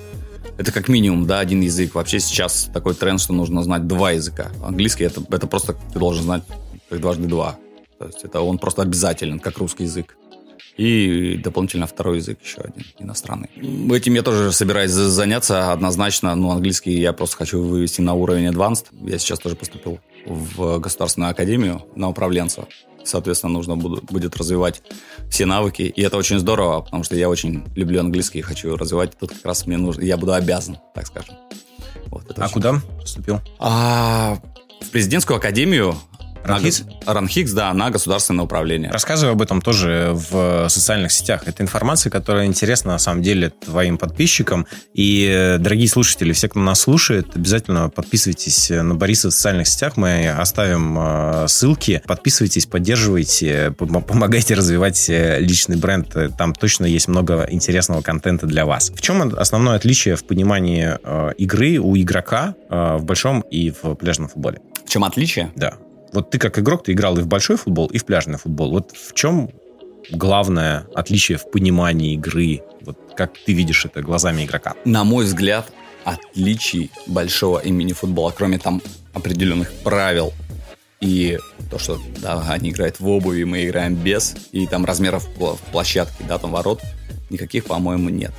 Это 0.58 0.72
как 0.72 0.88
минимум, 0.90 1.26
да, 1.26 1.40
один 1.40 1.62
язык. 1.62 1.96
Вообще 1.96 2.20
сейчас 2.20 2.70
такой 2.74 2.94
тренд, 2.94 3.20
что 3.20 3.34
нужно 3.34 3.64
знать 3.64 3.88
два 3.88 4.12
языка. 4.12 4.52
Английский 4.64 5.06
это, 5.06 5.24
это 5.30 5.48
просто 5.48 5.76
ты 5.94 6.00
должен 6.00 6.24
знать 6.24 6.44
дважды 6.90 7.28
два. 7.28 7.58
То 7.98 8.06
есть 8.08 8.24
это 8.24 8.42
он 8.42 8.58
просто 8.58 8.82
обязателен, 8.82 9.40
как 9.40 9.58
русский 9.58 9.84
язык. 9.84 10.18
И 10.78 11.40
дополнительно 11.44 11.86
второй 11.86 12.18
язык 12.18 12.40
еще 12.44 12.62
один, 12.62 12.86
иностранный. 13.00 13.50
Этим 13.94 14.14
я 14.14 14.24
тоже 14.24 14.52
собираюсь 14.52 14.92
заняться 14.92 15.72
однозначно. 15.72 16.34
Ну, 16.36 16.52
английский 16.52 17.00
я 17.00 17.14
просто 17.14 17.38
хочу 17.38 17.62
вывести 17.62 18.02
на 18.02 18.14
уровень 18.14 18.48
advanced. 18.48 18.86
Я 19.02 19.20
сейчас 19.20 19.40
тоже 19.40 19.56
поступил 19.56 20.00
в 20.26 20.80
Государственную 20.80 21.32
академию 21.32 21.84
на 21.96 22.10
управленца. 22.10 22.68
Соответственно, 23.04 23.54
нужно 23.54 23.76
будет 23.76 24.38
развивать 24.38 24.82
все 25.30 25.46
навыки. 25.46 25.82
И 25.84 26.02
это 26.02 26.18
очень 26.18 26.40
здорово, 26.40 26.82
потому 26.82 27.04
что 27.04 27.16
я 27.16 27.30
очень 27.30 27.64
люблю 27.76 28.00
английский 28.00 28.40
и 28.40 28.42
хочу 28.42 28.76
развивать. 28.78 29.18
Тут 29.18 29.32
как 29.32 29.46
раз 29.46 29.66
мне 29.66 29.78
нужно, 29.78 30.02
я 30.02 30.18
буду 30.18 30.34
обязан, 30.34 30.78
так 30.94 31.08
скажем. 31.08 31.36
Вот, 32.08 32.32
а 32.38 32.44
очень... 32.44 32.54
куда 32.54 32.82
поступил? 33.00 33.40
А, 33.60 34.38
в 34.82 34.90
президентскую 34.90 35.38
академию 35.38 35.96
Ранхикс? 36.44 36.84
Ранхикс, 37.06 37.52
да, 37.54 37.74
на 37.74 37.90
государственное 37.90 38.46
управление. 38.46 38.92
Рассказывай 38.92 39.34
об 39.34 39.42
этом 39.42 39.62
тоже 39.62 40.12
в 40.14 40.68
социальных 40.70 41.12
сетях. 41.12 41.44
Это 41.46 41.64
информация, 41.64 42.10
которая 42.10 42.46
интересна 42.46 42.94
на 42.94 43.00
самом 43.00 43.22
деле 43.22 43.50
твоим 43.50 43.98
подписчикам. 43.98 44.66
И, 44.94 45.58
дорогие 45.60 45.88
слушатели, 45.88 46.34
все, 46.34 46.50
кто 46.50 46.60
нас 46.60 46.82
слушает, 46.82 47.36
обязательно 47.36 47.90
подписывайтесь 47.90 48.70
на 48.70 48.96
Бориса 48.96 49.30
в 49.30 49.32
социальных 49.32 49.68
сетях. 49.68 49.98
Мы 49.98 50.30
оставим 50.30 50.98
э, 51.00 51.48
ссылки. 51.48 52.02
Подписывайтесь, 52.06 52.66
поддерживайте, 52.66 53.74
помогайте 53.78 54.54
развивать 54.54 55.10
э, 55.10 55.40
личный 55.40 55.78
бренд. 55.78 56.16
Там 56.38 56.54
точно 56.54 56.86
есть 56.86 57.08
много 57.08 57.48
интересного 57.50 58.02
контента 58.02 58.48
для 58.48 58.66
вас. 58.66 58.90
В 58.90 59.02
чем 59.02 59.22
основное 59.38 59.76
отличие 59.76 60.16
в 60.16 60.24
понимании 60.24 60.98
э, 61.04 61.34
игры 61.38 61.78
у 61.78 61.96
игрока 61.96 62.56
в 62.70 63.04
большом 63.04 63.42
и 63.42 63.72
в 63.72 63.96
пляжном 63.96 64.28
футболе? 64.28 64.60
В 64.86 64.90
чем 64.90 65.04
отличие? 65.04 65.52
Да. 65.56 65.76
Вот 66.14 66.30
ты 66.30 66.38
как 66.38 66.60
игрок, 66.60 66.84
ты 66.84 66.92
играл 66.92 67.18
и 67.18 67.22
в 67.22 67.28
большой 67.28 67.56
футбол, 67.56 67.88
и 67.88 67.98
в 67.98 68.06
пляжный 68.06 68.38
футбол. 68.38 68.72
Вот 68.72 68.92
в 68.92 69.14
чем 69.14 69.50
главное 70.12 70.88
отличие 70.94 71.38
в 71.38 71.50
понимании 71.50 72.16
игры? 72.16 72.62
Вот 72.82 72.98
как 73.16 73.34
ты 73.46 73.54
видишь 73.54 73.86
это 73.86 74.02
глазами 74.02 74.44
игрока? 74.44 74.76
На 74.84 75.04
мой 75.04 75.26
взгляд, 75.26 75.72
отличий 76.04 76.92
большого 77.08 77.60
имени 77.60 77.94
футбола, 77.94 78.34
кроме 78.36 78.58
там 78.58 78.82
определенных 79.14 79.72
правил 79.84 80.34
и 81.00 81.40
то, 81.70 81.80
что 81.80 82.00
да, 82.22 82.46
они 82.50 82.70
играют 82.70 83.00
в 83.00 83.08
обуви, 83.08 83.44
мы 83.44 83.66
играем 83.66 83.96
без, 83.96 84.36
и 84.52 84.68
там 84.68 84.86
размеров 84.86 85.28
площадки, 85.72 86.24
да, 86.28 86.38
там 86.38 86.52
ворот, 86.52 86.82
никаких, 87.30 87.66
по-моему, 87.66 88.10
нет. 88.10 88.32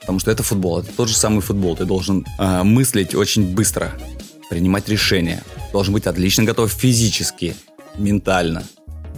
Потому 0.00 0.18
что 0.18 0.30
это 0.30 0.42
футбол, 0.42 0.80
это 0.80 0.92
тот 0.94 1.08
же 1.08 1.16
самый 1.16 1.40
футбол. 1.40 1.76
Ты 1.76 1.86
должен 1.86 2.26
э, 2.38 2.62
мыслить 2.62 3.14
очень 3.14 3.54
быстро, 3.54 3.92
принимать 4.50 4.88
решения. 4.88 5.42
Должен 5.72 5.94
быть 5.94 6.06
отлично 6.06 6.44
готов 6.44 6.70
физически, 6.70 7.56
ментально. 7.96 8.64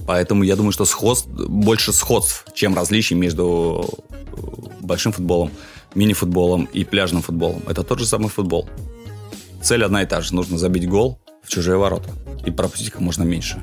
Поэтому 0.07 0.45
я 0.45 0.57
думаю, 0.57 0.73
что 0.73 0.85
сходств, 0.85 1.29
больше 1.29 1.93
сходств, 1.93 2.47
чем 2.55 2.75
различий 2.75 3.17
между 3.17 3.89
э, 4.09 4.25
большим 4.81 5.13
футболом, 5.13 5.51
мини-футболом 5.95 6.69
и 6.73 6.85
пляжным 6.85 7.23
футболом. 7.23 7.63
Это 7.67 7.83
тот 7.83 7.99
же 7.99 8.07
самый 8.07 8.29
футбол. 8.29 8.69
Цель 9.63 9.85
одна 9.85 10.03
и 10.03 10.07
та 10.07 10.21
же. 10.21 10.35
Нужно 10.35 10.59
забить 10.59 10.89
гол 10.89 11.19
в 11.43 11.49
чужие 11.49 11.77
ворота. 11.77 12.11
И 12.45 12.51
пропустить 12.51 12.91
как 12.91 13.01
можно 13.01 13.25
меньше 13.25 13.63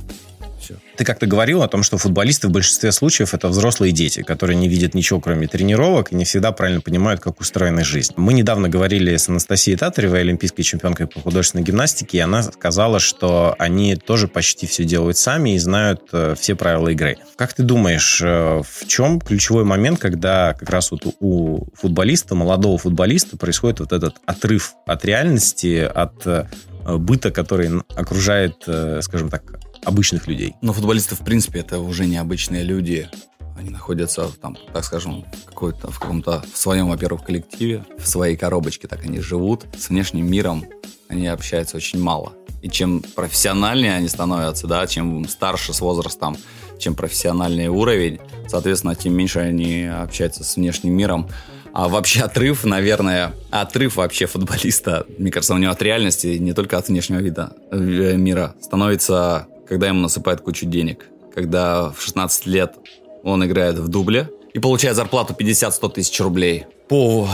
все. 0.63 0.75
Ты 0.97 1.05
как-то 1.05 1.25
говорил 1.25 1.61
о 1.61 1.67
том, 1.67 1.83
что 1.83 1.97
футболисты 1.97 2.47
в 2.47 2.51
большинстве 2.51 2.91
случаев 2.91 3.33
это 3.33 3.47
взрослые 3.49 3.91
дети, 3.91 4.21
которые 4.21 4.55
не 4.55 4.67
видят 4.67 4.93
ничего, 4.93 5.19
кроме 5.19 5.47
тренировок, 5.47 6.11
и 6.11 6.15
не 6.15 6.25
всегда 6.25 6.51
правильно 6.51 6.81
понимают, 6.81 7.19
как 7.19 7.39
устроена 7.39 7.83
жизнь. 7.83 8.13
Мы 8.15 8.33
недавно 8.33 8.69
говорили 8.69 9.15
с 9.15 9.29
Анастасией 9.29 9.77
Татаревой, 9.77 10.21
олимпийской 10.21 10.63
чемпионкой 10.63 11.07
по 11.07 11.19
художественной 11.19 11.63
гимнастике, 11.63 12.17
и 12.17 12.21
она 12.21 12.43
сказала, 12.43 12.99
что 12.99 13.55
они 13.59 13.95
тоже 13.95 14.27
почти 14.27 14.65
все 14.67 14.83
делают 14.83 15.17
сами 15.17 15.55
и 15.55 15.57
знают 15.59 16.01
э, 16.11 16.35
все 16.39 16.55
правила 16.55 16.89
игры. 16.89 17.17
Как 17.35 17.53
ты 17.53 17.63
думаешь, 17.63 18.21
э, 18.21 18.61
в 18.63 18.87
чем 18.87 19.19
ключевой 19.19 19.63
момент, 19.65 19.99
когда 19.99 20.53
как 20.53 20.69
раз 20.69 20.91
вот 20.91 21.01
у 21.19 21.67
футболиста, 21.75 22.35
молодого 22.35 22.77
футболиста 22.77 23.37
происходит 23.37 23.79
вот 23.81 23.91
этот 23.91 24.15
отрыв 24.25 24.73
от 24.85 25.03
реальности, 25.05 25.79
от 25.93 26.25
э, 26.25 26.45
быта, 26.85 27.31
который 27.31 27.81
окружает, 27.95 28.55
скажем 29.01 29.29
так, 29.29 29.43
обычных 29.85 30.27
людей. 30.27 30.55
Но 30.61 30.73
футболисты, 30.73 31.15
в 31.15 31.19
принципе, 31.19 31.59
это 31.59 31.79
уже 31.79 32.05
не 32.05 32.17
обычные 32.17 32.63
люди. 32.63 33.09
Они 33.57 33.69
находятся 33.69 34.29
там, 34.41 34.57
так 34.73 34.83
скажем, 34.83 35.25
какой-то, 35.45 35.91
в 35.91 35.99
каком-то 35.99 36.43
в 36.51 36.57
своем, 36.57 36.89
во-первых, 36.89 37.23
коллективе, 37.23 37.85
в 37.97 38.07
своей 38.07 38.35
коробочке, 38.35 38.87
так 38.87 39.03
они 39.03 39.19
живут. 39.19 39.65
С 39.77 39.89
внешним 39.89 40.29
миром 40.29 40.65
они 41.07 41.27
общаются 41.27 41.77
очень 41.77 42.01
мало. 42.01 42.33
И 42.61 42.69
чем 42.69 43.03
профессиональнее 43.15 43.95
они 43.95 44.07
становятся, 44.07 44.67
да, 44.67 44.87
чем 44.87 45.27
старше 45.27 45.73
с 45.73 45.81
возрастом, 45.81 46.37
чем 46.79 46.95
профессиональный 46.95 47.67
уровень, 47.67 48.19
соответственно, 48.47 48.95
тем 48.95 49.13
меньше 49.13 49.39
они 49.39 49.85
общаются 49.85 50.43
с 50.43 50.55
внешним 50.55 50.93
миром. 50.93 51.29
А 51.73 51.87
вообще 51.87 52.21
отрыв, 52.21 52.65
наверное, 52.65 53.33
отрыв 53.49 53.97
вообще 53.97 54.27
футболиста, 54.27 55.05
мне 55.17 55.31
кажется, 55.31 55.55
у 55.55 55.57
него 55.57 55.71
от 55.71 55.81
реальности, 55.81 56.27
не 56.37 56.53
только 56.53 56.77
от 56.77 56.87
внешнего 56.87 57.19
вида 57.19 57.53
э, 57.71 58.15
мира, 58.15 58.55
становится 58.61 59.47
когда 59.67 59.87
ему 59.87 60.01
насыпают 60.01 60.41
кучу 60.41 60.65
денег. 60.65 61.05
Когда 61.33 61.89
в 61.91 62.01
16 62.01 62.45
лет 62.45 62.75
он 63.23 63.45
играет 63.45 63.77
в 63.77 63.87
дубле 63.87 64.29
и 64.53 64.59
получает 64.59 64.95
зарплату 64.95 65.35
50-100 65.37 65.91
тысяч 65.93 66.19
рублей 66.19 66.65
по 66.87 67.27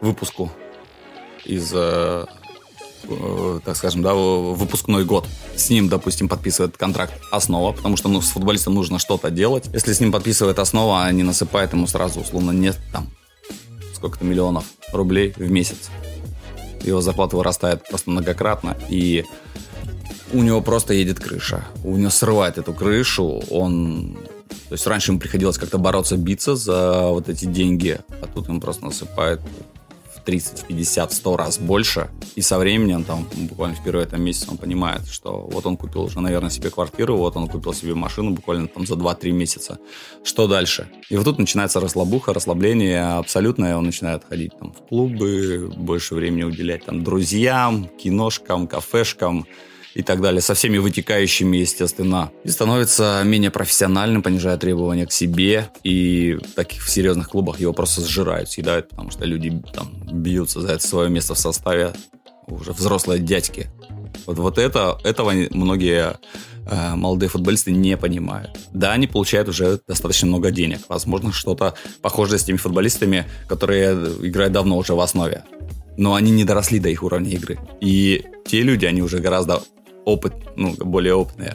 выпуску 0.00 0.52
из, 1.44 1.70
э, 1.72 2.26
э, 3.04 3.60
так 3.64 3.76
скажем, 3.76 4.02
да, 4.02 4.14
выпускной 4.14 5.04
год. 5.04 5.26
С 5.54 5.70
ним, 5.70 5.88
допустим, 5.88 6.28
подписывает 6.28 6.76
контракт 6.76 7.14
основа, 7.30 7.72
потому 7.72 7.96
что 7.96 8.08
ну, 8.08 8.20
с 8.20 8.28
футболистом 8.28 8.74
нужно 8.74 8.98
что-то 8.98 9.30
делать. 9.30 9.64
Если 9.72 9.92
с 9.92 10.00
ним 10.00 10.12
подписывает 10.12 10.58
основа, 10.58 11.04
они 11.04 11.22
насыпают 11.22 11.72
ему 11.72 11.86
сразу, 11.86 12.20
условно, 12.20 12.50
нет 12.50 12.78
там 12.92 13.08
сколько-то 13.94 14.24
миллионов 14.24 14.64
рублей 14.92 15.32
в 15.36 15.50
месяц. 15.50 15.90
Его 16.82 17.00
зарплата 17.00 17.36
вырастает 17.36 17.88
просто 17.88 18.10
многократно, 18.10 18.76
и 18.88 19.24
у 20.32 20.42
него 20.42 20.60
просто 20.60 20.94
едет 20.94 21.20
крыша. 21.20 21.64
У 21.84 21.96
него 21.96 22.10
срывает 22.10 22.58
эту 22.58 22.72
крышу, 22.72 23.42
он... 23.50 24.18
То 24.68 24.72
есть 24.72 24.86
раньше 24.86 25.10
ему 25.12 25.20
приходилось 25.20 25.58
как-то 25.58 25.78
бороться, 25.78 26.16
биться 26.16 26.56
за 26.56 27.08
вот 27.08 27.28
эти 27.28 27.44
деньги, 27.44 28.00
а 28.08 28.26
тут 28.26 28.48
ему 28.48 28.60
просто 28.60 28.84
насыпают 28.84 29.40
в 30.14 30.20
30, 30.24 30.66
50, 30.66 31.12
100 31.12 31.36
раз 31.36 31.58
больше. 31.58 32.10
И 32.34 32.42
со 32.42 32.58
временем, 32.58 33.04
там, 33.04 33.28
буквально 33.48 33.76
в 33.76 33.84
первый 33.84 34.04
этом 34.04 34.22
месяце 34.22 34.50
он 34.50 34.56
понимает, 34.56 35.06
что 35.08 35.48
вот 35.52 35.66
он 35.66 35.76
купил 35.76 36.02
уже, 36.02 36.20
наверное, 36.20 36.50
себе 36.50 36.70
квартиру, 36.70 37.16
вот 37.16 37.36
он 37.36 37.48
купил 37.48 37.74
себе 37.74 37.94
машину 37.94 38.32
буквально 38.32 38.66
там 38.66 38.86
за 38.86 38.94
2-3 38.94 39.30
месяца. 39.30 39.78
Что 40.24 40.48
дальше? 40.48 40.88
И 41.10 41.16
вот 41.16 41.24
тут 41.24 41.38
начинается 41.38 41.78
расслабуха, 41.80 42.32
расслабление 42.32 43.02
абсолютное. 43.02 43.76
Он 43.76 43.84
начинает 43.84 44.24
ходить 44.28 44.58
там 44.58 44.72
в 44.72 44.88
клубы, 44.88 45.70
больше 45.76 46.14
времени 46.16 46.42
уделять 46.42 46.84
там 46.84 47.04
друзьям, 47.04 47.88
киношкам, 47.98 48.66
кафешкам, 48.66 49.46
и 49.96 50.02
так 50.02 50.20
далее, 50.20 50.42
со 50.42 50.52
всеми 50.52 50.76
вытекающими, 50.76 51.56
естественно. 51.56 52.30
И 52.44 52.50
становится 52.50 53.22
менее 53.24 53.50
профессиональным, 53.50 54.22
понижая 54.22 54.58
требования 54.58 55.06
к 55.06 55.12
себе. 55.12 55.70
И 55.84 56.34
в 56.34 56.52
таких 56.52 56.86
серьезных 56.86 57.30
клубах 57.30 57.60
его 57.60 57.72
просто 57.72 58.02
сжирают, 58.02 58.50
съедают, 58.50 58.90
потому 58.90 59.10
что 59.10 59.24
люди 59.24 59.62
там 59.72 59.90
бьются 60.12 60.60
за 60.60 60.72
это 60.72 60.86
свое 60.86 61.08
место 61.08 61.32
в 61.32 61.38
составе 61.38 61.94
уже 62.46 62.72
взрослые 62.72 63.20
дядьки. 63.20 63.70
Вот, 64.26 64.38
вот 64.38 64.58
это, 64.58 64.98
этого 65.02 65.32
многие 65.52 66.18
э, 66.66 66.94
молодые 66.94 67.30
футболисты 67.30 67.72
не 67.72 67.96
понимают. 67.96 68.50
Да, 68.74 68.92
они 68.92 69.06
получают 69.06 69.48
уже 69.48 69.80
достаточно 69.88 70.28
много 70.28 70.50
денег. 70.50 70.80
Возможно, 70.90 71.32
что-то 71.32 71.74
похожее 72.02 72.38
с 72.38 72.44
теми 72.44 72.58
футболистами, 72.58 73.24
которые 73.48 73.94
играют 74.20 74.52
давно 74.52 74.76
уже 74.76 74.92
в 74.92 75.00
основе. 75.00 75.44
Но 75.96 76.14
они 76.14 76.32
не 76.32 76.44
доросли 76.44 76.80
до 76.80 76.90
их 76.90 77.02
уровня 77.02 77.30
игры. 77.30 77.58
И 77.80 78.26
те 78.46 78.60
люди, 78.60 78.84
они 78.84 79.00
уже 79.00 79.20
гораздо 79.20 79.62
опыт, 80.06 80.32
ну, 80.56 80.72
более 80.78 81.14
опытные. 81.14 81.54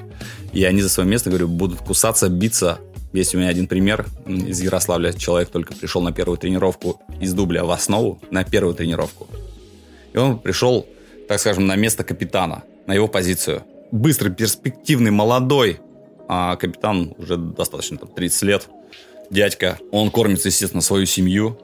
И 0.54 0.64
они 0.66 0.82
за 0.82 0.89
свое 0.89 1.10
место, 1.10 1.30
говорю, 1.30 1.47
будут 1.47 1.80
кусаться, 1.80 2.30
биться. 2.30 2.78
Есть 3.14 3.34
у 3.34 3.39
меня 3.39 3.47
один 3.47 3.66
пример 3.66 4.06
из 4.28 4.62
Ярославля. 4.62 5.14
Человек 5.14 5.49
только 5.49 5.74
пришел 5.74 6.02
на 6.02 6.12
первую 6.12 6.38
тренировку 6.38 7.02
из 7.20 7.34
дубля 7.34 7.64
в 7.64 7.72
основу, 7.72 8.22
на 8.30 8.43
первую 8.43 8.76
тренировку. 8.76 9.28
И 10.14 10.18
он 10.18 10.38
пришел, 10.38 10.86
так 11.28 11.39
скажем, 11.39 11.66
на 11.66 11.76
место 11.76 12.04
капитана, 12.04 12.64
на 12.86 12.93
его 12.93 13.08
позицию. 13.08 13.64
Быстрый, 13.91 14.34
перспективный, 14.34 15.12
молодой. 15.12 15.80
А 16.28 16.56
капитан 16.58 17.14
уже 17.18 17.38
достаточно, 17.38 17.97
там, 17.97 18.10
30 18.10 18.41
лет. 18.43 18.68
Дядька. 19.30 19.80
Он 19.91 20.12
кормится, 20.12 20.49
естественно, 20.49 20.82
свою 20.82 21.06
семью. 21.06 21.58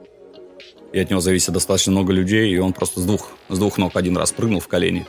И 0.92 0.98
от 0.98 1.10
него 1.10 1.20
зависит 1.20 1.52
достаточно 1.52 1.92
много 1.92 2.14
людей. 2.14 2.50
И 2.50 2.58
он 2.58 2.72
просто 2.72 3.00
с 3.00 3.04
двух, 3.04 3.32
с 3.50 3.58
двух 3.58 3.76
ног 3.76 3.94
один 3.96 4.16
раз 4.16 4.32
прыгнул 4.32 4.60
в 4.60 4.68
колени 4.68 5.06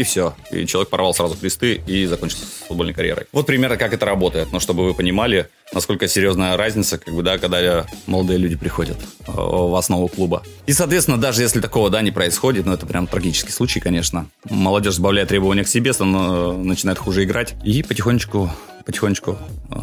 и 0.00 0.02
все. 0.02 0.34
И 0.50 0.66
человек 0.66 0.88
порвал 0.88 1.12
сразу 1.14 1.36
кресты 1.36 1.80
и 1.86 2.06
закончил 2.06 2.38
футбольной 2.68 2.94
карьерой. 2.94 3.26
Вот 3.32 3.46
примерно 3.46 3.76
как 3.76 3.92
это 3.92 4.06
работает, 4.06 4.50
но 4.50 4.58
чтобы 4.58 4.84
вы 4.84 4.94
понимали, 4.94 5.48
насколько 5.74 6.08
серьезная 6.08 6.56
разница, 6.56 6.96
как 6.96 7.14
бы, 7.14 7.22
да, 7.22 7.36
когда 7.36 7.86
молодые 8.06 8.38
люди 8.38 8.56
приходят 8.56 8.96
э, 8.98 9.32
в 9.34 9.74
основу 9.76 10.08
клуба. 10.08 10.42
И, 10.66 10.72
соответственно, 10.72 11.18
даже 11.18 11.42
если 11.42 11.60
такого, 11.60 11.90
да, 11.90 12.00
не 12.00 12.10
происходит, 12.10 12.64
ну, 12.64 12.72
это 12.72 12.86
прям 12.86 13.06
трагический 13.06 13.52
случай, 13.52 13.80
конечно, 13.80 14.26
молодежь 14.48 14.94
сбавляет 14.94 15.28
требования 15.28 15.64
к 15.64 15.68
себе, 15.68 15.92
начинает 15.92 16.98
хуже 16.98 17.24
играть, 17.24 17.54
и 17.62 17.82
потихонечку, 17.82 18.50
потихонечку 18.86 19.36
э, 19.70 19.74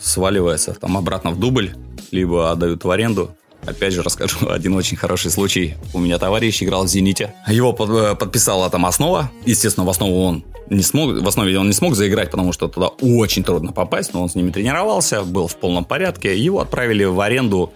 сваливается 0.00 0.74
там 0.74 0.96
обратно 0.96 1.32
в 1.32 1.40
дубль, 1.40 1.74
либо 2.12 2.52
отдают 2.52 2.84
в 2.84 2.90
аренду, 2.90 3.36
Опять 3.66 3.92
же 3.92 4.02
расскажу 4.02 4.48
один 4.50 4.74
очень 4.74 4.96
хороший 4.96 5.30
случай. 5.30 5.74
У 5.92 5.98
меня 5.98 6.18
товарищ 6.18 6.62
играл 6.62 6.84
в 6.84 6.88
«Зените». 6.88 7.34
Его 7.48 7.72
под, 7.72 7.90
э, 7.90 8.14
подписала 8.14 8.68
там 8.70 8.86
основа. 8.86 9.30
Естественно, 9.46 9.86
в 9.86 9.90
основу 9.90 10.22
он 10.22 10.44
не 10.70 10.82
смог, 10.82 11.20
в 11.20 11.28
основе 11.28 11.58
он 11.58 11.66
не 11.66 11.72
смог 11.72 11.94
заиграть, 11.94 12.30
потому 12.30 12.52
что 12.52 12.68
туда 12.68 12.88
очень 12.88 13.44
трудно 13.44 13.72
попасть, 13.72 14.14
но 14.14 14.22
он 14.22 14.28
с 14.28 14.34
ними 14.34 14.50
тренировался, 14.50 15.22
был 15.22 15.46
в 15.46 15.56
полном 15.56 15.84
порядке. 15.84 16.36
Его 16.36 16.60
отправили 16.60 17.04
в 17.04 17.20
аренду 17.20 17.72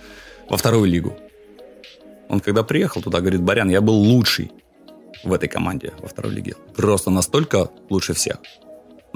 во 0.48 0.56
вторую 0.56 0.86
лигу. 0.86 1.16
Он 2.28 2.40
когда 2.40 2.62
приехал 2.62 3.02
туда, 3.02 3.20
говорит, 3.20 3.40
Барян, 3.40 3.70
я 3.70 3.80
был 3.80 3.94
лучший 3.94 4.52
в 5.24 5.32
этой 5.32 5.48
команде 5.48 5.92
во 6.00 6.08
второй 6.08 6.32
лиге. 6.34 6.54
Просто 6.76 7.10
настолько 7.10 7.70
лучше 7.88 8.12
всех. 8.12 8.36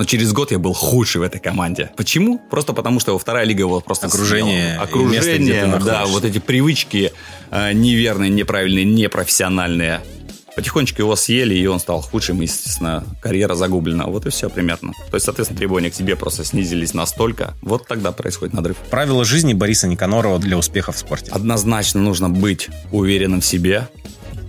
Но 0.03 0.07
через 0.07 0.33
год 0.33 0.51
я 0.51 0.59
был 0.59 0.73
худший 0.73 1.21
в 1.21 1.23
этой 1.23 1.41
команде. 1.41 1.93
Почему? 1.97 2.41
Просто 2.51 2.73
потому, 2.73 2.99
что 2.99 3.17
вторая 3.17 3.45
лига 3.45 3.61
его 3.61 3.81
просто 3.81 4.09
окружение, 4.09 4.71
съела. 4.71 4.83
окружение, 4.83 5.67
место, 5.67 5.81
да, 5.85 6.07
вот 6.07 6.25
эти 6.25 6.41
привычки 6.41 7.13
э, 7.53 7.73
неверные, 7.73 8.29
неправильные, 8.29 8.85
непрофессиональные. 8.85 10.01
Потихонечку 10.57 11.03
его 11.03 11.15
съели, 11.15 11.55
и 11.55 11.65
он 11.67 11.79
стал 11.79 12.01
худшим, 12.01 12.41
естественно, 12.41 13.05
карьера 13.21 13.55
загублена. 13.55 14.07
Вот 14.07 14.27
и 14.27 14.31
все 14.31 14.51
примерно. 14.51 14.93
То 15.09 15.15
есть, 15.15 15.25
соответственно, 15.27 15.59
требования 15.59 15.93
к 15.93 15.95
себе 15.95 16.17
просто 16.17 16.43
снизились 16.45 16.95
настолько. 16.95 17.55
Вот 17.63 17.87
тогда 17.87 18.11
происходит 18.11 18.55
надрыв. 18.55 18.79
Правила 18.91 19.25
жизни 19.25 19.55
Бориса 19.55 19.87
Никанорова 19.87 20.41
для 20.41 20.59
успеха 20.59 20.91
в 20.91 20.99
спорте. 20.99 21.31
Однозначно 21.31 22.01
нужно 22.01 22.29
быть 22.29 22.71
уверенным 22.91 23.41
в 23.41 23.47
себе, 23.47 23.87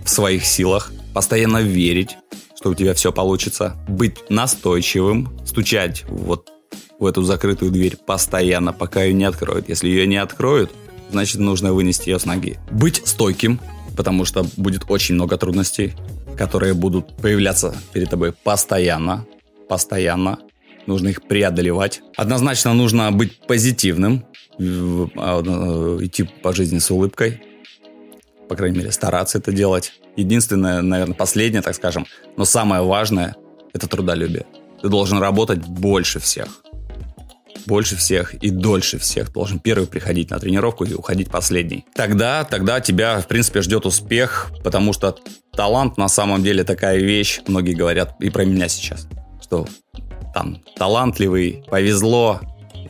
в 0.04 0.10
своих 0.10 0.46
силах, 0.46 0.90
постоянно 1.12 1.58
верить, 1.58 2.16
что 2.64 2.70
у 2.70 2.74
тебя 2.74 2.94
все 2.94 3.12
получится. 3.12 3.76
Быть 3.86 4.30
настойчивым, 4.30 5.38
стучать 5.44 6.06
вот 6.08 6.50
в 6.98 7.04
эту 7.04 7.22
закрытую 7.22 7.70
дверь 7.70 7.98
постоянно, 7.98 8.72
пока 8.72 9.02
ее 9.02 9.12
не 9.12 9.24
откроют. 9.24 9.68
Если 9.68 9.86
ее 9.86 10.06
не 10.06 10.16
откроют, 10.16 10.70
значит, 11.10 11.40
нужно 11.40 11.74
вынести 11.74 12.08
ее 12.08 12.18
с 12.18 12.24
ноги. 12.24 12.58
Быть 12.70 13.02
стойким, 13.04 13.60
потому 13.98 14.24
что 14.24 14.46
будет 14.56 14.84
очень 14.88 15.14
много 15.14 15.36
трудностей, 15.36 15.92
которые 16.38 16.72
будут 16.72 17.14
появляться 17.18 17.76
перед 17.92 18.08
тобой 18.08 18.32
постоянно, 18.32 19.26
постоянно. 19.68 20.38
Нужно 20.86 21.08
их 21.08 21.20
преодолевать. 21.20 22.00
Однозначно 22.16 22.72
нужно 22.72 23.12
быть 23.12 23.46
позитивным, 23.46 24.24
а, 24.58 25.98
идти 26.00 26.22
по 26.42 26.54
жизни 26.54 26.78
с 26.78 26.90
улыбкой. 26.90 27.42
по 28.48 28.56
крайней 28.56 28.78
мере, 28.78 28.90
стараться 28.90 29.36
это 29.36 29.52
делать. 29.52 29.92
Единственное, 30.16 30.82
наверное, 30.82 31.14
последнее, 31.14 31.62
так 31.62 31.74
скажем, 31.74 32.06
но 32.36 32.44
самое 32.44 32.82
важное– 32.82 33.36
это 33.72 33.88
трудолюбие. 33.88 34.46
Ты 34.80 34.88
должен 34.88 35.18
работать 35.18 35.58
больше 35.66 36.20
всех. 36.20 36.48
Больше 37.66 37.96
всех 37.96 38.34
и 38.34 38.50
дольше 38.50 38.98
всех. 38.98 39.32
Должен 39.32 39.58
первый 39.58 39.86
приходить 39.86 40.30
на 40.30 40.38
тренировку 40.38 40.84
и 40.84 40.92
уходить 40.92 41.30
последний. 41.30 41.86
Тогда, 41.94 42.44
тогда 42.44 42.80
тебя, 42.80 43.20
в 43.20 43.26
принципе, 43.26 43.62
ждет 43.62 43.86
успех, 43.86 44.50
потому 44.62 44.92
что 44.92 45.16
талант 45.52 45.96
на 45.96 46.08
самом 46.08 46.42
деле 46.42 46.62
такая 46.62 46.98
вещь, 46.98 47.40
многие 47.46 47.74
говорят 47.74 48.14
и 48.20 48.28
про 48.28 48.44
меня 48.44 48.68
сейчас, 48.68 49.08
что 49.42 49.66
там 50.34 50.62
талантливый, 50.76 51.64
повезло 51.70 52.40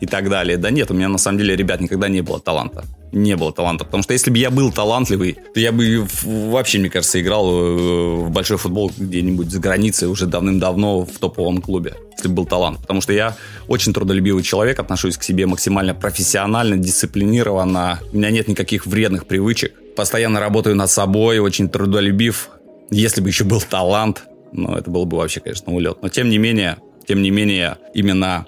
и 0.01 0.05
так 0.05 0.29
далее. 0.29 0.57
Да 0.57 0.71
нет, 0.71 0.91
у 0.91 0.93
меня 0.93 1.07
на 1.07 1.17
самом 1.17 1.37
деле, 1.37 1.55
ребят, 1.55 1.79
никогда 1.79 2.09
не 2.09 2.21
было 2.21 2.39
таланта 2.39 2.83
не 3.15 3.35
было 3.35 3.51
таланта. 3.51 3.85
Потому 3.85 4.03
что 4.03 4.13
если 4.13 4.29
бы 4.29 4.37
я 4.37 4.51
был 4.51 4.71
талантливый, 4.71 5.37
то 5.53 5.59
я 5.59 5.71
бы 5.71 6.05
вообще, 6.23 6.79
мне 6.79 6.89
кажется, 6.89 7.19
играл 7.19 7.49
э, 7.49 8.15
в 8.25 8.29
большой 8.29 8.57
футбол 8.57 8.91
где-нибудь 8.95 9.49
за 9.49 9.59
границей 9.59 10.09
уже 10.09 10.25
давным-давно 10.25 11.05
в 11.05 11.17
топовом 11.17 11.61
клубе, 11.61 11.95
если 12.15 12.27
бы 12.27 12.35
был 12.35 12.45
талант. 12.45 12.79
Потому 12.81 13.01
что 13.01 13.13
я 13.13 13.35
очень 13.67 13.93
трудолюбивый 13.93 14.43
человек, 14.43 14.79
отношусь 14.79 15.17
к 15.17 15.23
себе 15.23 15.45
максимально 15.45 15.95
профессионально, 15.95 16.77
дисциплинированно. 16.77 17.99
У 18.11 18.17
меня 18.17 18.31
нет 18.31 18.47
никаких 18.49 18.85
вредных 18.85 19.25
привычек. 19.25 19.73
Постоянно 19.95 20.41
работаю 20.41 20.75
над 20.75 20.91
собой, 20.91 21.39
очень 21.39 21.69
трудолюбив. 21.69 22.49
Если 22.91 23.21
бы 23.21 23.29
еще 23.29 23.45
был 23.45 23.61
талант, 23.61 24.23
ну, 24.51 24.75
это 24.75 24.91
было 24.91 25.05
бы 25.05 25.17
вообще, 25.17 25.39
конечно, 25.39 25.73
улет. 25.73 25.99
Но 26.01 26.09
тем 26.09 26.29
не 26.29 26.37
менее, 26.37 26.77
тем 27.07 27.21
не 27.21 27.31
менее, 27.31 27.77
именно 27.93 28.45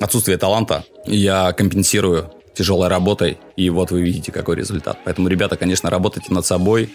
отсутствие 0.00 0.36
таланта 0.36 0.84
я 1.06 1.52
компенсирую 1.52 2.32
тяжелой 2.54 2.88
работой, 2.88 3.38
и 3.56 3.70
вот 3.70 3.90
вы 3.90 4.02
видите, 4.02 4.32
какой 4.32 4.56
результат. 4.56 4.98
Поэтому, 5.04 5.28
ребята, 5.28 5.56
конечно, 5.56 5.90
работайте 5.90 6.32
над 6.32 6.44
собой, 6.44 6.90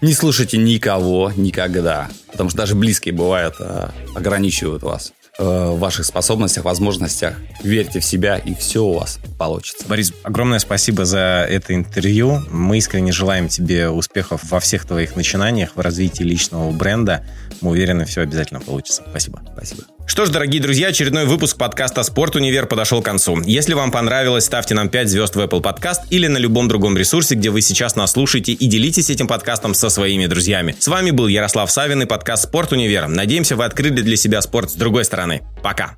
не 0.00 0.12
слушайте 0.12 0.58
никого 0.58 1.32
никогда, 1.36 2.08
потому 2.30 2.50
что 2.50 2.58
даже 2.58 2.74
близкие 2.74 3.14
бывают 3.14 3.54
а, 3.58 3.92
ограничивают 4.14 4.82
вас 4.82 5.12
э, 5.38 5.44
в 5.44 5.78
ваших 5.78 6.04
способностях, 6.04 6.64
возможностях. 6.64 7.36
Верьте 7.62 8.00
в 8.00 8.04
себя, 8.04 8.36
и 8.36 8.54
все 8.54 8.84
у 8.84 8.92
вас 8.94 9.18
получится. 9.38 9.86
Борис, 9.88 10.12
огромное 10.22 10.58
спасибо 10.58 11.04
за 11.04 11.46
это 11.48 11.74
интервью. 11.74 12.42
Мы 12.50 12.78
искренне 12.78 13.12
желаем 13.12 13.48
тебе 13.48 13.88
успехов 13.88 14.42
во 14.50 14.60
всех 14.60 14.84
твоих 14.84 15.16
начинаниях, 15.16 15.70
в 15.74 15.80
развитии 15.80 16.22
личного 16.22 16.70
бренда. 16.70 17.24
Мы 17.64 17.70
уверены, 17.70 18.04
все 18.04 18.20
обязательно 18.20 18.60
получится. 18.60 19.02
Спасибо. 19.08 19.40
Спасибо. 19.56 19.84
Что 20.06 20.26
ж, 20.26 20.28
дорогие 20.28 20.60
друзья, 20.60 20.88
очередной 20.88 21.24
выпуск 21.24 21.56
подкаста 21.56 22.02
«Спорт 22.02 22.36
Универ» 22.36 22.66
подошел 22.66 23.00
к 23.00 23.06
концу. 23.06 23.40
Если 23.46 23.72
вам 23.72 23.90
понравилось, 23.90 24.44
ставьте 24.44 24.74
нам 24.74 24.90
5 24.90 25.08
звезд 25.08 25.34
в 25.34 25.40
Apple 25.40 25.62
Podcast 25.62 26.00
или 26.10 26.26
на 26.26 26.36
любом 26.36 26.68
другом 26.68 26.94
ресурсе, 26.94 27.36
где 27.36 27.48
вы 27.48 27.62
сейчас 27.62 27.96
нас 27.96 28.12
слушаете, 28.12 28.52
и 28.52 28.66
делитесь 28.66 29.08
этим 29.08 29.26
подкастом 29.26 29.72
со 29.72 29.88
своими 29.88 30.26
друзьями. 30.26 30.76
С 30.78 30.88
вами 30.88 31.10
был 31.10 31.26
Ярослав 31.26 31.70
Савин 31.70 32.02
и 32.02 32.04
подкаст 32.04 32.42
«Спорт 32.42 32.72
Универ». 32.72 33.08
Надеемся, 33.08 33.56
вы 33.56 33.64
открыли 33.64 34.02
для 34.02 34.16
себя 34.18 34.42
спорт 34.42 34.70
с 34.70 34.74
другой 34.74 35.06
стороны. 35.06 35.40
Пока! 35.62 35.96